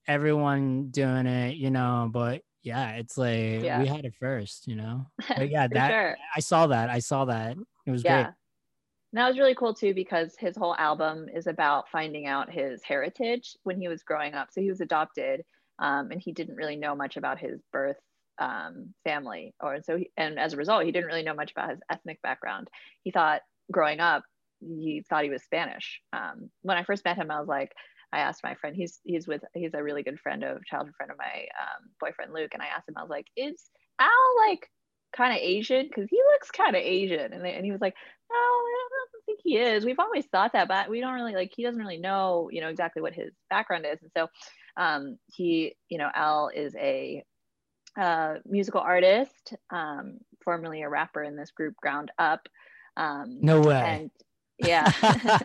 everyone 0.07 0.89
doing 0.89 1.25
it, 1.25 1.57
you 1.57 1.71
know, 1.71 2.09
but 2.11 2.43
yeah, 2.61 2.91
it's 2.95 3.17
like 3.17 3.63
Yeah. 3.63 3.81
we 3.81 3.87
had 3.87 4.05
it 4.05 4.13
first, 4.19 4.67
you 4.67 4.75
know. 4.75 5.07
But 5.35 5.49
yeah, 5.49 5.67
that 5.67 5.91
sure. 5.91 6.17
I 6.35 6.39
saw 6.39 6.67
that. 6.67 6.89
I 6.89 6.99
saw 6.99 7.25
that. 7.25 7.57
It 7.85 7.91
was 7.91 8.03
Yeah. 8.03 8.13
great. 8.23 8.33
And 9.13 9.19
that 9.19 9.27
was 9.27 9.37
really 9.39 9.55
cool 9.55 9.73
too 9.73 9.93
because 9.95 10.35
his 10.37 10.55
whole 10.55 10.75
album 10.75 11.27
is 11.27 11.47
about 11.47 11.89
finding 11.89 12.27
out 12.27 12.51
his 12.51 12.83
heritage 12.83 13.57
when 13.63 13.79
he 13.81 13.87
was 13.87 14.03
growing 14.03 14.35
up. 14.35 14.49
So 14.51 14.61
he 14.61 14.69
was 14.69 14.81
adopted 14.81 15.43
um, 15.79 16.11
and 16.11 16.21
he 16.21 16.33
didn't 16.33 16.55
really 16.55 16.75
know 16.75 16.93
much 16.93 17.17
about 17.17 17.39
his 17.39 17.59
birth 17.71 17.97
um, 18.37 18.93
family. 19.03 19.55
Or 19.59 19.81
so, 19.81 19.97
he, 19.97 20.11
and 20.17 20.37
as 20.37 20.53
a 20.53 20.57
result, 20.57 20.83
he 20.83 20.91
didn't 20.91 21.07
really 21.07 21.23
know 21.23 21.33
much 21.33 21.51
about 21.51 21.71
his 21.71 21.79
ethnic 21.89 22.21
background. 22.21 22.67
He 23.03 23.09
thought 23.11 23.41
growing 23.71 23.99
up, 23.99 24.23
he 24.59 25.03
thought 25.07 25.23
he 25.23 25.29
was 25.29 25.43
Spanish. 25.43 26.01
Um, 26.13 26.49
when 26.61 26.77
I 26.77 26.83
first 26.83 27.05
met 27.05 27.17
him, 27.17 27.31
I 27.31 27.39
was 27.39 27.47
like, 27.47 27.73
I 28.11 28.19
asked 28.19 28.43
my 28.43 28.55
friend, 28.55 28.75
he's 28.75 28.99
he's 29.03 29.27
with 29.27 29.41
he's 29.53 29.73
a 29.73 29.83
really 29.83 30.03
good 30.03 30.19
friend 30.19 30.43
of 30.43 30.63
childhood 30.65 30.95
friend 30.95 31.11
of 31.11 31.17
my 31.17 31.45
um, 31.59 31.89
boyfriend 31.99 32.33
Luke, 32.33 32.51
and 32.53 32.61
I 32.61 32.67
asked 32.67 32.87
him, 32.87 32.95
I 32.97 33.01
was 33.01 33.09
like, 33.09 33.27
is 33.35 33.69
Al 33.99 34.09
like 34.47 34.69
kind 35.15 35.33
of 35.33 35.39
Asian? 35.39 35.87
Because 35.87 36.07
he 36.09 36.17
looks 36.33 36.51
kind 36.51 36.75
of 36.75 36.81
Asian, 36.81 37.33
and 37.33 37.43
they, 37.43 37.53
and 37.53 37.65
he 37.65 37.71
was 37.71 37.81
like, 37.81 37.95
no, 38.29 38.35
I 38.35 38.87
don't 38.89 39.25
think 39.25 39.39
he 39.43 39.57
is. 39.57 39.85
We've 39.85 39.99
always 39.99 40.25
thought 40.27 40.53
that, 40.53 40.67
but 40.67 40.89
we 40.89 41.01
don't 41.01 41.13
really 41.13 41.35
like. 41.35 41.51
He 41.55 41.63
doesn't 41.63 41.81
really 41.81 41.97
know, 41.97 42.49
you 42.51 42.61
know, 42.61 42.69
exactly 42.69 43.01
what 43.01 43.13
his 43.13 43.33
background 43.49 43.85
is, 43.85 43.99
and 44.01 44.11
so 44.15 44.27
um, 44.77 45.17
he, 45.27 45.75
you 45.89 45.97
know, 45.97 46.09
Al 46.13 46.49
is 46.53 46.75
a 46.75 47.23
uh, 47.99 48.35
musical 48.45 48.81
artist, 48.81 49.53
um, 49.69 50.19
formerly 50.43 50.83
a 50.83 50.89
rapper 50.89 51.23
in 51.23 51.35
this 51.35 51.51
group 51.51 51.75
Ground 51.81 52.11
Up. 52.19 52.47
Um, 52.95 53.39
No 53.41 53.59
way. 53.59 53.81
and 53.85 54.11
yeah 54.59 54.91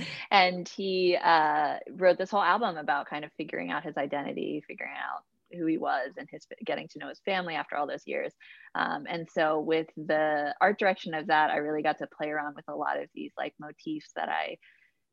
and 0.30 0.68
he 0.68 1.16
uh, 1.22 1.76
wrote 1.90 2.18
this 2.18 2.30
whole 2.30 2.42
album 2.42 2.76
about 2.76 3.08
kind 3.08 3.24
of 3.24 3.32
figuring 3.36 3.70
out 3.70 3.84
his 3.84 3.96
identity 3.96 4.62
figuring 4.66 4.92
out 4.92 5.22
who 5.52 5.66
he 5.66 5.78
was 5.78 6.12
and 6.16 6.28
his 6.30 6.46
getting 6.64 6.88
to 6.88 6.98
know 6.98 7.08
his 7.08 7.20
family 7.24 7.54
after 7.54 7.76
all 7.76 7.86
those 7.86 8.06
years. 8.06 8.32
Um, 8.74 9.04
and 9.08 9.28
so 9.30 9.60
with 9.60 9.86
the 9.96 10.54
art 10.60 10.78
direction 10.78 11.14
of 11.14 11.26
that, 11.26 11.50
I 11.50 11.56
really 11.56 11.82
got 11.82 11.98
to 11.98 12.06
play 12.06 12.30
around 12.30 12.56
with 12.56 12.64
a 12.68 12.74
lot 12.74 13.00
of 13.00 13.08
these 13.14 13.32
like 13.36 13.54
motifs 13.60 14.10
that 14.16 14.28
I 14.28 14.58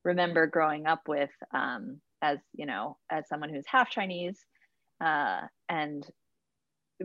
remember 0.03 0.47
growing 0.47 0.85
up 0.85 1.01
with 1.07 1.31
um, 1.53 1.99
as 2.21 2.39
you 2.53 2.65
know 2.65 2.97
as 3.09 3.27
someone 3.27 3.49
who's 3.49 3.65
half 3.67 3.89
Chinese 3.89 4.39
uh, 5.01 5.41
and 5.67 6.05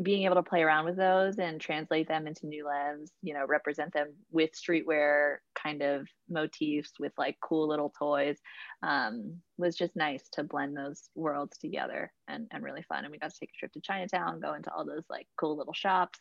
being 0.03 0.25
able 0.25 0.35
to 0.35 0.43
play 0.43 0.63
around 0.63 0.85
with 0.85 0.97
those 0.97 1.39
and 1.39 1.61
translate 1.61 2.09
them 2.09 2.27
into 2.27 2.47
new 2.47 2.67
lens, 2.67 3.13
you 3.23 3.33
know, 3.33 3.47
represent 3.47 3.93
them 3.93 4.09
with 4.33 4.51
streetwear 4.53 5.37
kind 5.55 5.83
of 5.83 6.09
motifs 6.29 6.93
with 6.99 7.13
like 7.17 7.37
cool 7.41 7.69
little 7.69 7.93
toys 7.97 8.39
um, 8.83 9.37
was 9.57 9.77
just 9.77 9.95
nice 9.95 10.29
to 10.33 10.43
blend 10.43 10.77
those 10.77 11.11
worlds 11.15 11.59
together 11.59 12.13
and, 12.27 12.49
and 12.51 12.65
really 12.65 12.83
fun. 12.83 13.05
And 13.05 13.13
we 13.13 13.19
got 13.19 13.31
to 13.31 13.39
take 13.39 13.51
a 13.51 13.59
trip 13.59 13.73
to 13.73 13.81
Chinatown, 13.81 14.41
go 14.41 14.55
into 14.55 14.73
all 14.73 14.85
those 14.85 15.05
like 15.09 15.29
cool 15.39 15.57
little 15.57 15.75
shops. 15.75 16.19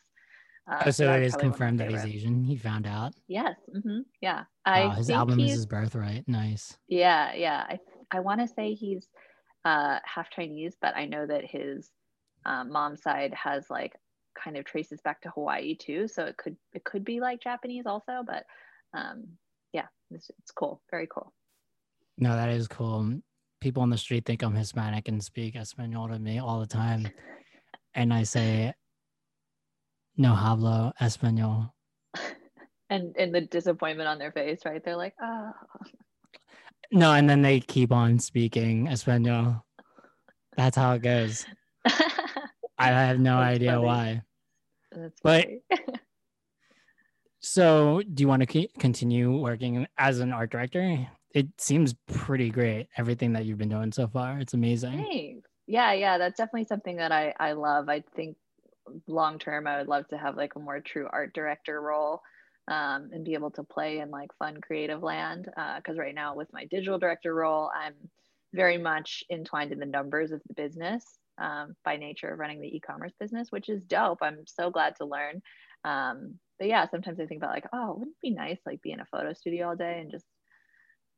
Uh, 0.70 0.84
oh, 0.86 0.90
so 0.90 1.12
it 1.12 1.22
is 1.22 1.36
confirmed 1.36 1.80
that 1.80 1.90
he's 1.90 2.04
Asian. 2.04 2.44
He 2.44 2.56
found 2.56 2.86
out. 2.86 3.12
Yes. 3.28 3.56
Mm-hmm, 3.76 4.00
yeah. 4.22 4.44
I 4.64 4.94
his 4.94 5.10
album 5.10 5.40
is 5.40 5.50
his 5.50 5.66
birthright. 5.66 6.26
Nice. 6.26 6.78
Yeah. 6.88 7.34
Yeah. 7.34 7.64
I, 7.68 7.78
I 8.10 8.20
want 8.20 8.40
to 8.40 8.48
say 8.48 8.72
he's 8.72 9.08
uh, 9.64 9.98
half 10.04 10.30
Chinese, 10.30 10.76
but 10.80 10.96
I 10.96 11.06
know 11.06 11.26
that 11.26 11.44
his 11.44 11.90
um, 12.46 12.70
mom's 12.70 13.02
side 13.02 13.34
has 13.34 13.70
like 13.70 13.94
kind 14.34 14.56
of 14.56 14.64
traces 14.64 15.00
back 15.00 15.20
to 15.22 15.30
Hawaii 15.30 15.76
too. 15.76 16.08
So 16.08 16.24
it 16.24 16.36
could 16.36 16.56
it 16.72 16.84
could 16.84 17.04
be 17.04 17.20
like 17.20 17.40
Japanese 17.40 17.86
also, 17.86 18.22
but 18.26 18.44
um, 18.92 19.24
yeah, 19.72 19.86
it's, 20.10 20.30
it's 20.38 20.50
cool, 20.50 20.80
very 20.90 21.08
cool. 21.10 21.32
No, 22.18 22.30
that 22.36 22.50
is 22.50 22.68
cool. 22.68 23.20
People 23.60 23.82
on 23.82 23.90
the 23.90 23.98
street 23.98 24.24
think 24.26 24.42
I'm 24.42 24.54
Hispanic 24.54 25.08
and 25.08 25.22
speak 25.22 25.56
Espanol 25.56 26.08
to 26.08 26.18
me 26.18 26.38
all 26.38 26.60
the 26.60 26.66
time, 26.66 27.08
and 27.94 28.12
I 28.12 28.22
say, 28.24 28.74
"No 30.16 30.34
hablo 30.34 30.92
español." 31.00 31.70
and 32.90 33.16
and 33.16 33.34
the 33.34 33.40
disappointment 33.40 34.08
on 34.08 34.18
their 34.18 34.32
face, 34.32 34.60
right? 34.64 34.84
They're 34.84 34.96
like, 34.96 35.14
"Oh." 35.20 35.52
No, 36.92 37.12
and 37.12 37.28
then 37.28 37.42
they 37.42 37.60
keep 37.60 37.90
on 37.90 38.18
speaking 38.18 38.86
Espanol. 38.86 39.64
That's 40.56 40.76
how 40.76 40.92
it 40.92 41.02
goes. 41.02 41.44
I 42.78 42.88
have 42.88 43.18
no 43.20 43.38
That's 43.38 43.54
idea 43.54 43.72
funny. 43.72 43.84
why. 43.84 44.22
That's 44.92 45.20
but 45.22 45.48
so, 47.40 48.02
do 48.12 48.22
you 48.22 48.28
want 48.28 48.48
to 48.48 48.68
continue 48.78 49.36
working 49.36 49.86
as 49.98 50.20
an 50.20 50.32
art 50.32 50.50
director? 50.50 51.06
It 51.34 51.48
seems 51.58 51.94
pretty 52.06 52.50
great. 52.50 52.88
Everything 52.96 53.32
that 53.32 53.44
you've 53.44 53.58
been 53.58 53.68
doing 53.68 53.92
so 53.92 54.06
far, 54.06 54.38
it's 54.38 54.54
amazing. 54.54 55.04
Thanks. 55.04 55.48
Yeah, 55.66 55.92
yeah, 55.92 56.18
that's 56.18 56.36
definitely 56.36 56.66
something 56.66 56.96
that 56.96 57.12
I 57.12 57.34
I 57.38 57.52
love. 57.52 57.88
I 57.88 58.02
think 58.14 58.36
long 59.06 59.38
term, 59.38 59.66
I 59.66 59.78
would 59.78 59.88
love 59.88 60.06
to 60.08 60.18
have 60.18 60.36
like 60.36 60.54
a 60.56 60.60
more 60.60 60.80
true 60.80 61.08
art 61.10 61.34
director 61.34 61.80
role. 61.80 62.20
Um, 62.66 63.10
and 63.12 63.26
be 63.26 63.34
able 63.34 63.50
to 63.50 63.62
play 63.62 63.98
in 63.98 64.10
like 64.10 64.30
fun 64.38 64.58
creative 64.58 65.02
land 65.02 65.44
because 65.44 65.98
uh, 65.98 66.00
right 66.00 66.14
now 66.14 66.34
with 66.34 66.50
my 66.50 66.64
digital 66.64 66.98
director 66.98 67.34
role 67.34 67.70
i'm 67.78 67.92
very 68.54 68.78
much 68.78 69.22
entwined 69.30 69.70
in 69.70 69.78
the 69.78 69.84
numbers 69.84 70.32
of 70.32 70.40
the 70.48 70.54
business 70.54 71.04
um, 71.38 71.74
by 71.84 71.96
nature 71.96 72.32
of 72.32 72.38
running 72.38 72.60
the 72.60 72.76
e-commerce 72.76 73.12
business, 73.18 73.50
which 73.50 73.68
is 73.68 73.82
dope. 73.82 74.18
I'm 74.22 74.44
so 74.46 74.70
glad 74.70 74.96
to 74.96 75.04
learn. 75.04 75.42
Um, 75.84 76.38
but 76.58 76.68
yeah, 76.68 76.86
sometimes 76.88 77.20
I 77.20 77.26
think 77.26 77.42
about 77.42 77.54
like, 77.54 77.66
oh, 77.72 77.94
wouldn't 77.94 78.16
it 78.16 78.26
be 78.26 78.30
nice 78.30 78.58
like 78.64 78.82
be 78.82 78.92
in 78.92 79.00
a 79.00 79.06
photo 79.06 79.32
studio 79.32 79.68
all 79.68 79.76
day 79.76 79.98
and 80.00 80.10
just 80.10 80.24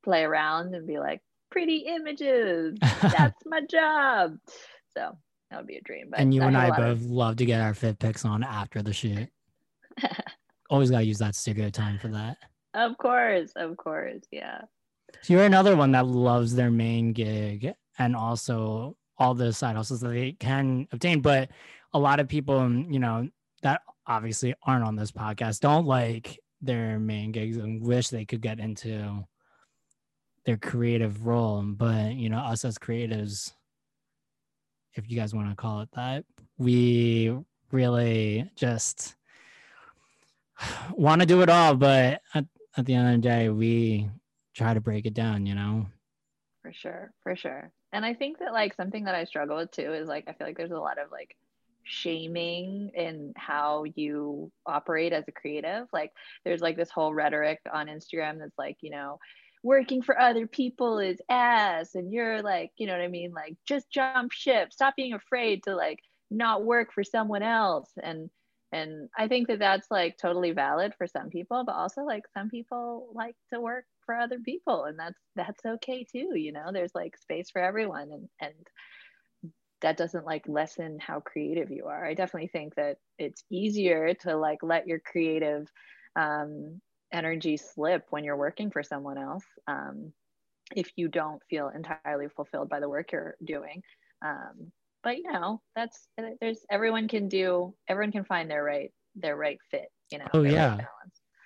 play 0.04 0.24
around 0.24 0.74
and 0.74 0.86
be 0.86 0.98
like, 0.98 1.20
pretty 1.50 1.84
images. 1.88 2.76
That's 3.02 3.40
my 3.44 3.60
job. 3.70 4.36
So 4.96 5.16
that 5.50 5.58
would 5.58 5.66
be 5.66 5.76
a 5.76 5.82
dream. 5.82 6.08
But 6.10 6.20
and 6.20 6.34
you 6.34 6.42
and 6.42 6.56
I 6.56 6.70
both 6.70 6.78
of... 6.78 7.06
love 7.06 7.36
to 7.36 7.44
get 7.44 7.60
our 7.60 7.74
fit 7.74 7.98
pics 7.98 8.24
on 8.24 8.42
after 8.42 8.82
the 8.82 8.92
shoot. 8.92 9.28
Always 10.70 10.90
gotta 10.90 11.04
use 11.04 11.18
that 11.18 11.34
studio 11.34 11.70
time 11.70 11.98
for 11.98 12.08
that. 12.08 12.38
Of 12.74 12.98
course, 12.98 13.52
of 13.56 13.76
course, 13.76 14.22
yeah. 14.30 14.62
So 15.22 15.34
you're 15.34 15.44
another 15.44 15.76
one 15.76 15.92
that 15.92 16.06
loves 16.06 16.54
their 16.54 16.70
main 16.70 17.12
gig 17.12 17.72
and 17.98 18.16
also 18.16 18.96
all 19.18 19.34
the 19.34 19.52
side 19.52 19.76
hustles 19.76 20.00
that 20.00 20.08
they 20.08 20.32
can 20.32 20.88
obtain. 20.92 21.20
But 21.20 21.50
a 21.92 21.98
lot 21.98 22.20
of 22.20 22.28
people, 22.28 22.58
um, 22.58 22.90
you 22.90 22.98
know, 22.98 23.28
that 23.62 23.82
obviously 24.06 24.54
aren't 24.62 24.84
on 24.84 24.96
this 24.96 25.10
podcast 25.10 25.60
don't 25.60 25.86
like 25.86 26.38
their 26.60 26.98
main 26.98 27.32
gigs 27.32 27.56
and 27.56 27.82
wish 27.82 28.08
they 28.08 28.24
could 28.24 28.40
get 28.40 28.60
into 28.60 29.24
their 30.44 30.56
creative 30.56 31.26
role. 31.26 31.62
But, 31.62 32.14
you 32.14 32.28
know, 32.28 32.38
us 32.38 32.64
as 32.64 32.78
creatives, 32.78 33.52
if 34.94 35.10
you 35.10 35.16
guys 35.16 35.34
want 35.34 35.50
to 35.50 35.56
call 35.56 35.80
it 35.80 35.88
that, 35.94 36.24
we 36.58 37.36
really 37.72 38.50
just 38.56 39.16
want 40.92 41.20
to 41.20 41.26
do 41.26 41.42
it 41.42 41.48
all. 41.48 41.74
But 41.74 42.20
at, 42.34 42.46
at 42.76 42.86
the 42.86 42.94
end 42.94 43.14
of 43.14 43.22
the 43.22 43.28
day, 43.28 43.48
we 43.48 44.08
try 44.54 44.74
to 44.74 44.80
break 44.80 45.06
it 45.06 45.14
down, 45.14 45.46
you 45.46 45.54
know? 45.54 45.86
For 46.62 46.72
sure. 46.72 47.12
For 47.22 47.36
sure 47.36 47.72
and 47.96 48.04
i 48.04 48.14
think 48.14 48.38
that 48.38 48.52
like 48.52 48.74
something 48.74 49.04
that 49.04 49.14
i 49.14 49.24
struggle 49.24 49.56
with 49.56 49.70
too 49.70 49.92
is 49.92 50.08
like 50.08 50.24
i 50.28 50.32
feel 50.32 50.46
like 50.46 50.56
there's 50.56 50.70
a 50.70 50.78
lot 50.78 50.98
of 50.98 51.10
like 51.10 51.36
shaming 51.86 52.90
in 52.94 53.32
how 53.36 53.84
you 53.94 54.50
operate 54.66 55.12
as 55.12 55.24
a 55.28 55.32
creative. 55.32 55.86
Like 55.92 56.12
there's 56.44 56.60
like 56.60 56.76
this 56.76 56.90
whole 56.90 57.14
rhetoric 57.14 57.60
on 57.72 57.86
instagram 57.86 58.38
that's 58.38 58.58
like 58.58 58.76
you 58.80 58.90
know 58.90 59.18
working 59.62 60.02
for 60.02 60.20
other 60.20 60.46
people 60.46 60.98
is 60.98 61.18
ass 61.28 61.94
and 61.94 62.12
you're 62.12 62.42
like 62.42 62.70
you 62.76 62.86
know 62.86 62.92
what 62.92 63.02
i 63.02 63.08
mean? 63.08 63.32
Like 63.32 63.56
just 63.66 63.90
jump 63.90 64.32
ship. 64.32 64.72
Stop 64.72 64.96
being 64.96 65.14
afraid 65.14 65.62
to 65.64 65.74
like 65.74 66.00
not 66.30 66.64
work 66.64 66.92
for 66.92 67.04
someone 67.04 67.42
else. 67.42 67.90
And 68.02 68.30
and 68.72 69.08
i 69.16 69.28
think 69.28 69.46
that 69.46 69.60
that's 69.60 69.88
like 69.92 70.18
totally 70.18 70.50
valid 70.50 70.92
for 70.98 71.06
some 71.06 71.30
people 71.30 71.62
but 71.64 71.76
also 71.76 72.02
like 72.02 72.24
some 72.34 72.50
people 72.50 73.06
like 73.14 73.36
to 73.54 73.60
work 73.60 73.84
for 74.06 74.14
other 74.14 74.38
people 74.38 74.84
and 74.84 74.98
that's 74.98 75.20
that's 75.34 75.64
okay 75.66 76.04
too 76.04 76.30
you 76.34 76.52
know 76.52 76.70
there's 76.72 76.94
like 76.94 77.16
space 77.16 77.50
for 77.50 77.60
everyone 77.60 78.10
and 78.12 78.28
and 78.40 78.54
that 79.82 79.96
doesn't 79.96 80.24
like 80.24 80.44
lessen 80.48 80.98
how 80.98 81.20
creative 81.20 81.70
you 81.70 81.86
are. 81.86 82.04
I 82.04 82.14
definitely 82.14 82.48
think 82.48 82.74
that 82.76 82.96
it's 83.18 83.44
easier 83.50 84.14
to 84.22 84.36
like 84.36 84.58
let 84.62 84.86
your 84.86 85.00
creative 85.00 85.68
um, 86.16 86.80
energy 87.12 87.56
slip 87.56 88.06
when 88.10 88.24
you're 88.24 88.36
working 88.36 88.70
for 88.70 88.82
someone 88.82 89.18
else 89.18 89.44
um, 89.68 90.12
if 90.74 90.90
you 90.96 91.08
don't 91.08 91.42
feel 91.48 91.70
entirely 91.74 92.28
fulfilled 92.34 92.68
by 92.68 92.80
the 92.80 92.88
work 92.88 93.12
you're 93.12 93.36
doing. 93.44 93.82
Um, 94.24 94.72
but 95.04 95.18
you 95.18 95.30
know 95.30 95.60
that's 95.76 96.08
there's 96.40 96.60
everyone 96.68 97.06
can 97.06 97.28
do 97.28 97.72
everyone 97.86 98.10
can 98.10 98.24
find 98.24 98.50
their 98.50 98.64
right 98.64 98.90
their 99.14 99.36
right 99.36 99.58
fit 99.70 99.88
you 100.10 100.18
know 100.18 100.24
oh 100.34 100.42
yeah. 100.42 100.78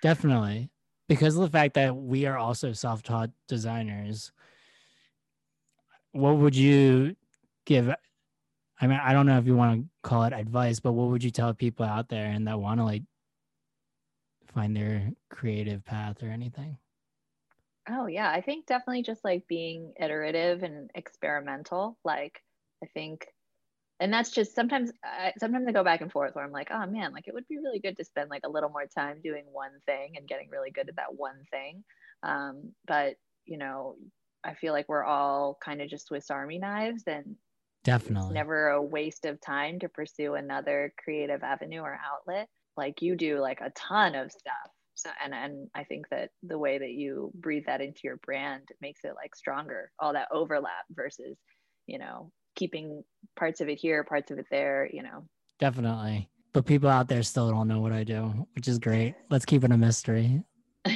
definitely 0.01 0.71
because 1.11 1.35
of 1.35 1.41
the 1.41 1.49
fact 1.49 1.73
that 1.73 1.93
we 1.93 2.25
are 2.25 2.37
also 2.37 2.71
self-taught 2.71 3.29
designers 3.49 4.31
what 6.13 6.37
would 6.37 6.55
you 6.55 7.13
give 7.65 7.93
i 8.79 8.87
mean 8.87 8.97
i 9.03 9.11
don't 9.11 9.25
know 9.25 9.37
if 9.37 9.45
you 9.45 9.53
want 9.53 9.81
to 9.81 9.89
call 10.03 10.23
it 10.23 10.31
advice 10.31 10.79
but 10.79 10.93
what 10.93 11.09
would 11.09 11.21
you 11.21 11.29
tell 11.29 11.53
people 11.53 11.85
out 11.85 12.07
there 12.07 12.27
and 12.27 12.47
that 12.47 12.57
want 12.57 12.79
to 12.79 12.85
like 12.85 13.03
find 14.53 14.73
their 14.73 15.11
creative 15.29 15.83
path 15.85 16.21
or 16.23 16.27
anything? 16.27 16.77
Oh 17.89 18.05
yeah 18.05 18.29
i 18.31 18.39
think 18.39 18.65
definitely 18.65 19.03
just 19.03 19.25
like 19.25 19.47
being 19.47 19.93
iterative 19.99 20.63
and 20.63 20.89
experimental. 20.95 21.97
Like 22.05 22.41
i 22.83 22.87
think 22.87 23.27
and 24.01 24.11
that's 24.11 24.31
just 24.31 24.53
sometimes 24.53 24.91
I, 25.05 25.31
sometimes 25.37 25.67
i 25.67 25.71
go 25.71 25.83
back 25.83 26.01
and 26.01 26.11
forth 26.11 26.35
where 26.35 26.43
i'm 26.43 26.51
like 26.51 26.69
oh 26.71 26.85
man 26.87 27.13
like 27.13 27.27
it 27.27 27.33
would 27.33 27.47
be 27.47 27.59
really 27.59 27.79
good 27.79 27.95
to 27.97 28.03
spend 28.03 28.29
like 28.29 28.41
a 28.43 28.49
little 28.49 28.69
more 28.69 28.87
time 28.87 29.21
doing 29.23 29.45
one 29.51 29.71
thing 29.85 30.13
and 30.17 30.27
getting 30.27 30.49
really 30.49 30.71
good 30.71 30.89
at 30.89 30.95
that 30.97 31.15
one 31.15 31.43
thing. 31.51 31.83
Um, 32.23 32.73
but 32.85 33.15
you 33.45 33.57
know 33.57 33.95
i 34.43 34.53
feel 34.53 34.73
like 34.73 34.89
we're 34.89 35.03
all 35.03 35.57
kind 35.63 35.81
of 35.81 35.89
just 35.89 36.07
swiss 36.07 36.29
army 36.29 36.59
knives 36.59 37.03
and 37.07 37.35
definitely. 37.83 38.33
never 38.33 38.69
a 38.69 38.81
waste 38.81 39.25
of 39.25 39.39
time 39.39 39.79
to 39.79 39.89
pursue 39.89 40.35
another 40.35 40.93
creative 41.03 41.43
avenue 41.43 41.81
or 41.81 41.99
outlet. 42.03 42.47
Like 42.77 43.01
you 43.01 43.15
do 43.15 43.39
like 43.39 43.61
a 43.61 43.71
ton 43.71 44.15
of 44.15 44.31
stuff. 44.31 44.71
So 44.93 45.09
and 45.23 45.33
and 45.33 45.67
i 45.73 45.83
think 45.83 46.09
that 46.09 46.29
the 46.43 46.57
way 46.57 46.77
that 46.77 46.91
you 46.91 47.31
breathe 47.33 47.65
that 47.65 47.81
into 47.81 48.01
your 48.03 48.17
brand 48.17 48.67
makes 48.81 49.03
it 49.03 49.13
like 49.15 49.35
stronger 49.35 49.91
all 49.99 50.13
that 50.13 50.27
overlap 50.31 50.85
versus 50.91 51.37
you 51.87 51.97
know 51.97 52.31
keeping 52.55 53.03
parts 53.35 53.61
of 53.61 53.69
it 53.69 53.79
here, 53.79 54.03
parts 54.03 54.31
of 54.31 54.39
it 54.39 54.45
there, 54.51 54.89
you 54.91 55.03
know. 55.03 55.25
Definitely. 55.59 56.29
But 56.53 56.65
people 56.65 56.89
out 56.89 57.07
there 57.07 57.23
still 57.23 57.49
don't 57.49 57.67
know 57.67 57.79
what 57.79 57.93
I 57.93 58.03
do, 58.03 58.47
which 58.55 58.67
is 58.67 58.79
great. 58.79 59.15
Let's 59.29 59.45
keep 59.45 59.63
it 59.63 59.71
a 59.71 59.77
mystery. 59.77 60.43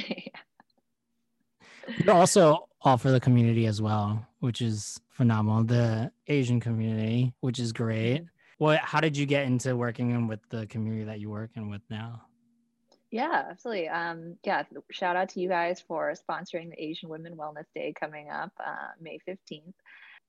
You 1.98 2.12
also 2.12 2.68
offer 2.82 3.10
the 3.10 3.20
community 3.20 3.66
as 3.66 3.80
well, 3.80 4.26
which 4.40 4.60
is 4.60 5.00
phenomenal. 5.10 5.64
The 5.64 6.10
Asian 6.26 6.60
community, 6.60 7.32
which 7.40 7.58
is 7.58 7.72
great. 7.72 8.18
Mm-hmm. 8.18 8.24
What 8.58 8.78
how 8.80 9.00
did 9.00 9.16
you 9.16 9.26
get 9.26 9.46
into 9.46 9.76
working 9.76 10.28
with 10.28 10.40
the 10.48 10.66
community 10.66 11.04
that 11.04 11.20
you're 11.20 11.30
working 11.30 11.70
with 11.70 11.82
now? 11.90 12.22
Yeah, 13.10 13.44
absolutely. 13.50 13.88
Um, 13.88 14.36
yeah, 14.44 14.64
shout 14.90 15.14
out 15.14 15.28
to 15.30 15.40
you 15.40 15.48
guys 15.48 15.80
for 15.86 16.12
sponsoring 16.12 16.70
the 16.70 16.82
Asian 16.82 17.08
Women 17.08 17.36
Wellness 17.36 17.66
Day 17.74 17.94
coming 17.98 18.30
up 18.30 18.52
uh, 18.58 18.88
May 19.00 19.18
15th 19.28 19.74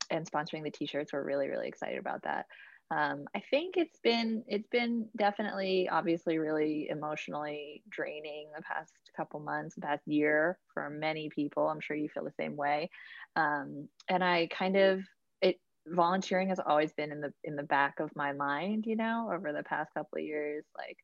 and 0.10 0.30
sponsoring 0.30 0.64
the 0.64 0.72
t-shirts 0.72 1.14
we're 1.14 1.24
really 1.24 1.48
really 1.48 1.68
excited 1.68 2.00
about 2.00 2.22
that 2.24 2.46
um, 2.90 3.26
I 3.36 3.42
think 3.50 3.76
it's 3.76 4.00
been 4.02 4.44
it's 4.48 4.68
been 4.70 5.10
definitely 5.18 5.90
obviously 5.90 6.38
really 6.38 6.88
emotionally 6.90 7.84
draining 7.90 8.48
the 8.56 8.62
past 8.62 8.94
couple 9.16 9.42
months, 9.42 9.76
the 9.76 9.82
past 9.82 10.08
year 10.08 10.58
for 10.74 10.90
many 10.90 11.30
people. 11.30 11.68
I'm 11.68 11.82
sure 11.82 11.98
you 11.98 12.08
feel 12.08 12.24
the 12.24 12.32
same 12.40 12.56
way. 12.56 12.90
Um, 13.36 13.90
and 14.08 14.24
I 14.24 14.48
kind 14.48 14.78
of 14.78 15.02
it 15.42 15.60
volunteering 15.86 16.48
has 16.48 16.60
always 16.66 16.94
been 16.94 17.12
in 17.12 17.20
the 17.20 17.34
in 17.44 17.58
the 17.58 17.64
back 17.64 18.00
of 18.00 18.16
my 18.16 18.32
mind, 18.32 18.86
you 18.88 18.96
know, 18.96 19.32
over 19.34 19.52
the 19.52 19.64
past 19.64 19.94
couple 19.94 20.20
of 20.20 20.24
years. 20.24 20.64
Like 20.78 20.98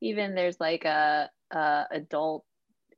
even 0.00 0.36
there's 0.36 0.60
like 0.60 0.84
a, 0.84 1.28
a 1.50 1.84
adult 1.90 2.44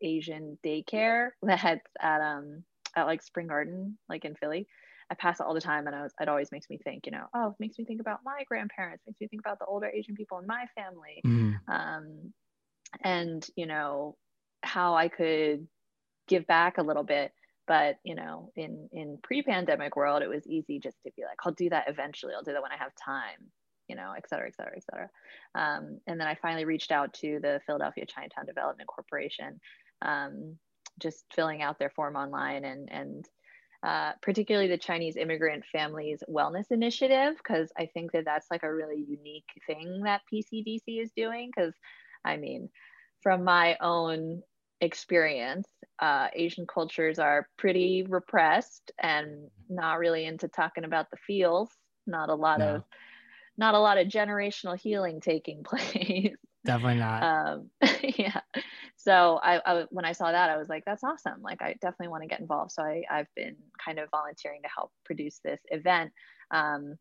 Asian 0.02 0.58
daycare 0.62 1.30
that's 1.42 1.80
at 2.00 2.20
um 2.20 2.64
at 2.94 3.06
like 3.06 3.22
Spring 3.22 3.46
Garden, 3.46 3.96
like 4.10 4.26
in 4.26 4.34
Philly 4.34 4.66
I 5.10 5.14
pass 5.14 5.40
it 5.40 5.46
all 5.46 5.54
the 5.54 5.60
time, 5.60 5.86
and 5.86 5.94
I 5.94 6.02
was, 6.02 6.12
it 6.20 6.28
always 6.28 6.50
makes 6.50 6.68
me 6.68 6.78
think, 6.78 7.06
you 7.06 7.12
know, 7.12 7.26
oh, 7.34 7.48
it 7.48 7.60
makes 7.60 7.78
me 7.78 7.84
think 7.84 8.00
about 8.00 8.20
my 8.24 8.44
grandparents, 8.48 9.04
makes 9.06 9.20
me 9.20 9.28
think 9.28 9.42
about 9.42 9.58
the 9.58 9.66
older 9.66 9.86
Asian 9.86 10.14
people 10.16 10.38
in 10.38 10.46
my 10.46 10.66
family, 10.74 11.20
Mm. 11.24 11.54
um, 11.68 12.32
and 13.02 13.46
you 13.56 13.66
know 13.66 14.16
how 14.62 14.94
I 14.94 15.08
could 15.08 15.68
give 16.28 16.46
back 16.46 16.78
a 16.78 16.82
little 16.82 17.04
bit. 17.04 17.32
But 17.68 17.98
you 18.04 18.14
know, 18.14 18.52
in 18.56 18.88
in 18.92 19.18
pre-pandemic 19.22 19.96
world, 19.96 20.22
it 20.22 20.28
was 20.28 20.46
easy 20.46 20.78
just 20.78 20.96
to 21.04 21.12
be 21.16 21.22
like, 21.24 21.38
I'll 21.44 21.52
do 21.52 21.68
that 21.70 21.88
eventually. 21.88 22.32
I'll 22.34 22.42
do 22.44 22.52
that 22.52 22.62
when 22.62 22.72
I 22.72 22.76
have 22.76 22.92
time, 22.94 23.50
you 23.88 23.96
know, 23.96 24.12
et 24.16 24.28
cetera, 24.28 24.46
et 24.48 24.54
cetera, 24.54 24.76
et 24.76 24.84
cetera. 24.84 25.10
Um, 25.54 26.00
and 26.06 26.20
then 26.20 26.28
I 26.28 26.36
finally 26.36 26.64
reached 26.64 26.92
out 26.92 27.12
to 27.14 27.40
the 27.40 27.60
Philadelphia 27.66 28.06
Chinatown 28.06 28.46
Development 28.46 28.88
Corporation, 28.88 29.60
um, 30.02 30.58
just 31.00 31.24
filling 31.34 31.60
out 31.62 31.78
their 31.78 31.90
form 31.90 32.14
online 32.16 32.64
and 32.64 32.88
and 32.90 33.28
uh, 33.86 34.12
particularly 34.20 34.66
the 34.68 34.76
Chinese 34.76 35.16
Immigrant 35.16 35.64
Families 35.70 36.24
Wellness 36.28 36.72
Initiative, 36.72 37.36
because 37.38 37.70
I 37.78 37.86
think 37.86 38.10
that 38.12 38.24
that's 38.24 38.48
like 38.50 38.64
a 38.64 38.74
really 38.74 39.04
unique 39.08 39.48
thing 39.66 40.02
that 40.04 40.22
PCDC 40.32 41.00
is 41.00 41.12
doing. 41.16 41.52
Because, 41.54 41.72
I 42.24 42.36
mean, 42.36 42.68
from 43.22 43.44
my 43.44 43.76
own 43.80 44.42
experience, 44.80 45.68
uh, 46.00 46.28
Asian 46.34 46.66
cultures 46.66 47.20
are 47.20 47.48
pretty 47.56 48.04
repressed 48.08 48.90
and 49.00 49.48
not 49.68 50.00
really 50.00 50.24
into 50.26 50.48
talking 50.48 50.84
about 50.84 51.10
the 51.12 51.16
feels. 51.24 51.70
Not 52.08 52.28
a 52.28 52.34
lot 52.34 52.58
No. 52.58 52.76
of, 52.76 52.82
not 53.56 53.74
a 53.74 53.80
lot 53.80 53.98
of 53.98 54.08
generational 54.08 54.78
healing 54.78 55.20
taking 55.20 55.62
place. 55.64 56.36
Definitely 56.66 56.98
not. 56.98 57.22
um, 57.22 57.70
yeah. 58.16 58.40
So 58.96 59.38
I, 59.42 59.60
I 59.64 59.84
when 59.90 60.04
i 60.04 60.12
saw 60.12 60.32
that 60.32 60.50
i 60.50 60.56
was 60.56 60.68
like 60.68 60.84
that's 60.84 61.04
awesome. 61.04 61.42
Like 61.42 61.62
i 61.62 61.74
definitely 61.80 62.08
want 62.08 62.22
to 62.22 62.28
get 62.28 62.40
involved. 62.40 62.72
So 62.72 62.82
I, 62.82 63.02
i've 63.10 63.32
been 63.34 63.56
kind 63.84 63.98
of 63.98 64.08
volunteering 64.10 64.62
to 64.62 64.68
help 64.74 64.90
produce 65.04 65.40
this 65.44 65.60
event 65.70 66.12
um, 66.50 66.96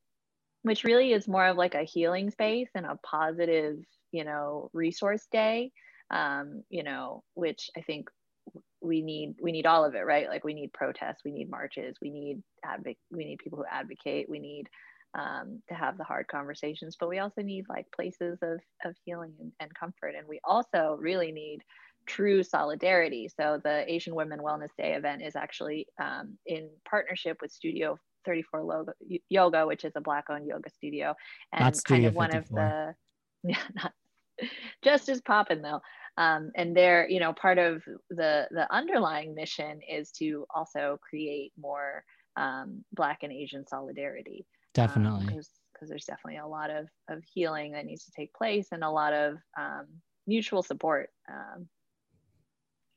which 0.63 0.83
really 0.83 1.13
is 1.13 1.27
more 1.27 1.45
of 1.45 1.57
like 1.57 1.75
a 1.75 1.83
healing 1.83 2.31
space 2.31 2.69
and 2.75 2.85
a 2.85 2.99
positive 3.03 3.77
you 4.11 4.23
know 4.23 4.69
resource 4.73 5.27
day 5.31 5.71
um, 6.11 6.63
you 6.69 6.83
know 6.83 7.23
which 7.33 7.69
i 7.77 7.81
think 7.81 8.09
we 8.81 9.01
need 9.01 9.35
we 9.41 9.51
need 9.51 9.65
all 9.65 9.83
of 9.83 9.95
it 9.95 10.05
right? 10.05 10.29
Like 10.29 10.43
we 10.43 10.53
need 10.53 10.71
protests 10.73 11.21
we 11.25 11.31
need 11.31 11.49
marches 11.49 11.97
we 12.01 12.09
need 12.09 12.43
advocate 12.63 12.97
we 13.11 13.25
need 13.25 13.39
people 13.39 13.57
who 13.57 13.65
advocate 13.69 14.29
we 14.29 14.39
need 14.39 14.67
um, 15.15 15.61
to 15.69 15.73
have 15.73 15.97
the 15.97 16.03
hard 16.03 16.27
conversations 16.27 16.95
but 16.99 17.09
we 17.09 17.19
also 17.19 17.41
need 17.41 17.65
like 17.69 17.85
places 17.95 18.37
of, 18.41 18.59
of 18.83 18.95
healing 19.05 19.33
and, 19.39 19.51
and 19.59 19.73
comfort 19.73 20.13
and 20.17 20.27
we 20.27 20.39
also 20.43 20.97
really 20.99 21.31
need 21.31 21.61
true 22.05 22.43
solidarity. 22.43 23.29
So 23.35 23.59
the 23.63 23.91
asian 23.91 24.15
women 24.15 24.39
wellness 24.39 24.69
day 24.77 24.93
event 24.93 25.21
is 25.21 25.35
actually 25.35 25.87
um, 26.01 26.37
in 26.45 26.69
partnership 26.87 27.37
with 27.41 27.51
studio 27.51 27.97
34 28.25 28.63
Logo, 28.63 28.93
yoga 29.29 29.65
which 29.65 29.85
is 29.85 29.93
a 29.95 30.01
black 30.01 30.25
owned 30.29 30.47
yoga 30.47 30.69
studio. 30.69 31.15
And 31.53 31.61
Not 31.61 31.73
kind 31.73 31.75
Studio 31.75 32.09
of 32.09 32.15
one 32.15 32.31
54. 32.31 32.59
of 32.59 32.71
the 32.71 32.95
yeah 33.49 33.57
not 33.75 33.93
just 34.83 35.09
as 35.09 35.21
poppin 35.21 35.61
though. 35.61 35.81
Um, 36.17 36.51
and 36.55 36.75
they're 36.75 37.07
you 37.09 37.19
know 37.19 37.33
part 37.33 37.57
of 37.57 37.83
the 38.09 38.47
the 38.51 38.67
underlying 38.71 39.35
mission 39.35 39.79
is 39.89 40.11
to 40.13 40.45
also 40.53 40.99
create 41.07 41.51
more 41.57 42.03
um, 42.37 42.83
black 42.93 43.19
and 43.23 43.31
asian 43.31 43.65
solidarity 43.65 44.45
Definitely. 44.75 45.25
because 45.25 45.89
there's 45.89 46.05
definitely 46.05 46.39
a 46.39 46.47
lot 46.47 46.69
of, 46.69 46.87
of 47.09 47.23
healing 47.33 47.71
that 47.71 47.85
needs 47.85 48.05
to 48.05 48.11
take 48.11 48.33
place 48.33 48.67
and 48.71 48.83
a 48.83 48.89
lot 48.89 49.13
of 49.13 49.37
um, 49.57 49.85
mutual 50.27 50.63
support 50.63 51.09
um, 51.29 51.67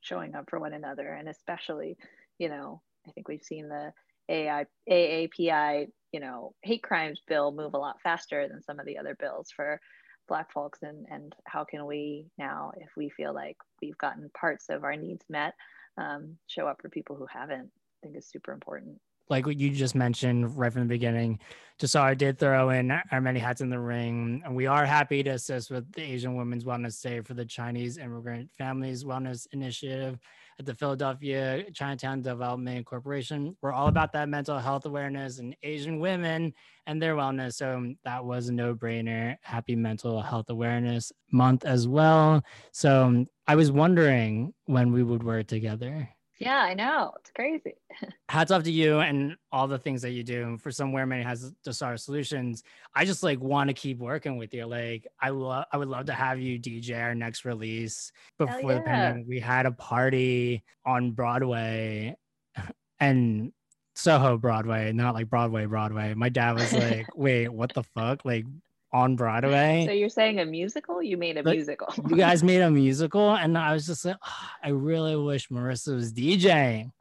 showing 0.01 0.35
up 0.35 0.49
for 0.49 0.59
one 0.59 0.73
another. 0.73 1.07
And 1.07 1.27
especially 1.27 1.97
you 2.37 2.49
know 2.49 2.81
i 3.07 3.11
think 3.11 3.27
we've 3.27 3.43
seen 3.43 3.67
the 3.67 3.91
AI, 4.29 4.65
aapi 4.89 5.87
you 6.11 6.19
know 6.19 6.53
hate 6.61 6.83
crimes 6.83 7.21
bill 7.27 7.51
move 7.51 7.73
a 7.73 7.77
lot 7.77 8.01
faster 8.01 8.47
than 8.47 8.61
some 8.61 8.79
of 8.79 8.85
the 8.85 8.97
other 8.97 9.15
bills 9.19 9.49
for 9.55 9.79
black 10.27 10.51
folks. 10.51 10.79
And 10.81 11.05
and 11.11 11.35
how 11.45 11.65
can 11.65 11.85
we 11.85 12.27
now 12.37 12.71
if 12.77 12.89
we 12.95 13.09
feel 13.09 13.33
like 13.33 13.57
we've 13.81 13.97
gotten 13.97 14.29
parts 14.39 14.67
of 14.69 14.83
our 14.83 14.95
needs 14.95 15.25
met 15.29 15.53
um, 15.97 16.37
show 16.47 16.67
up 16.67 16.81
for 16.81 16.89
people 16.89 17.15
who 17.15 17.27
haven't? 17.31 17.69
I 17.71 18.07
think 18.07 18.17
is 18.17 18.29
super 18.29 18.53
important 18.53 18.97
like 19.29 19.45
what 19.45 19.59
you 19.59 19.69
just 19.69 19.95
mentioned 19.95 20.57
right 20.57 20.71
from 20.73 20.83
the 20.83 20.87
beginning, 20.87 21.39
Jasara 21.79 22.17
did 22.17 22.37
throw 22.37 22.71
in 22.71 22.91
our 22.91 23.21
many 23.21 23.39
hats 23.39 23.61
in 23.61 23.69
the 23.69 23.79
ring. 23.79 24.41
And 24.43 24.53
we 24.55 24.65
are 24.65 24.85
happy 24.85 25.23
to 25.23 25.31
assist 25.31 25.71
with 25.71 25.89
the 25.93 26.01
Asian 26.01 26.35
Women's 26.35 26.65
Wellness 26.65 27.01
Day 27.01 27.21
for 27.21 27.35
the 27.35 27.45
Chinese 27.45 27.97
Immigrant 27.97 28.49
Families 28.57 29.05
Wellness 29.05 29.47
Initiative 29.53 30.19
at 30.59 30.65
the 30.65 30.75
Philadelphia 30.75 31.63
Chinatown 31.73 32.21
Development 32.21 32.85
Corporation. 32.85 33.55
We're 33.61 33.71
all 33.71 33.87
about 33.87 34.11
that 34.11 34.27
mental 34.27 34.59
health 34.59 34.85
awareness 34.85 35.39
and 35.39 35.55
Asian 35.63 35.99
women 35.99 36.53
and 36.85 37.01
their 37.01 37.15
wellness. 37.15 37.53
So 37.53 37.93
that 38.03 38.25
was 38.25 38.49
a 38.49 38.53
no 38.53 38.75
brainer. 38.75 39.37
Happy 39.41 39.77
Mental 39.77 40.21
Health 40.21 40.49
Awareness 40.49 41.13
Month 41.31 41.63
as 41.63 41.87
well. 41.87 42.43
So 42.73 43.25
I 43.47 43.55
was 43.55 43.71
wondering 43.71 44.53
when 44.65 44.91
we 44.91 45.01
would 45.01 45.23
work 45.23 45.47
together 45.47 46.09
yeah 46.39 46.59
i 46.59 46.73
know 46.73 47.11
it's 47.19 47.31
crazy 47.31 47.75
hats 48.29 48.51
off 48.51 48.63
to 48.63 48.71
you 48.71 48.99
and 48.99 49.35
all 49.51 49.67
the 49.67 49.77
things 49.77 50.01
that 50.01 50.11
you 50.11 50.23
do 50.23 50.57
for 50.57 50.71
somewhere 50.71 51.05
many 51.05 51.23
has 51.23 51.53
Dasar 51.63 51.97
solutions. 51.97 52.63
I 52.95 53.05
just 53.05 53.23
like 53.23 53.39
want 53.39 53.69
to 53.69 53.73
keep 53.73 53.99
working 53.99 54.37
with 54.37 54.53
you. 54.53 54.65
Like 54.65 55.07
I 55.19 55.29
love 55.29 55.65
I 55.71 55.77
would 55.77 55.87
love 55.87 56.05
to 56.05 56.13
have 56.13 56.39
you 56.39 56.59
DJ 56.59 57.01
our 57.01 57.15
next 57.15 57.45
release. 57.45 58.11
Before 58.37 58.75
the 58.75 58.81
pandemic, 58.81 59.25
we 59.27 59.39
had 59.39 59.65
a 59.65 59.71
party 59.71 60.63
on 60.85 61.11
Broadway 61.11 62.15
and 62.99 63.51
Soho 63.95 64.37
Broadway, 64.37 64.91
not 64.93 65.13
like 65.13 65.29
Broadway, 65.29 65.65
Broadway. 65.65 66.13
My 66.13 66.29
dad 66.29 66.53
was 66.53 66.71
like, 66.71 67.07
wait, 67.15 67.49
what 67.49 67.73
the 67.73 67.83
fuck? 67.83 68.23
Like 68.23 68.45
on 68.91 69.15
Broadway? 69.15 69.83
So 69.85 69.91
you're 69.91 70.09
saying 70.09 70.39
a 70.39 70.45
musical? 70.45 71.01
You 71.01 71.17
made 71.17 71.37
a 71.37 71.43
Like, 71.43 71.55
musical. 71.55 71.93
you 72.09 72.15
guys 72.15 72.43
made 72.43 72.61
a 72.61 72.69
musical 72.83 73.35
and 73.35 73.57
i 73.57 73.73
was 73.73 73.85
just 73.85 74.05
like 74.05 74.17
"Ah, 74.23 74.55
i 74.63 74.69
really 74.69 75.15
wish 75.15 75.49
marissa 75.49 75.93
was 75.93 76.13
djing 76.13 76.91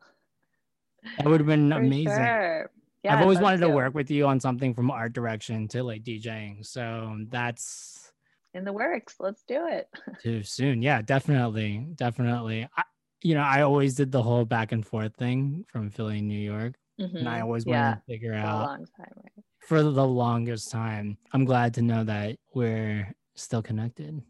that 1.16 1.26
would 1.26 1.40
have 1.40 1.46
been 1.46 1.70
For 1.72 1.78
amazing 1.78 2.12
sure. 2.24 2.70
Yeah, 3.04 3.14
i've 3.14 3.22
always 3.22 3.38
wanted 3.38 3.60
to 3.60 3.70
work 3.70 3.94
with 3.94 4.10
you 4.10 4.26
on 4.26 4.40
something 4.40 4.74
from 4.74 4.90
art 4.90 5.12
direction 5.12 5.68
to 5.68 5.82
like 5.82 6.02
djing 6.04 6.64
so 6.64 7.16
that's 7.28 8.12
in 8.54 8.64
the 8.64 8.72
works. 8.72 9.16
Let's 9.20 9.42
do 9.44 9.66
it. 9.66 9.88
too 10.22 10.42
soon 10.42 10.82
yeah 10.82 11.00
definitely 11.02 11.86
definitely 11.94 12.68
I, 12.76 12.82
you 13.22 13.34
know 13.34 13.42
i 13.42 13.62
always 13.62 13.94
did 13.94 14.10
the 14.10 14.22
whole 14.22 14.44
back 14.44 14.72
and 14.72 14.84
forth 14.84 15.14
thing 15.16 15.64
from 15.68 15.90
philly 15.90 16.20
new 16.20 16.38
york 16.38 16.74
and 16.98 17.28
i 17.28 17.38
Mhm. 17.38 17.42
always 17.42 17.66
wanted 17.66 17.78
yeah, 17.80 17.94
to 17.94 18.02
figure 18.06 18.32
for 18.32 18.38
a 18.38 18.46
out 18.46 18.68
long 18.68 18.86
time, 18.96 19.12
right? 19.16 19.44
For 19.68 19.82
the 19.82 20.06
longest 20.06 20.70
time 20.70 21.16
i'm 21.34 21.44
glad 21.44 21.74
to 21.74 21.82
know 21.82 22.02
that 22.04 22.36
we're 22.54 23.12
still 23.36 23.62
connected 23.62 24.20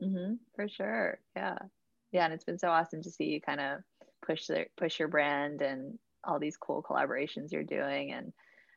hmm 0.00 0.34
for 0.56 0.68
sure. 0.68 1.20
Yeah, 1.36 1.58
yeah, 2.10 2.24
and 2.24 2.34
it's 2.34 2.42
been 2.44 2.58
so 2.58 2.68
awesome 2.68 3.02
to 3.02 3.10
see 3.10 3.26
you 3.26 3.40
kind 3.40 3.60
of 3.60 3.78
push 4.26 4.46
the 4.46 4.66
push 4.76 4.98
your 4.98 5.06
brand 5.08 5.62
and 5.62 5.96
all 6.24 6.40
these 6.40 6.56
cool 6.56 6.82
collaborations 6.82 7.52
you're 7.52 7.62
doing. 7.62 8.12
And 8.12 8.32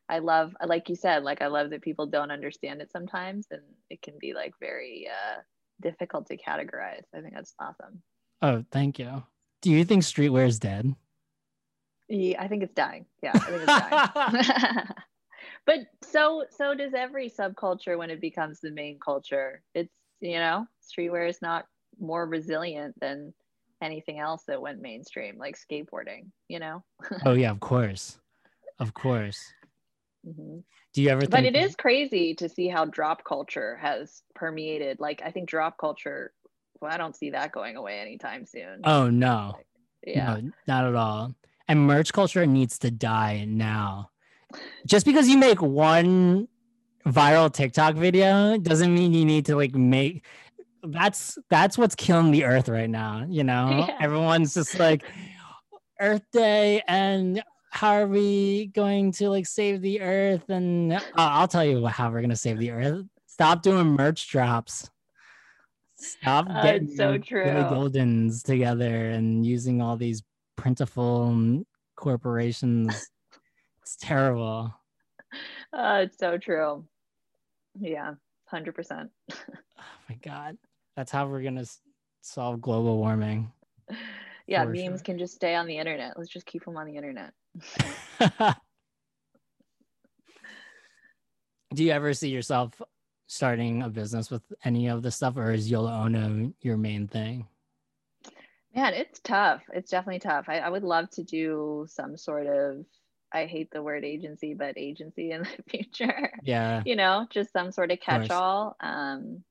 I 0.08 0.20
love, 0.20 0.54
like 0.64 0.88
you 0.88 0.94
said, 0.94 1.24
like 1.24 1.42
I 1.42 1.48
love 1.48 1.70
that 1.70 1.82
people 1.82 2.06
don't 2.06 2.30
understand 2.30 2.80
it 2.80 2.92
sometimes, 2.92 3.48
and 3.50 3.62
it 3.90 4.00
can 4.02 4.14
be 4.20 4.34
like 4.34 4.52
very 4.60 5.08
uh, 5.10 5.40
difficult 5.80 6.28
to 6.28 6.36
categorize. 6.36 7.02
I 7.12 7.20
think 7.22 7.34
that's 7.34 7.54
awesome. 7.58 8.02
oh 8.42 8.64
thank 8.70 8.98
you 9.00 9.24
do 9.62 9.70
you 9.72 9.84
think 9.84 10.02
streetwear 10.04 10.46
is 10.46 10.60
dead 10.60 10.94
Yeah, 12.08 12.40
I 12.40 12.46
think 12.48 12.62
it's 12.62 12.74
dying. 12.74 13.06
Yeah, 13.22 13.32
I 13.34 13.38
think 13.40 13.62
it's 13.66 13.80
dying. 13.82 14.86
but 15.66 15.80
so 16.02 16.44
so 16.50 16.74
does 16.74 16.94
every 16.94 17.28
subculture 17.28 17.98
when 17.98 18.10
it 18.10 18.20
becomes 18.20 18.60
the 18.60 18.70
main 18.70 18.98
culture. 18.98 19.62
It's 19.74 19.92
you 20.20 20.38
know, 20.38 20.66
streetwear 20.82 21.28
is 21.28 21.42
not 21.42 21.66
more 22.00 22.26
resilient 22.26 22.94
than 23.00 23.34
anything 23.82 24.18
else 24.18 24.44
that 24.48 24.62
went 24.62 24.80
mainstream, 24.80 25.36
like 25.38 25.56
skateboarding. 25.58 26.30
You 26.48 26.60
know. 26.60 26.84
oh 27.26 27.34
yeah 27.34 27.50
of 27.50 27.60
course 27.60 28.18
of 28.78 28.94
course 28.94 29.52
Mhm. 30.26 30.64
do 30.92 31.02
you 31.02 31.08
ever 31.10 31.20
think 31.20 31.30
But 31.30 31.44
it 31.44 31.54
is 31.54 31.76
crazy 31.76 32.34
to 32.36 32.48
see 32.48 32.66
how 32.66 32.84
drop 32.86 33.22
culture 33.24 33.76
has 33.80 34.22
permeated. 34.34 34.98
Like 34.98 35.22
I 35.24 35.30
think 35.30 35.48
drop 35.48 35.78
culture. 35.78 36.32
Well, 36.80 36.90
I 36.92 36.96
don't 36.96 37.14
see 37.14 37.30
that 37.30 37.52
going 37.52 37.76
away 37.76 38.00
anytime 38.00 38.44
soon. 38.46 38.80
oh 38.84 39.08
no 39.08 39.56
yeah. 40.06 40.34
no 40.40 40.50
not 40.66 40.84
at 40.84 40.94
all 40.94 41.34
and 41.68 41.80
merch 41.86 42.12
culture 42.12 42.44
needs 42.46 42.78
to 42.80 42.90
die 42.90 43.44
now 43.48 44.10
just 44.86 45.06
because 45.06 45.28
you 45.28 45.38
make 45.38 45.60
one 45.62 46.48
viral 47.06 47.52
TikTok 47.52 47.94
video 47.94 48.56
doesn't 48.58 48.92
mean 48.92 49.12
you 49.12 49.24
need 49.24 49.46
to 49.46 49.56
like 49.56 49.74
make 49.74 50.24
that's 50.82 51.38
that's 51.50 51.76
what's 51.78 51.94
killing 51.94 52.30
the 52.30 52.44
earth 52.44 52.68
right 52.68 52.90
now, 52.90 53.24
you 53.28 53.44
know? 53.44 53.68
Yeah. 53.88 53.96
Everyone's 54.00 54.54
just 54.54 54.78
like 54.78 55.04
Earth 56.00 56.22
Day 56.32 56.82
and 56.86 57.42
how 57.70 57.92
are 57.92 58.06
we 58.06 58.68
going 58.68 59.12
to 59.12 59.28
like 59.28 59.46
save 59.46 59.82
the 59.82 60.00
earth 60.00 60.48
and 60.48 60.92
uh, 60.94 61.00
I'll 61.16 61.48
tell 61.48 61.64
you 61.64 61.84
how 61.86 62.10
we're 62.10 62.20
going 62.20 62.30
to 62.30 62.36
save 62.36 62.58
the 62.58 62.70
earth. 62.70 63.04
Stop 63.26 63.62
doing 63.62 63.86
merch 63.88 64.28
drops. 64.30 64.88
Stop 65.98 66.46
Uh, 66.48 66.62
getting 66.62 66.88
so 66.94 67.18
true. 67.18 67.44
Goldens 67.44 68.42
together 68.42 69.10
and 69.10 69.44
using 69.44 69.80
all 69.82 69.96
these 69.96 70.22
printable 70.56 71.64
corporations. 71.96 73.08
It's 73.86 73.96
terrible. 73.96 74.74
Uh, 75.72 76.02
it's 76.04 76.18
so 76.18 76.38
true. 76.38 76.84
Yeah, 77.78 78.14
hundred 78.46 78.74
percent. 78.74 79.10
Oh 79.78 79.82
my 80.08 80.16
god, 80.22 80.56
that's 80.96 81.12
how 81.12 81.26
we're 81.26 81.42
gonna 81.42 81.66
solve 82.22 82.60
global 82.62 82.96
warming. 82.96 83.52
Yeah, 84.46 84.64
memes 84.64 84.78
sure. 84.80 84.98
can 84.98 85.18
just 85.18 85.34
stay 85.34 85.54
on 85.54 85.66
the 85.66 85.76
internet. 85.76 86.16
Let's 86.16 86.30
just 86.30 86.46
keep 86.46 86.64
them 86.64 86.76
on 86.78 86.86
the 86.86 86.96
internet. 86.96 87.32
Do 91.74 91.84
you 91.84 91.92
ever 91.92 92.14
see 92.14 92.30
yourself 92.30 92.80
starting 93.26 93.82
a 93.82 93.90
business 93.90 94.30
with 94.30 94.42
any 94.64 94.88
of 94.88 95.02
this 95.02 95.16
stuff, 95.16 95.36
or 95.36 95.52
is 95.52 95.70
YOLO 95.70 95.90
Ono 95.90 96.52
your 96.62 96.78
main 96.78 97.06
thing? 97.06 97.46
Man, 98.74 98.94
it's 98.94 99.20
tough. 99.20 99.62
It's 99.72 99.90
definitely 99.90 100.20
tough. 100.20 100.46
I, 100.48 100.58
I 100.58 100.70
would 100.70 100.84
love 100.84 101.10
to 101.10 101.22
do 101.22 101.86
some 101.88 102.16
sort 102.16 102.46
of, 102.46 102.84
I 103.36 103.46
hate 103.46 103.70
the 103.70 103.82
word 103.82 104.04
agency, 104.04 104.54
but 104.54 104.78
agency 104.78 105.30
in 105.32 105.42
the 105.56 105.62
future. 105.68 106.32
Yeah, 106.42 106.82
you 106.84 106.96
know, 106.96 107.26
just 107.30 107.52
some 107.52 107.70
sort 107.72 107.90
of 107.92 108.00
catch 108.00 108.30
all. 108.30 108.76
Um, 108.80 109.44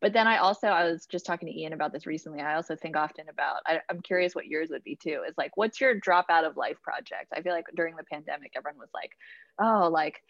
but 0.00 0.12
then 0.12 0.26
I 0.26 0.36
also, 0.36 0.66
I 0.66 0.84
was 0.84 1.06
just 1.06 1.24
talking 1.24 1.48
to 1.48 1.58
Ian 1.58 1.72
about 1.72 1.90
this 1.90 2.06
recently. 2.06 2.42
I 2.42 2.56
also 2.56 2.76
think 2.76 2.94
often 2.94 3.26
about, 3.30 3.62
I, 3.66 3.80
I'm 3.88 4.02
curious 4.02 4.34
what 4.34 4.44
yours 4.44 4.68
would 4.70 4.84
be 4.84 4.96
too. 4.96 5.22
Is 5.26 5.34
like, 5.38 5.56
what's 5.56 5.80
your 5.80 5.94
drop 5.98 6.26
out 6.28 6.44
of 6.44 6.58
life 6.58 6.76
project? 6.82 7.32
I 7.34 7.40
feel 7.40 7.54
like 7.54 7.64
during 7.74 7.96
the 7.96 8.04
pandemic, 8.12 8.52
everyone 8.54 8.78
was 8.78 8.90
like, 8.92 9.12
oh, 9.58 9.88
like, 9.90 10.20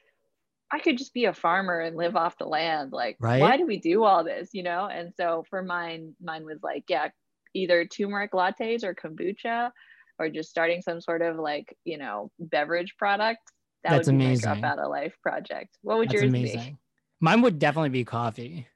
I 0.71 0.79
could 0.79 0.97
just 0.97 1.13
be 1.13 1.25
a 1.25 1.35
farmer 1.35 1.81
and 1.81 1.97
live 1.97 2.15
off 2.15 2.39
the 2.39 2.47
land. 2.47 2.93
Like, 2.93 3.17
Right. 3.19 3.41
why 3.41 3.57
do 3.57 3.67
we 3.67 3.81
do 3.81 4.05
all 4.05 4.23
this? 4.23 4.51
You 4.53 4.63
know? 4.63 4.87
And 4.87 5.13
so 5.17 5.45
for 5.51 5.61
mine, 5.61 6.15
mine 6.23 6.45
was 6.45 6.63
like, 6.63 6.85
yeah, 6.89 7.09
either 7.53 7.85
turmeric 7.85 8.31
lattes 8.31 8.85
or 8.85 8.95
kombucha 8.95 9.73
or 10.19 10.29
just 10.29 10.51
starting 10.51 10.81
some 10.83 11.01
sort 11.01 11.23
of 11.23 11.37
like, 11.37 11.77
you 11.85 11.99
know, 11.99 12.31
beverage 12.39 12.97
product. 12.97 13.41
That 13.83 13.91
That's 13.91 14.07
would 14.09 14.19
be 14.19 14.25
amazing. 14.25 14.49
my 14.51 14.61
drop 14.61 14.73
out 14.73 14.79
of 14.79 14.91
life 14.91 15.15
project. 15.23 15.77
What 15.83 15.99
would 15.99 16.09
that's 16.09 16.23
yours 16.23 16.29
amazing. 16.31 16.61
be? 16.73 16.79
Mine 17.21 17.43
would 17.43 17.59
definitely 17.59 17.91
be 17.91 18.05
coffee, 18.05 18.67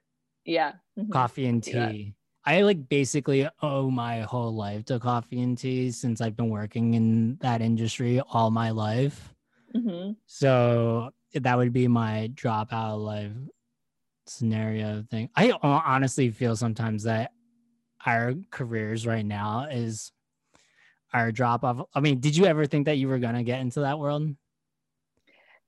Yeah. 0.45 0.73
Mhm. 0.97 1.11
coffee 1.11 1.45
and 1.47 1.63
tea. 1.63 2.15
I 2.45 2.61
like 2.61 2.87
basically 2.89 3.47
owe 3.61 3.89
my 3.91 4.21
whole 4.21 4.55
life 4.55 4.85
to 4.85 4.99
coffee 4.99 5.41
and 5.41 5.57
tea 5.57 5.91
since 5.91 6.21
I've 6.21 6.35
been 6.35 6.49
working 6.49 6.93
in 6.93 7.37
that 7.37 7.61
industry 7.61 8.19
all 8.21 8.49
my 8.51 8.69
life. 8.71 9.33
Mhm. 9.75 10.15
So 10.25 11.11
that 11.33 11.57
would 11.57 11.73
be 11.73 11.87
my 11.87 12.27
drop 12.33 12.71
out 12.73 12.95
of 12.95 13.01
life 13.01 13.31
scenario 14.25 15.03
thing. 15.09 15.29
I 15.35 15.51
honestly 15.61 16.29
feel 16.31 16.55
sometimes 16.55 17.03
that 17.03 17.31
our 18.05 18.33
careers 18.51 19.05
right 19.05 19.25
now 19.25 19.63
is 19.69 20.11
our 21.13 21.31
drop 21.31 21.63
off. 21.63 21.87
I 21.93 21.99
mean, 21.99 22.19
did 22.19 22.35
you 22.35 22.45
ever 22.45 22.65
think 22.65 22.85
that 22.85 22.97
you 22.97 23.07
were 23.07 23.19
gonna 23.19 23.43
get 23.43 23.61
into 23.61 23.81
that 23.81 23.99
world? 23.99 24.29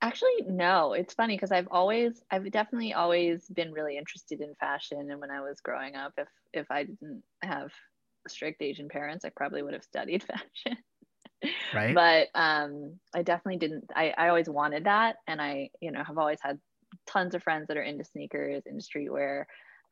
Actually, 0.02 0.42
no. 0.48 0.94
It's 0.94 1.14
funny 1.14 1.36
because 1.36 1.52
I've 1.52 1.68
always, 1.70 2.20
I've 2.30 2.50
definitely 2.50 2.92
always 2.92 3.46
been 3.48 3.72
really 3.72 3.96
interested 3.96 4.40
in 4.40 4.54
fashion. 4.56 5.10
And 5.10 5.20
when 5.20 5.30
I 5.30 5.40
was 5.40 5.60
growing 5.60 5.94
up, 5.94 6.12
if 6.18 6.28
if 6.52 6.70
I 6.70 6.84
didn't 6.84 7.22
have 7.42 7.70
strict 8.26 8.62
Asian 8.62 8.88
parents, 8.88 9.24
I 9.24 9.30
probably 9.34 9.62
would 9.62 9.74
have 9.74 9.84
studied 9.84 10.24
fashion. 10.64 10.78
Right. 11.72 11.94
But 11.94 12.28
um, 12.34 12.98
I 13.14 13.22
definitely 13.22 13.58
didn't. 13.58 13.84
I 13.94 14.12
I 14.18 14.28
always 14.28 14.48
wanted 14.48 14.84
that, 14.84 15.16
and 15.28 15.40
I, 15.40 15.70
you 15.80 15.92
know, 15.92 16.02
have 16.02 16.18
always 16.18 16.40
had 16.40 16.58
tons 17.06 17.34
of 17.34 17.42
friends 17.42 17.68
that 17.68 17.76
are 17.76 17.82
into 17.82 18.04
sneakers, 18.04 18.64
into 18.66 18.84
streetwear. 18.84 19.44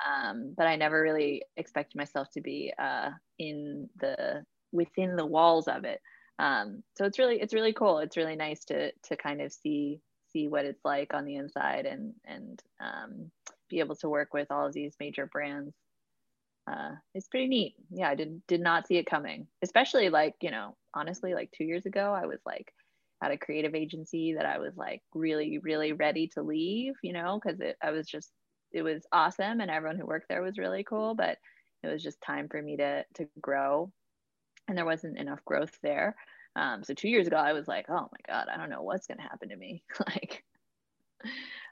Um, 0.04 0.54
but 0.56 0.66
I 0.66 0.76
never 0.76 1.00
really 1.00 1.42
expected 1.56 1.96
myself 1.96 2.28
to 2.32 2.40
be 2.40 2.72
uh, 2.78 3.10
in 3.38 3.88
the 4.00 4.44
within 4.72 5.16
the 5.16 5.26
walls 5.26 5.68
of 5.68 5.84
it. 5.84 6.00
Um, 6.38 6.82
so 6.96 7.04
it's 7.04 7.18
really 7.18 7.40
it's 7.40 7.54
really 7.54 7.72
cool. 7.74 7.98
It's 7.98 8.16
really 8.16 8.36
nice 8.36 8.64
to 8.66 8.92
to 8.92 9.16
kind 9.16 9.42
of 9.42 9.52
see 9.52 10.00
see 10.32 10.48
what 10.48 10.64
it's 10.64 10.84
like 10.84 11.12
on 11.12 11.24
the 11.24 11.36
inside 11.36 11.86
and 11.86 12.14
and 12.24 12.62
um, 12.80 13.30
be 13.68 13.80
able 13.80 13.96
to 13.96 14.08
work 14.08 14.32
with 14.32 14.50
all 14.50 14.66
of 14.66 14.72
these 14.72 14.94
major 14.98 15.26
brands. 15.26 15.74
Uh, 16.70 16.92
it's 17.14 17.28
pretty 17.28 17.48
neat. 17.48 17.74
Yeah, 17.90 18.08
I 18.08 18.14
did 18.14 18.40
did 18.46 18.60
not 18.60 18.86
see 18.86 18.96
it 18.96 19.06
coming. 19.06 19.48
Especially 19.62 20.08
like 20.08 20.34
you 20.40 20.50
know 20.50 20.76
honestly 20.94 21.34
like 21.34 21.50
two 21.52 21.64
years 21.64 21.86
ago 21.86 22.12
I 22.14 22.26
was 22.26 22.40
like 22.46 22.72
at 23.22 23.32
a 23.32 23.36
creative 23.38 23.74
agency 23.74 24.34
that 24.34 24.46
I 24.46 24.58
was 24.58 24.76
like 24.76 25.02
really 25.14 25.58
really 25.58 25.92
ready 25.92 26.28
to 26.34 26.42
leave. 26.42 26.94
You 27.02 27.12
know 27.12 27.38
because 27.42 27.60
it 27.60 27.76
I 27.82 27.90
was 27.90 28.06
just 28.06 28.30
it 28.72 28.82
was 28.82 29.06
awesome 29.12 29.60
and 29.60 29.70
everyone 29.70 29.98
who 29.98 30.06
worked 30.06 30.28
there 30.28 30.42
was 30.42 30.58
really 30.58 30.84
cool, 30.84 31.14
but 31.14 31.36
it 31.82 31.88
was 31.88 32.02
just 32.02 32.20
time 32.22 32.48
for 32.48 32.62
me 32.62 32.76
to 32.78 33.04
to 33.16 33.28
grow 33.42 33.92
and 34.68 34.76
there 34.76 34.84
wasn't 34.84 35.18
enough 35.18 35.44
growth 35.44 35.76
there. 35.82 36.16
Um, 36.56 36.82
so 36.82 36.94
two 36.94 37.08
years 37.08 37.26
ago, 37.26 37.36
I 37.36 37.52
was 37.52 37.68
like, 37.68 37.86
oh 37.88 38.08
my 38.12 38.20
god, 38.26 38.48
I 38.52 38.56
don't 38.56 38.70
know 38.70 38.82
what's 38.82 39.06
gonna 39.06 39.22
happen 39.22 39.48
to 39.50 39.56
me. 39.56 39.82
like, 40.06 40.44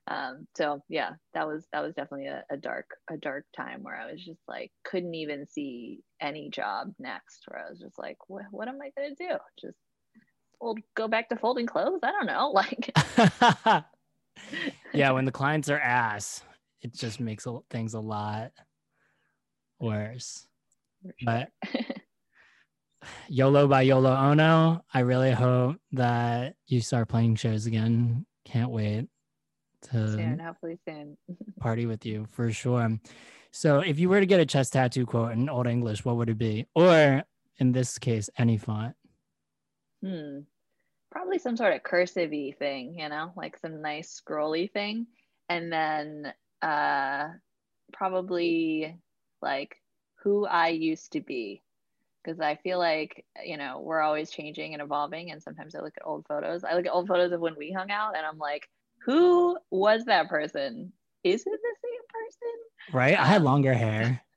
um, 0.06 0.46
so 0.56 0.82
yeah, 0.88 1.10
that 1.34 1.46
was 1.46 1.66
that 1.72 1.82
was 1.82 1.94
definitely 1.94 2.26
a, 2.26 2.44
a 2.50 2.56
dark 2.56 2.90
a 3.10 3.16
dark 3.16 3.44
time 3.56 3.82
where 3.82 3.96
I 3.96 4.10
was 4.10 4.24
just 4.24 4.40
like 4.46 4.70
couldn't 4.84 5.14
even 5.14 5.46
see 5.48 6.00
any 6.20 6.50
job 6.50 6.94
next. 6.98 7.44
Where 7.46 7.64
I 7.64 7.70
was 7.70 7.80
just 7.80 7.98
like, 7.98 8.16
what 8.28 8.44
what 8.50 8.68
am 8.68 8.78
I 8.80 8.90
gonna 8.96 9.14
do? 9.14 9.36
Just 9.60 9.78
well, 10.60 10.74
go 10.96 11.08
back 11.08 11.28
to 11.28 11.36
folding 11.36 11.66
clothes? 11.66 12.00
I 12.02 12.10
don't 12.10 12.26
know. 12.26 12.52
Like, 12.58 12.92
yeah, 14.92 15.10
when 15.10 15.24
the 15.24 15.32
clients 15.32 15.68
are 15.68 15.78
ass, 15.78 16.42
it 16.80 16.94
just 16.94 17.20
makes 17.20 17.46
things 17.70 17.94
a 17.94 18.00
lot 18.00 18.52
worse. 19.80 20.46
But 21.24 21.50
YOLO 23.28 23.66
by 23.68 23.82
YOLO 23.82 24.14
Ono. 24.14 24.84
I 24.92 25.00
really 25.00 25.32
hope 25.32 25.76
that 25.92 26.54
you 26.66 26.80
start 26.80 27.08
playing 27.08 27.36
shows 27.36 27.66
again. 27.66 28.26
Can't 28.44 28.70
wait 28.70 29.06
to 29.82 30.12
soon, 30.12 30.38
hopefully 30.38 30.78
soon. 30.86 31.16
party 31.60 31.86
with 31.86 32.04
you 32.04 32.26
for 32.30 32.50
sure. 32.50 32.98
So, 33.50 33.80
if 33.80 33.98
you 33.98 34.08
were 34.08 34.20
to 34.20 34.26
get 34.26 34.40
a 34.40 34.46
chest 34.46 34.72
tattoo 34.72 35.06
quote 35.06 35.32
in 35.32 35.48
Old 35.48 35.66
English, 35.66 36.04
what 36.04 36.16
would 36.16 36.28
it 36.28 36.38
be? 36.38 36.66
Or 36.74 37.22
in 37.58 37.72
this 37.72 37.98
case, 37.98 38.30
any 38.38 38.56
font? 38.56 38.94
Hmm. 40.02 40.40
Probably 41.10 41.38
some 41.38 41.56
sort 41.56 41.74
of 41.74 41.82
cursive 41.82 42.30
thing, 42.58 42.98
you 42.98 43.08
know, 43.08 43.32
like 43.36 43.58
some 43.58 43.80
nice 43.80 44.20
scrolly 44.20 44.70
thing. 44.70 45.06
And 45.48 45.72
then 45.72 46.32
uh 46.60 47.28
probably 47.92 48.98
like 49.40 49.76
who 50.22 50.46
I 50.46 50.68
used 50.68 51.12
to 51.12 51.20
be. 51.20 51.62
Because 52.28 52.40
I 52.40 52.56
feel 52.56 52.78
like, 52.78 53.24
you 53.42 53.56
know, 53.56 53.80
we're 53.80 54.02
always 54.02 54.30
changing 54.30 54.74
and 54.74 54.82
evolving. 54.82 55.30
And 55.30 55.42
sometimes 55.42 55.74
I 55.74 55.80
look 55.80 55.94
at 55.96 56.06
old 56.06 56.26
photos. 56.28 56.62
I 56.62 56.74
look 56.74 56.84
at 56.84 56.92
old 56.92 57.08
photos 57.08 57.32
of 57.32 57.40
when 57.40 57.54
we 57.56 57.72
hung 57.72 57.90
out 57.90 58.14
and 58.18 58.26
I'm 58.26 58.36
like, 58.36 58.68
who 59.00 59.56
was 59.70 60.04
that 60.04 60.28
person? 60.28 60.92
Is 61.24 61.40
it 61.40 61.44
the 61.46 61.76
same 61.82 62.00
person? 62.12 62.92
Right? 62.92 63.18
I 63.18 63.24
had 63.24 63.42
longer 63.42 63.72
hair. 63.72 64.20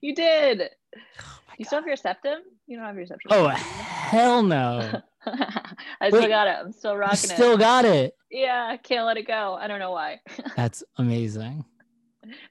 You 0.00 0.14
did. 0.14 0.62
Oh, 0.94 1.38
You 1.58 1.64
still 1.64 1.80
have 1.80 1.86
your 1.88 1.96
septum? 1.96 2.38
You 2.68 2.76
don't 2.76 2.86
have 2.86 2.96
your 2.96 3.04
septum. 3.04 3.32
oh 3.32 3.48
hell 3.48 4.44
no. 4.44 5.02
I 5.26 6.08
still 6.08 6.20
Wait, 6.20 6.28
got 6.28 6.46
it. 6.46 6.56
I'm 6.56 6.70
still 6.70 6.96
rocking 6.96 7.16
still 7.16 7.32
it. 7.32 7.36
Still 7.36 7.56
got 7.58 7.84
it. 7.84 8.14
Yeah, 8.30 8.76
can't 8.76 9.06
let 9.06 9.16
it 9.16 9.26
go. 9.26 9.58
I 9.60 9.66
don't 9.66 9.80
know 9.80 9.90
why. 9.90 10.20
That's 10.56 10.84
amazing. 10.98 11.64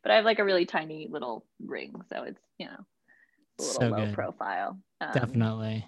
but 0.03 0.11
I 0.11 0.17
have 0.17 0.25
like 0.25 0.39
a 0.39 0.43
really 0.43 0.65
tiny 0.65 1.07
little 1.09 1.45
ring, 1.65 2.01
so 2.11 2.23
it's 2.23 2.41
you 2.57 2.65
know 2.65 2.85
a 3.61 3.65
little 3.65 3.81
So 3.81 3.89
low 3.89 4.05
good. 4.05 4.13
profile. 4.15 4.79
Um, 5.01 5.11
Definitely. 5.13 5.87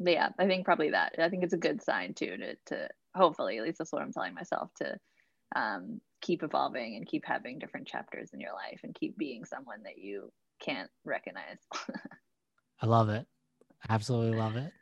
But 0.00 0.12
yeah, 0.12 0.28
I 0.38 0.46
think 0.46 0.64
probably 0.64 0.90
that. 0.90 1.14
I 1.18 1.28
think 1.28 1.44
it's 1.44 1.54
a 1.54 1.58
good 1.58 1.82
sign 1.82 2.14
too 2.14 2.36
to 2.36 2.54
to 2.66 2.88
hopefully 3.16 3.58
at 3.58 3.64
least 3.64 3.78
that's 3.78 3.92
what 3.92 4.02
I'm 4.02 4.12
telling 4.12 4.34
myself 4.34 4.70
to 4.78 4.96
um, 5.56 6.00
keep 6.20 6.42
evolving 6.42 6.96
and 6.96 7.06
keep 7.06 7.24
having 7.24 7.58
different 7.58 7.88
chapters 7.88 8.30
in 8.32 8.40
your 8.40 8.52
life 8.52 8.80
and 8.84 8.94
keep 8.94 9.16
being 9.16 9.44
someone 9.44 9.82
that 9.84 9.98
you 9.98 10.30
can't 10.60 10.90
recognize. 11.04 11.58
I 12.82 12.86
love 12.86 13.08
it. 13.08 13.26
Absolutely 13.88 14.38
love 14.38 14.56
it. 14.56 14.72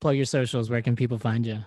Plug 0.00 0.16
your 0.16 0.24
socials. 0.24 0.70
Where 0.70 0.82
can 0.82 0.96
people 0.96 1.18
find 1.18 1.46
you? 1.46 1.58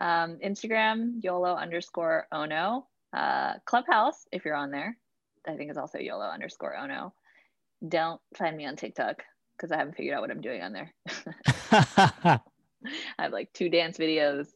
um, 0.00 0.38
Instagram 0.44 1.22
YOLO 1.22 1.54
underscore 1.54 2.26
Ono. 2.32 2.86
Uh, 3.16 3.54
Clubhouse 3.64 4.24
if 4.32 4.44
you're 4.44 4.56
on 4.56 4.70
there, 4.72 4.96
I 5.48 5.54
think 5.56 5.70
is 5.70 5.76
also 5.76 5.98
YOLO 5.98 6.26
underscore 6.26 6.76
Ono. 6.76 7.14
Don't 7.86 8.20
find 8.36 8.56
me 8.56 8.66
on 8.66 8.76
TikTok 8.76 9.22
because 9.56 9.72
I 9.72 9.76
haven't 9.76 9.96
figured 9.96 10.14
out 10.14 10.22
what 10.22 10.30
I'm 10.30 10.40
doing 10.40 10.62
on 10.62 10.72
there. 10.72 10.94
I 13.18 13.22
have 13.22 13.32
like 13.32 13.52
two 13.52 13.68
dance 13.68 13.98
videos, 13.98 14.48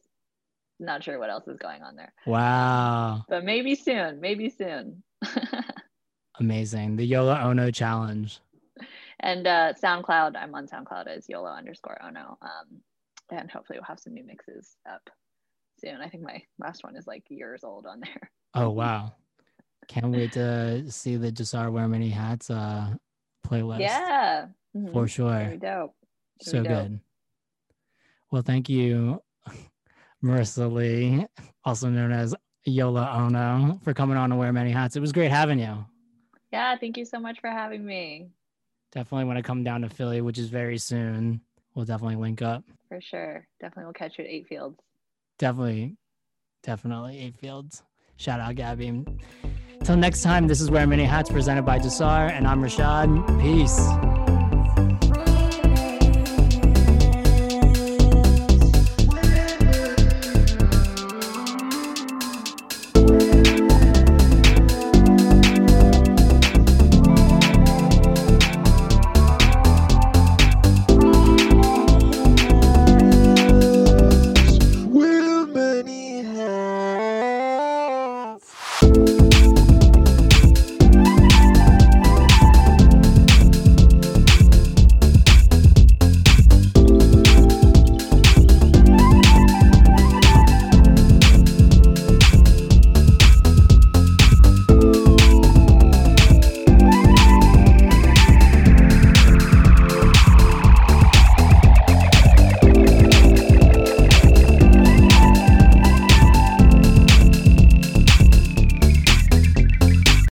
not 0.79 1.03
sure 1.03 1.19
what 1.19 1.29
else 1.29 1.47
is 1.47 1.57
going 1.57 1.81
on 1.81 1.95
there. 1.95 2.13
Wow. 2.25 3.23
But 3.27 3.43
maybe 3.43 3.75
soon, 3.75 4.19
maybe 4.19 4.49
soon. 4.49 5.03
Amazing. 6.39 6.95
The 6.95 7.05
YOLO 7.05 7.35
Ono 7.35 7.71
challenge. 7.71 8.39
and 9.19 9.45
uh, 9.45 9.73
SoundCloud, 9.81 10.35
I'm 10.37 10.55
on 10.55 10.67
SoundCloud 10.67 11.07
as 11.07 11.27
YOLO 11.27 11.49
underscore 11.49 11.99
Ono. 12.03 12.37
Um, 12.41 12.81
and 13.31 13.51
hopefully 13.51 13.79
we'll 13.79 13.85
have 13.85 13.99
some 13.99 14.13
new 14.13 14.25
mixes 14.25 14.77
up 14.89 15.09
soon. 15.79 15.97
I 16.01 16.09
think 16.09 16.23
my 16.23 16.41
last 16.59 16.83
one 16.83 16.95
is 16.95 17.07
like 17.07 17.23
years 17.29 17.63
old 17.63 17.85
on 17.85 17.99
there. 17.99 18.31
Oh 18.55 18.69
wow. 18.69 19.13
Can't 19.87 20.11
wait 20.11 20.33
to 20.33 20.89
see 20.91 21.15
the 21.15 21.31
Jasar 21.31 21.71
Wear 21.71 21.87
Many 21.87 22.09
Hats 22.09 22.49
uh 22.49 22.93
playlist. 23.47 23.79
Yeah. 23.79 24.47
Mhm. 24.75 24.87
For 24.87 24.93
Very 24.93 25.07
sure. 25.07 25.57
dope. 25.57 25.95
So 26.41 26.63
dope. 26.63 26.67
good. 26.67 26.99
Well, 28.31 28.41
thank 28.43 28.69
you, 28.69 29.21
Marissa 30.23 30.71
Lee, 30.71 31.25
also 31.65 31.89
known 31.89 32.11
as 32.11 32.35
YOLO 32.65 33.01
Ono, 33.03 33.79
for 33.83 33.93
coming 33.93 34.17
on 34.17 34.29
to 34.29 34.35
Wear 34.35 34.53
Many 34.53 34.71
Hats. 34.71 34.95
It 34.95 34.99
was 34.99 35.11
great 35.11 35.31
having 35.31 35.59
you. 35.59 35.85
Yeah, 36.51 36.75
thank 36.77 36.97
you 36.97 37.05
so 37.05 37.19
much 37.19 37.39
for 37.39 37.49
having 37.49 37.85
me. 37.85 38.29
Definitely 38.91 39.25
want 39.25 39.37
to 39.37 39.43
come 39.43 39.63
down 39.63 39.81
to 39.81 39.89
Philly, 39.89 40.21
which 40.21 40.37
is 40.37 40.49
very 40.49 40.77
soon. 40.77 41.41
We'll 41.75 41.85
definitely 41.85 42.15
link 42.17 42.41
up. 42.41 42.63
For 42.87 42.99
sure. 43.01 43.47
Definitely 43.61 43.85
we'll 43.85 43.93
catch 43.93 44.17
you 44.17 44.25
at 44.25 44.29
Eight 44.29 44.47
Fields. 44.47 44.79
Definitely, 45.37 45.95
definitely 46.63 47.17
eight 47.19 47.37
fields. 47.37 47.81
Shout 48.17 48.39
out 48.41 48.55
Gabby. 48.55 49.05
Till 49.83 49.97
next 49.97 50.21
time, 50.21 50.47
this 50.47 50.61
is 50.61 50.69
Wear 50.69 50.85
Many 50.85 51.03
Hats 51.03 51.29
presented 51.31 51.63
by 51.63 51.79
Jasar, 51.79 52.31
and 52.31 52.47
I'm 52.47 52.61
Rashad. 52.61 53.41
Peace. 53.41 54.18